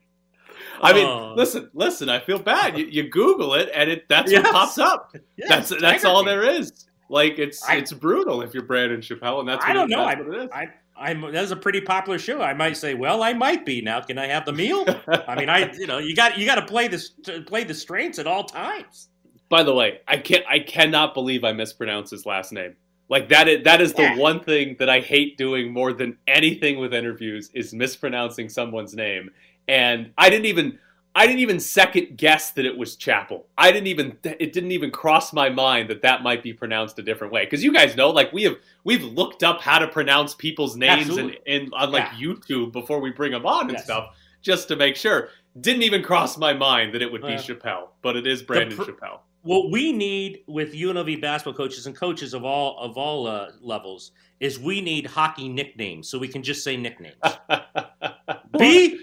I 0.81 0.93
mean, 0.93 1.07
Oh. 1.07 1.33
listen, 1.35 1.69
listen. 1.73 2.09
I 2.09 2.19
feel 2.19 2.37
bad. 2.39 2.77
You, 2.77 2.85
you 2.85 3.09
Google 3.09 3.55
it, 3.55 3.69
and 3.73 3.89
it 3.89 4.07
that's 4.07 4.31
Yes. 4.31 4.43
what 4.43 4.53
pops 4.53 4.77
up. 4.77 5.15
Yes, 5.35 5.49
that's 5.69 5.81
that's 5.81 6.05
all 6.05 6.23
there 6.23 6.43
is. 6.43 6.85
Like 7.09 7.39
it's 7.39 7.67
I- 7.67 7.77
it's 7.77 7.91
brutal 7.91 8.41
if 8.43 8.53
you're 8.53 8.63
Brandon 8.63 9.01
Chappelle, 9.01 9.39
and 9.39 9.49
that's 9.49 9.65
I 9.65 9.73
don't 9.73 9.91
it, 9.91 9.95
know. 9.95 10.05
That's 10.05 10.19
I, 10.19 10.21
what 10.23 10.35
it 10.35 10.43
is. 10.43 10.49
I, 10.53 10.67
I'm 10.95 11.31
that's 11.31 11.51
a 11.51 11.55
pretty 11.55 11.81
popular 11.81 12.19
show. 12.19 12.41
I 12.41 12.53
might 12.53 12.77
say, 12.77 12.93
well, 12.93 13.23
I 13.23 13.33
might 13.33 13.65
be 13.65 13.81
now. 13.81 13.99
Can 14.01 14.19
I 14.19 14.27
have 14.27 14.45
the 14.45 14.53
meal? 14.53 14.85
I 15.27 15.35
mean, 15.35 15.49
I 15.49 15.71
you 15.73 15.87
know 15.87 15.97
you 15.97 16.15
got 16.15 16.37
you 16.37 16.45
got 16.45 16.55
to 16.55 16.65
play 16.65 16.87
this 16.87 17.09
play 17.47 17.63
the 17.63 17.73
strengths 17.73 18.19
at 18.19 18.27
all 18.27 18.43
times. 18.43 19.09
By 19.53 19.61
the 19.61 19.73
way, 19.75 19.99
I 20.07 20.17
can't. 20.17 20.43
I 20.49 20.57
cannot 20.57 21.13
believe 21.13 21.43
I 21.43 21.53
mispronounced 21.53 22.09
his 22.09 22.25
last 22.25 22.51
name. 22.51 22.75
Like 23.07 23.29
that 23.29 23.47
is 23.47 23.63
that 23.65 23.81
is 23.81 23.93
the 23.93 24.01
Yeah. 24.01 24.17
one 24.17 24.39
thing 24.39 24.77
that 24.79 24.89
I 24.89 24.99
hate 24.99 25.37
doing 25.37 25.71
more 25.71 25.93
than 25.93 26.17
anything 26.27 26.79
with 26.79 26.91
interviews 26.91 27.51
is 27.53 27.71
mispronouncing 27.71 28.49
someone's 28.49 28.95
name. 28.95 29.29
And 29.67 30.11
I 30.17 30.31
didn't 30.31 30.47
even 30.47 30.79
I 31.13 31.27
didn't 31.27 31.41
even 31.41 31.59
second 31.59 32.17
guess 32.17 32.49
that 32.53 32.65
it 32.65 32.75
was 32.75 32.95
Chapel. 32.95 33.45
I 33.55 33.71
didn't 33.71 33.85
even 33.85 34.17
it 34.23 34.53
didn't 34.53 34.71
even 34.71 34.89
cross 34.89 35.31
my 35.33 35.49
mind 35.49 35.87
that 35.91 36.01
that 36.01 36.23
might 36.23 36.41
be 36.41 36.51
pronounced 36.53 36.97
a 36.97 37.03
different 37.03 37.31
way. 37.31 37.43
Because 37.45 37.63
you 37.63 37.71
guys 37.71 37.95
know, 37.95 38.09
like 38.09 38.33
we 38.33 38.41
have 38.45 38.55
we've 38.83 39.03
looked 39.03 39.43
up 39.43 39.61
how 39.61 39.77
to 39.77 39.87
pronounce 39.87 40.33
people's 40.33 40.75
names 40.75 41.01
and, 41.09 41.29
Absolutely. 41.29 41.39
and 41.45 41.71
on 41.75 41.91
like 41.91 42.09
Yeah. 42.17 42.27
YouTube 42.29 42.71
before 42.71 42.99
we 42.99 43.11
bring 43.11 43.31
them 43.33 43.45
on 43.45 43.65
and 43.65 43.73
Yes. 43.73 43.83
stuff, 43.83 44.17
just 44.41 44.67
to 44.69 44.75
make 44.75 44.95
sure. 44.95 45.29
Didn't 45.61 45.83
even 45.83 46.01
cross 46.01 46.39
my 46.39 46.53
mind 46.53 46.95
that 46.95 47.03
it 47.03 47.11
would 47.11 47.21
be 47.21 47.33
Yeah. 47.33 47.37
Chappelle, 47.37 47.89
but 48.01 48.15
it 48.15 48.25
is 48.25 48.41
Brandon 48.41 48.75
pr- 48.75 48.85
Chappelle. 48.85 49.19
What 49.43 49.71
we 49.71 49.91
need 49.91 50.39
with 50.47 50.73
UNLV 50.73 51.21
basketball 51.21 51.53
coaches 51.53 51.85
and 51.85 51.95
coaches 51.95 52.33
of 52.33 52.45
all 52.45 52.77
of 52.79 52.97
all 52.97 53.27
uh, 53.27 53.49
levels 53.61 54.11
is 54.39 54.57
we 54.57 54.79
need 54.81 55.05
hockey 55.05 55.49
nicknames 55.49 56.09
so 56.09 56.17
we 56.17 56.29
can 56.29 56.43
just 56.43 56.63
say 56.63 56.77
nicknames. 56.77 57.15
B 58.57 58.99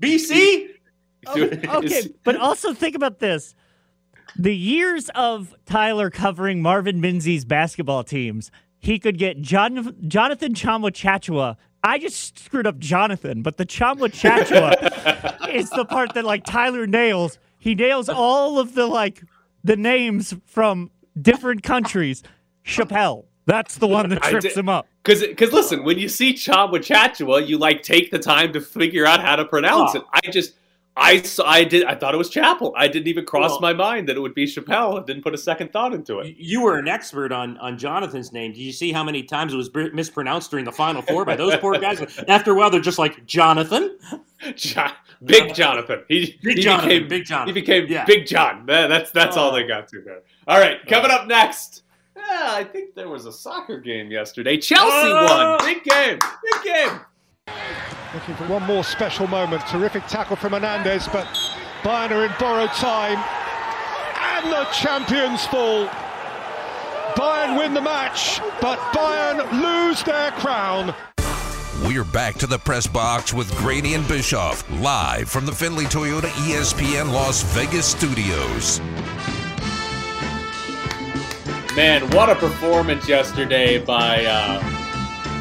BC. 0.00 0.68
Oh, 1.24 1.40
okay, 1.40 2.12
but 2.24 2.34
also 2.34 2.74
think 2.74 2.96
about 2.96 3.20
this. 3.20 3.54
The 4.36 4.56
years 4.56 5.08
of 5.14 5.54
Tyler 5.66 6.10
covering 6.10 6.60
Marvin 6.60 7.00
Menzies' 7.00 7.44
basketball 7.44 8.02
teams, 8.02 8.50
he 8.80 8.98
could 8.98 9.18
get 9.18 9.40
John, 9.40 9.94
Jonathan 10.08 10.52
Tchamwa 10.52 10.90
Tchatchoua. 10.90 11.56
I 11.84 12.00
just 12.00 12.40
screwed 12.40 12.66
up 12.66 12.80
Jonathan, 12.80 13.42
but 13.42 13.56
the 13.56 13.64
Tchamwa 13.64 14.10
Tchatchoua 14.10 15.48
is 15.54 15.70
the 15.70 15.84
part 15.84 16.14
that 16.14 16.24
like 16.24 16.42
Tyler 16.44 16.88
nails. 16.88 17.38
He 17.56 17.76
nails 17.76 18.08
all 18.08 18.58
of 18.58 18.74
the 18.74 18.88
like 18.88 19.22
the 19.64 19.76
names 19.76 20.34
from 20.46 20.90
different 21.20 21.62
countries. 21.62 22.22
Chappelle. 22.64 23.24
That's 23.46 23.76
the 23.76 23.88
one 23.88 24.08
that 24.10 24.24
I 24.24 24.30
trips 24.30 24.46
did- 24.46 24.56
him 24.56 24.68
up. 24.68 24.86
Because, 25.02 25.20
because 25.26 25.52
listen, 25.52 25.82
when 25.82 25.98
you 25.98 26.08
see 26.08 26.32
Tchamwa 26.32 26.74
Tchatchoua, 26.74 27.46
you 27.48 27.58
like 27.58 27.82
take 27.82 28.12
the 28.12 28.18
time 28.20 28.52
to 28.52 28.60
figure 28.60 29.04
out 29.04 29.20
how 29.20 29.34
to 29.34 29.44
pronounce 29.44 29.96
Oh. 29.96 29.98
it. 29.98 30.04
I 30.12 30.30
just, 30.30 30.52
I 30.94 31.22
saw, 31.22 31.46
I 31.48 31.64
did, 31.64 31.84
I 31.84 31.94
thought 31.94 32.14
it 32.14 32.18
was 32.18 32.28
Chapel. 32.28 32.74
I 32.76 32.86
didn't 32.86 33.08
even 33.08 33.24
cross 33.24 33.52
Well- 33.52 33.60
my 33.60 33.72
mind 33.72 34.08
that 34.08 34.16
it 34.16 34.20
would 34.20 34.34
be 34.34 34.44
Chappelle. 34.44 35.00
I 35.00 35.04
didn't 35.06 35.22
put 35.22 35.32
a 35.34 35.38
second 35.38 35.72
thought 35.72 35.94
into 35.94 36.18
it. 36.18 36.36
You 36.36 36.60
were 36.62 36.76
an 36.78 36.86
expert 36.86 37.32
on 37.32 37.56
on 37.58 37.78
Jonathan's 37.78 38.30
name. 38.32 38.52
Did 38.52 38.60
you 38.60 38.72
see 38.72 38.92
how 38.92 39.02
many 39.02 39.22
times 39.22 39.54
it 39.54 39.56
was 39.56 39.70
mispronounced 39.94 40.50
during 40.50 40.66
the 40.66 40.72
Final 40.72 41.00
Four 41.00 41.24
by 41.24 41.34
those 41.36 41.56
poor 41.56 41.78
guys? 41.78 42.00
After 42.28 42.52
a 42.52 42.54
while, 42.54 42.68
they're 42.70 42.80
just 42.80 42.98
like 42.98 43.24
Jonathan. 43.26 43.96
Jo- 44.54 44.88
Big 45.24 45.50
uh, 45.50 45.54
Jonathan. 45.54 46.02
He, 46.08 46.38
Big 46.42 46.56
he 46.58 46.62
Jonathan, 46.64 46.88
became, 46.88 47.08
Big 47.08 47.24
Jonathan. 47.24 47.54
He 47.54 47.60
became 47.60 47.86
Yeah. 47.88 48.04
Big 48.04 48.26
John. 48.26 48.66
That- 48.66 48.88
that's 48.88 49.10
that's 49.12 49.36
all 49.36 49.50
Oh. 49.50 49.54
they 49.56 49.64
uh, 49.64 49.68
got 49.68 49.88
to 49.88 50.02
there. 50.02 50.20
All 50.46 50.58
right, 50.60 50.76
uh, 50.84 50.88
coming 50.90 51.10
up 51.10 51.26
next. 51.26 51.84
Yeah, 52.14 52.50
I 52.52 52.64
think 52.64 52.94
there 52.94 53.08
was 53.08 53.24
a 53.26 53.32
soccer 53.32 53.78
game 53.78 54.10
yesterday. 54.10 54.58
Chelsea 54.58 54.84
Oh! 55.10 55.56
won. 55.58 55.66
Big 55.66 55.82
game. 55.84 56.18
Big 56.18 56.62
game. 56.74 57.00
Looking 58.14 58.34
for 58.34 58.44
one 58.46 58.62
more 58.64 58.84
special 58.84 59.26
moment. 59.26 59.66
Terrific 59.66 60.06
tackle 60.06 60.36
from 60.36 60.52
Hernandez, 60.52 61.08
but 61.08 61.26
Bayern 61.82 62.10
are 62.10 62.26
in 62.26 62.32
borrowed 62.38 62.70
time. 62.72 63.16
And 64.34 64.52
the 64.52 64.64
champions 64.66 65.46
fall. 65.46 65.86
Bayern 67.16 67.56
win 67.56 67.72
the 67.72 67.80
match, 67.80 68.40
but 68.60 68.78
Bayern 68.92 69.50
lose 69.62 70.02
their 70.02 70.30
crown. 70.32 70.94
We're 71.86 72.04
back 72.04 72.34
to 72.36 72.46
the 72.46 72.58
press 72.58 72.86
box 72.86 73.32
with 73.32 73.50
Graney 73.56 73.94
and 73.94 74.06
Bischoff, 74.06 74.70
live 74.80 75.30
from 75.30 75.46
the 75.46 75.52
Findlay 75.52 75.84
Toyota 75.84 76.28
ESPN 76.46 77.12
Las 77.12 77.42
Vegas 77.54 77.86
studios. 77.86 78.80
Man, 81.74 82.08
what 82.10 82.28
a 82.28 82.34
performance 82.34 83.08
yesterday 83.08 83.82
by 83.82 84.26
uh, 84.26 84.81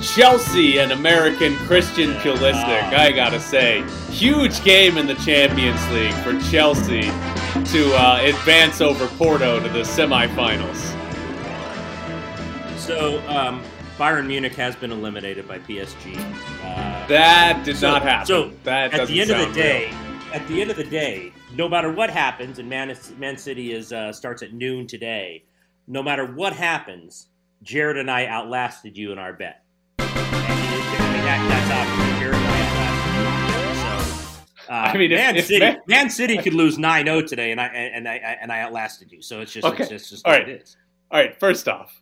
Chelsea 0.01 0.79
and 0.79 0.91
American 0.91 1.55
Christian 1.57 2.13
Pulisic. 2.15 2.93
I 2.93 3.11
gotta 3.11 3.39
say, 3.39 3.83
huge 4.09 4.63
game 4.63 4.97
in 4.97 5.05
the 5.07 5.15
Champions 5.15 5.85
League 5.91 6.13
for 6.15 6.37
Chelsea 6.51 7.01
to 7.71 7.93
uh, 7.95 8.19
advance 8.23 8.81
over 8.81 9.07
Porto 9.07 9.59
to 9.59 9.69
the 9.69 9.81
semifinals. 9.81 10.77
So 12.79 13.19
um, 13.27 13.61
Bayern 13.97 14.25
Munich 14.27 14.55
has 14.55 14.75
been 14.75 14.91
eliminated 14.91 15.47
by 15.47 15.59
PSG. 15.59 16.17
Uh, 16.17 17.07
That 17.07 17.61
did 17.63 17.77
so- 17.77 17.91
not 17.91 18.01
happen. 18.01 18.25
So 18.25 18.51
that 18.63 18.93
at 18.93 19.07
the 19.07 19.21
end 19.21 19.31
of 19.31 19.47
the 19.47 19.53
day, 19.53 19.87
real. 19.89 20.33
at 20.33 20.47
the 20.47 20.61
end 20.61 20.71
of 20.71 20.77
the 20.77 20.83
day, 20.83 21.31
no 21.55 21.69
matter 21.69 21.91
what 21.91 22.09
happens, 22.09 22.57
and 22.59 22.67
Man, 22.69 22.95
Man 23.17 23.37
City 23.37 23.71
is 23.73 23.93
uh, 23.93 24.11
starts 24.11 24.41
at 24.41 24.53
noon 24.53 24.87
today. 24.87 25.43
No 25.87 26.01
matter 26.01 26.25
what 26.25 26.53
happens, 26.53 27.27
Jared 27.63 27.97
and 27.97 28.09
I 28.09 28.25
outlasted 28.25 28.97
you 28.97 29.11
in 29.11 29.17
our 29.19 29.33
bet. 29.33 29.63
And 31.33 31.41
I 31.43 31.43
mean, 31.43 31.49
that, 31.49 31.67
that's 31.67 31.71
obvious. 31.71 32.19
Jared 32.19 32.35
and 32.35 32.45
I 32.45 32.59
outlasted 32.67 34.35
you. 34.35 34.61
So, 34.65 34.73
uh, 34.73 34.73
I 34.73 34.97
mean, 34.97 35.11
Man 35.11 35.35
if 35.37 35.45
City, 35.45 35.59
Man- 35.59 35.79
Man 35.87 36.09
City 36.09 36.37
could 36.37 36.53
lose 36.53 36.77
9-0 36.77 37.27
today, 37.27 37.51
and 37.51 37.61
I 37.61 37.67
and 37.67 38.07
I 38.07 38.15
and 38.41 38.51
I 38.51 38.61
outlasted 38.61 39.11
you. 39.11 39.21
So 39.21 39.39
it's 39.41 39.53
just 39.53 39.65
Okay. 39.65 39.83
it's, 39.83 39.91
it's 39.91 40.09
just 40.09 40.25
All 40.25 40.33
what 40.33 40.39
right. 40.41 40.49
it 40.49 40.61
is. 40.63 40.75
All 41.09 41.19
right, 41.19 41.37
first 41.39 41.67
off, 41.69 42.01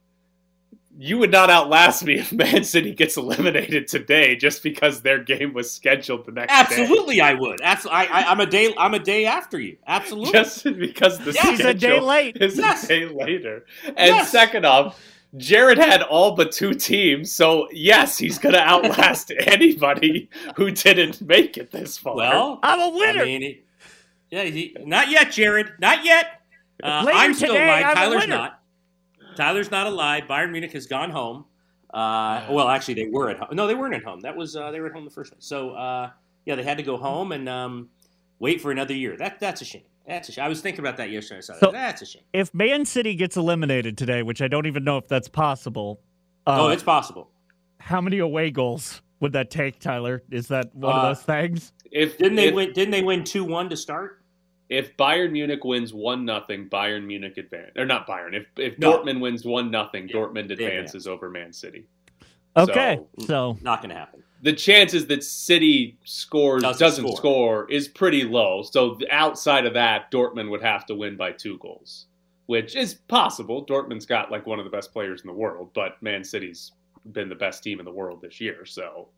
you 0.98 1.18
would 1.20 1.32
not 1.32 1.50
outlast 1.50 2.04
me 2.06 2.16
if 2.20 2.32
Man 2.34 2.64
City 2.64 2.94
gets 2.94 3.18
eliminated 3.18 3.88
today 3.88 4.36
just 4.36 4.62
because 4.64 5.02
their 5.02 5.24
game 5.24 5.54
was 5.54 5.72
scheduled 5.72 6.26
the 6.26 6.32
next 6.32 6.52
day. 6.52 6.60
Absolutely, 6.82 7.22
I 7.22 7.34
would. 7.36 7.62
Abs- 7.62 7.86
I, 7.88 8.06
I, 8.06 8.24
I'm 8.32 8.40
a 8.40 8.46
day. 8.46 8.74
I'm 8.78 8.94
a 8.96 9.00
day 9.00 9.26
after 9.28 9.60
you. 9.60 9.78
Absolutely. 9.88 10.32
just 10.32 10.64
because 10.64 11.18
the 11.20 11.32
Yes. 11.34 11.50
He's 11.50 11.60
schedule 11.60 11.70
a 11.70 11.74
day 11.74 12.00
late. 12.00 12.38
is 12.42 12.58
Yes. 12.58 12.84
a 12.86 12.88
day 12.88 13.06
later. 13.08 13.66
And 13.86 13.96
Yes. 14.16 14.32
second 14.32 14.66
off, 14.66 15.00
Jared 15.38 15.78
had 15.78 16.02
all 16.02 16.36
but 16.36 16.52
two 16.52 16.74
teams, 16.74 17.32
so 17.34 17.68
yes, 17.72 18.18
he's 18.18 18.38
going 18.40 18.54
to 18.56 18.62
outlast 18.62 19.32
anybody 19.46 20.30
who 20.56 20.72
didn't 20.72 21.22
make 21.22 21.58
it 21.58 21.72
this 21.72 21.98
far. 21.98 22.16
well, 22.16 22.60
I'm 22.64 22.80
a 22.80 22.90
winner. 22.90 23.22
I 23.22 23.26
mean, 23.26 23.44
it- 23.44 23.66
yeah, 24.32 24.44
he, 24.44 24.76
not 24.86 25.10
yet, 25.10 25.32
Jared. 25.32 25.72
Not 25.80 26.06
yet. 26.06 26.42
Uh, 26.84 27.02
Later 27.06 27.18
I'm 27.18 27.34
still 27.34 27.54
today, 27.54 27.68
alive. 27.68 27.86
I'm 27.88 27.96
Tyler's 27.96 28.28
not. 28.28 28.60
Tyler's 29.36 29.72
not 29.72 29.88
alive. 29.88 30.24
Bayern 30.30 30.52
Munich 30.52 30.72
has 30.74 30.86
gone 30.86 31.10
home. 31.10 31.46
Uh, 31.92 32.46
well, 32.52 32.70
actually, 32.70 32.94
they 32.94 33.08
were 33.08 33.32
at 33.32 33.38
home. 33.40 33.50
No, 33.54 33.66
they 33.66 33.74
weren't 33.74 33.96
at 33.96 34.04
home. 34.04 34.20
That 34.22 34.36
was 34.36 34.56
uh, 34.56 34.70
they 34.70 34.80
were 34.80 34.86
at 34.88 34.94
home 34.94 35.04
the 35.04 35.10
first 35.10 35.32
one. 35.32 35.42
So 35.42 35.72
uh, 35.72 36.12
yeah, 36.46 36.54
they 36.56 36.62
had 36.64 36.78
to 36.78 36.84
go 36.84 36.96
home 36.98 37.32
and 37.32 37.50
um, 37.50 37.90
wait 38.40 38.62
for 38.62 38.72
another 38.72 38.94
year. 38.94 39.16
That 39.18 39.40
that's 39.40 39.62
a 39.62 39.66
shame. 39.66 39.84
That's 40.08 40.30
a 40.30 40.32
shame. 40.32 40.44
I 40.46 40.50
was 40.50 40.62
thinking 40.62 40.80
about 40.80 40.98
that 40.98 41.12
yesterday. 41.12 41.38
I 41.38 41.42
saw 41.42 41.54
that. 41.54 41.60
So- 41.60 41.72
that's 41.72 42.02
a 42.02 42.06
shame. 42.06 42.24
If 42.34 42.54
Man 42.54 42.86
City 42.86 43.16
gets 43.16 43.38
eliminated 43.38 43.98
today, 43.98 44.24
which 44.24 44.42
I 44.42 44.48
don't 44.48 44.66
even 44.66 44.84
know 44.84 44.98
if 44.98 45.08
that's 45.08 45.28
possible, 45.28 46.00
uh, 46.48 46.66
oh, 46.66 46.70
it's 46.70 46.84
possible. 46.84 47.30
how 47.80 48.02
many 48.02 48.20
away 48.20 48.50
goals 48.52 49.02
would 49.20 49.34
that 49.34 49.52
take, 49.52 49.80
Tyler? 49.80 50.24
Is 50.32 50.48
that 50.48 50.74
one 50.76 50.94
Uh, 50.96 50.98
of 50.98 51.04
those 51.18 51.24
things? 51.24 51.74
If 51.92 52.18
Didn't 52.18 52.36
they 52.38 52.48
if, 52.48 52.56
win? 52.56 52.74
Didn't 52.74 52.92
they 52.92 53.04
win 53.04 53.24
two 53.24 53.44
one 53.44 53.70
to 53.70 53.78
start? 53.78 54.16
if 54.70 54.96
Bayern 54.98 55.32
Munich 55.32 55.64
wins 55.64 55.94
one 55.96 56.26
nothing, 56.26 56.70
Bayern 56.70 57.04
Munich 57.06 57.38
advance 57.38 57.72
or 57.76 57.86
not 57.86 58.08
Bayern. 58.08 58.36
If 58.36 58.46
if 58.58 58.78
No. 58.80 59.00
Dortmund 59.00 59.20
wins 59.20 59.44
one 59.44 59.72
nothing, 59.72 60.08
Yeah, 60.08 60.16
Dortmund 60.16 60.48
they 60.48 60.54
advances 60.66 61.08
over 61.08 61.30
Man 61.30 61.52
City. 61.52 61.86
Okay, 62.56 63.00
So, 63.20 63.26
so 63.26 63.58
Not 63.62 63.82
going 63.82 63.90
to 63.90 63.96
happen. 63.96 64.24
The 64.42 64.54
chances 64.54 65.08
that 65.08 65.24
City 65.24 65.98
scores 66.06 66.62
Doesn't 66.64 66.80
doesn't, 66.80 67.04
score. 67.06 67.18
score. 67.18 67.72
is 67.72 67.88
pretty 67.88 68.24
low. 68.24 68.62
So 68.64 68.98
outside 69.12 69.66
of 69.66 69.74
that, 69.74 70.12
Dortmund 70.12 70.50
would 70.50 70.62
have 70.62 70.86
to 70.88 70.96
win 70.96 71.18
by 71.18 71.32
two 71.34 71.58
goals, 71.58 72.06
which 72.46 72.76
is 72.76 72.94
possible. 72.94 73.66
Dortmund's 73.66 74.06
got 74.06 74.32
like 74.32 74.46
one 74.46 74.60
of 74.60 74.66
the 74.66 74.72
best 74.72 74.94
players 74.94 75.22
in 75.22 75.28
the 75.28 75.34
world, 75.34 75.72
but 75.74 76.02
Man 76.02 76.24
City's 76.24 76.72
been 77.12 77.30
the 77.30 77.36
best 77.36 77.64
team 77.64 77.80
in 77.80 77.86
the 77.86 77.92
world 77.92 78.22
this 78.22 78.40
year, 78.40 78.66
so 78.66 79.10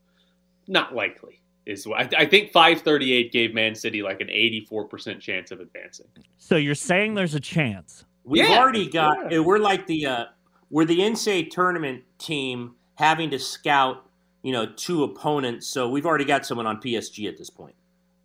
not 0.67 0.95
likely. 0.95 1.41
Is 1.67 1.85
I, 1.85 2.09
I 2.17 2.25
think 2.25 2.51
538 2.51 3.31
gave 3.31 3.53
Man 3.53 3.75
City 3.75 4.01
like 4.01 4.19
an 4.21 4.27
84% 4.29 5.19
chance 5.19 5.51
of 5.51 5.59
advancing. 5.59 6.07
so 6.39 6.55
you're 6.55 6.73
saying 6.73 7.13
there's 7.13 7.35
a 7.35 7.39
chance. 7.39 8.03
We've 8.23 8.49
Yeah, 8.49 8.57
already 8.57 8.89
got. 8.89 9.29
We're 9.31 9.59
like 9.59 9.85
the 9.85 10.05
uh, 10.07 10.25
we're 10.71 10.85
the 10.85 10.97
NCAA 10.99 11.51
tournament 11.51 12.03
team 12.17 12.73
having 12.95 13.29
to 13.31 13.37
scout, 13.39 14.05
you 14.43 14.51
know, 14.51 14.65
two 14.65 15.03
opponents. 15.03 15.67
So 15.67 15.89
we've 15.89 16.05
already 16.05 16.25
got 16.25 16.45
someone 16.45 16.65
on 16.67 16.81
PSG 16.81 17.27
at 17.27 17.37
this 17.37 17.49
point. 17.49 17.75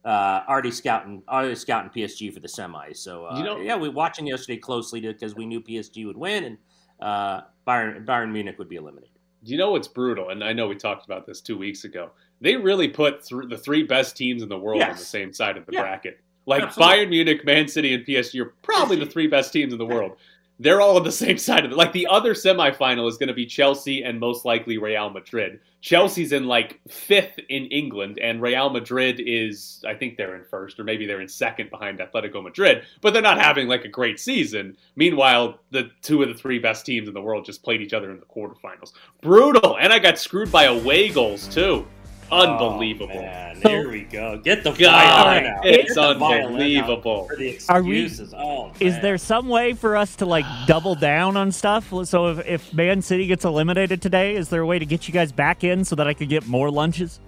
Uh, 0.05 0.43
already 0.49 0.71
scouting, 0.71 1.23
already 1.29 1.55
scouting 1.57 1.91
PSG 1.91 2.33
for 2.33 2.39
the 2.41 2.49
semis. 2.49 2.97
So 2.99 3.27
uh, 3.27 3.37
You 3.39 3.45
know- 3.45 3.59
yeah, 3.61 3.77
we 3.77 3.89
were 3.89 3.95
watching 3.95 4.27
yesterday 4.27 4.57
closely 4.57 5.01
because 5.01 5.35
we 5.35 5.47
knew 5.47 5.61
PSG 5.61 6.07
would 6.07 6.17
win 6.17 6.45
and 6.45 6.59
uh, 7.01 7.41
Bayern 7.67 8.05
Bayern 8.07 8.31
Munich 8.33 8.57
would 8.59 8.69
be 8.69 8.77
eliminated. 8.77 9.11
You 9.43 9.59
know 9.59 9.73
what's 9.73 9.87
brutal, 9.89 10.31
and 10.31 10.43
I 10.43 10.53
know 10.53 10.67
we 10.67 10.75
talked 10.77 11.05
about 11.05 11.27
this 11.27 11.41
two 11.41 11.57
weeks 11.59 11.85
ago. 11.85 12.11
They 12.41 12.57
really 12.57 12.89
put 12.89 13.23
th- 13.25 13.49
the 13.49 13.59
three 13.59 13.83
best 13.83 14.17
teams 14.17 14.43
in 14.43 14.49
the 14.49 14.59
world 14.59 14.83
on 14.83 14.91
the 14.91 14.97
same 14.97 15.33
side 15.33 15.57
of 15.57 15.67
the 15.67 15.73
Yeah. 15.73 15.83
bracket. 15.83 16.21
Like 16.47 16.63
Absolutely. 16.63 16.95
Bayern 16.97 17.09
Munich, 17.11 17.45
Man 17.45 17.69
City, 17.69 17.93
and 17.95 18.05
PSG 18.07 18.41
are 18.41 18.55
probably 18.63 18.97
the 18.97 19.07
three 19.07 19.27
best 19.27 19.53
teams 19.53 19.73
in 19.73 19.79
the 19.79 19.87
world. 19.87 20.17
They're 20.59 20.81
all 20.81 20.97
on 20.97 21.05
the 21.05 21.13
same 21.27 21.39
side 21.39 21.65
of 21.65 21.73
it. 21.73 21.77
Like 21.77 21.93
the 21.93 22.07
other 22.07 22.35
semifinal 22.35 23.09
is 23.09 23.17
going 23.17 23.29
to 23.29 23.35
be 23.35 23.47
Chelsea 23.47 24.03
and 24.03 24.19
most 24.19 24.45
likely 24.45 24.79
Real 24.79 25.11
Madrid. 25.11 25.61
Chelsea's 25.81 26.33
in 26.33 26.47
like 26.47 26.81
fifth 26.89 27.39
in 27.49 27.67
England, 27.67 28.19
and 28.19 28.43
Real 28.43 28.71
Madrid 28.71 29.21
is, 29.25 29.85
I 29.87 29.95
think 29.95 30.17
they're 30.17 30.35
in 30.35 30.45
first, 30.45 30.81
or 30.81 30.85
maybe 30.85 31.07
they're 31.07 31.21
in 31.21 31.29
second 31.29 31.71
behind 31.71 32.01
Atletico 32.01 32.43
Madrid, 32.43 32.83
but 33.01 33.13
they're 33.13 33.23
not 33.23 33.41
having 33.41 33.69
like 33.69 33.85
a 33.85 33.89
great 33.89 34.19
season. 34.19 34.77
Meanwhile, 34.97 35.61
the 35.71 35.91
two 36.03 36.23
of 36.23 36.29
the 36.29 36.35
three 36.35 36.59
best 36.59 36.85
teams 36.85 37.07
in 37.07 37.15
the 37.15 37.23
world 37.23 37.45
just 37.45 37.63
played 37.63 37.83
each 37.83 37.93
other 37.93 38.11
in 38.11 38.19
the 38.19 38.27
quarterfinals. 38.27 38.93
Brutal. 39.21 39.79
And 39.79 39.93
I 39.93 39.99
got 39.99 40.19
screwed 40.19 40.51
by 40.51 40.65
away 40.65 41.09
goals, 41.09 41.47
too. 41.49 41.87
Unbelievable. 42.31 43.15
Oh, 43.17 43.21
man, 43.23 43.57
So- 43.63 43.69
there 43.69 43.89
we 43.89 44.03
go. 44.03 44.39
Get 44.43 44.65
the 44.65 44.73
God, 44.73 44.79
violin 44.79 45.47
out. 45.47 45.67
it's 45.67 45.95
Get 45.95 45.95
the 45.95 46.01
unbelievable. 46.25 47.25
For 47.29 47.37
the 47.37 47.59
Are 47.69 47.83
we- 47.83 48.11
oh, 48.35 48.73
Is 48.81 48.99
there 49.01 49.17
some 49.19 49.49
way 49.49 49.73
for 49.75 49.97
us 49.97 50.17
to 50.17 50.27
like 50.27 50.45
double 50.67 50.95
down 50.95 51.37
on 51.37 51.53
stuff? 51.53 51.93
So 52.05 52.29
if, 52.29 52.47
if 52.47 52.75
Man 52.75 53.01
City 53.03 53.27
gets 53.27 53.45
eliminated 53.45 54.03
today, 54.03 54.35
is 54.37 54.49
there 54.49 54.61
a 54.63 54.67
way 54.67 54.79
to 54.79 54.87
get 54.87 55.07
you 55.09 55.15
guys 55.15 55.33
back 55.33 55.63
in 55.65 55.85
so 55.85 55.95
that 55.97 56.07
I 56.09 56.15
could 56.15 56.29
get 56.29 56.47
more 56.47 56.71
lunches? 56.71 57.21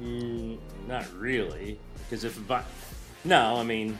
Mm, 0.00 0.58
not 0.88 1.04
really, 1.18 1.78
because 2.08 2.24
if 2.24 2.46
Bi- 2.46 2.62
no, 3.24 3.56
I 3.56 3.62
mean, 3.64 3.98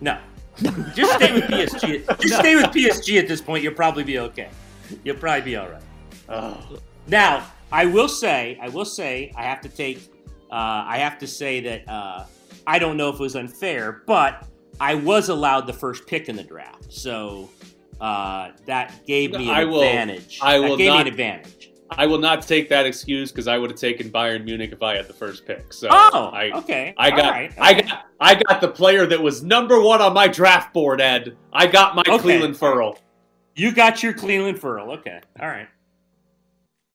no. 0.00 0.18
Just 0.94 1.14
stay 1.14 1.32
with 1.32 1.44
PSG. 1.44 2.20
Just 2.20 2.34
stay 2.40 2.56
with 2.56 2.66
PSG 2.66 3.18
at 3.20 3.28
this 3.28 3.40
point. 3.40 3.62
You'll 3.62 3.72
probably 3.74 4.02
be 4.02 4.18
okay. 4.18 4.48
You'll 5.04 5.16
probably 5.16 5.42
be 5.42 5.56
all 5.56 5.68
right. 5.68 5.82
Oh. 6.28 6.58
Now, 7.06 7.46
I 7.72 7.84
will 7.86 8.08
say, 8.08 8.58
I 8.60 8.68
will 8.68 8.84
say, 8.84 9.32
I 9.36 9.42
have 9.44 9.60
to 9.62 9.68
take, 9.68 9.98
uh, 10.50 10.54
I 10.86 10.98
have 10.98 11.18
to 11.18 11.26
say 11.26 11.60
that 11.60 11.88
uh, 11.88 12.24
I 12.66 12.78
don't 12.78 12.96
know 12.96 13.08
if 13.08 13.16
it 13.16 13.20
was 13.20 13.36
unfair, 13.36 14.02
but 14.06 14.46
I 14.80 14.94
was 14.94 15.28
allowed 15.28 15.66
the 15.66 15.72
first 15.72 16.06
pick 16.06 16.28
in 16.28 16.36
the 16.36 16.42
draft, 16.42 16.92
so 16.92 17.48
uh, 18.00 18.50
that 18.66 19.06
gave 19.06 19.32
me 19.32 19.48
an 19.48 19.54
I 19.54 19.64
will- 19.64 19.82
advantage. 19.82 20.38
I 20.42 20.58
will 20.58 20.70
that 20.70 20.78
gave 20.78 20.88
not- 20.88 20.94
me 20.96 21.00
an 21.02 21.06
advantage. 21.08 21.66
I 21.92 22.06
will 22.06 22.18
not 22.18 22.42
take 22.42 22.68
that 22.68 22.86
excuse 22.86 23.32
because 23.32 23.48
I 23.48 23.58
would 23.58 23.68
have 23.68 23.78
taken 23.80 24.10
Bayern 24.10 24.44
Munich 24.44 24.70
if 24.70 24.80
I 24.80 24.94
had 24.94 25.08
the 25.08 25.12
first 25.12 25.44
pick. 25.44 25.72
So 25.72 25.88
Oh, 25.90 26.30
I, 26.32 26.52
okay. 26.52 26.94
I 26.96 27.10
got, 27.10 27.24
All 27.24 27.30
right, 27.32 27.52
I 27.58 27.72
right. 27.72 27.84
got, 27.88 28.04
I 28.20 28.34
got 28.46 28.60
the 28.60 28.68
player 28.68 29.06
that 29.06 29.20
was 29.20 29.42
number 29.42 29.80
one 29.80 30.00
on 30.00 30.14
my 30.14 30.28
draft 30.28 30.72
board. 30.72 31.00
Ed, 31.00 31.36
I 31.52 31.66
got 31.66 31.96
my 31.96 32.02
Okay. 32.06 32.18
Cleveland 32.18 32.56
Furl. 32.56 32.96
You 33.56 33.72
got 33.72 34.04
your 34.04 34.12
Cleveland 34.12 34.60
Furl. 34.60 34.92
Okay, 34.98 35.20
all 35.40 35.48
right. 35.48 35.66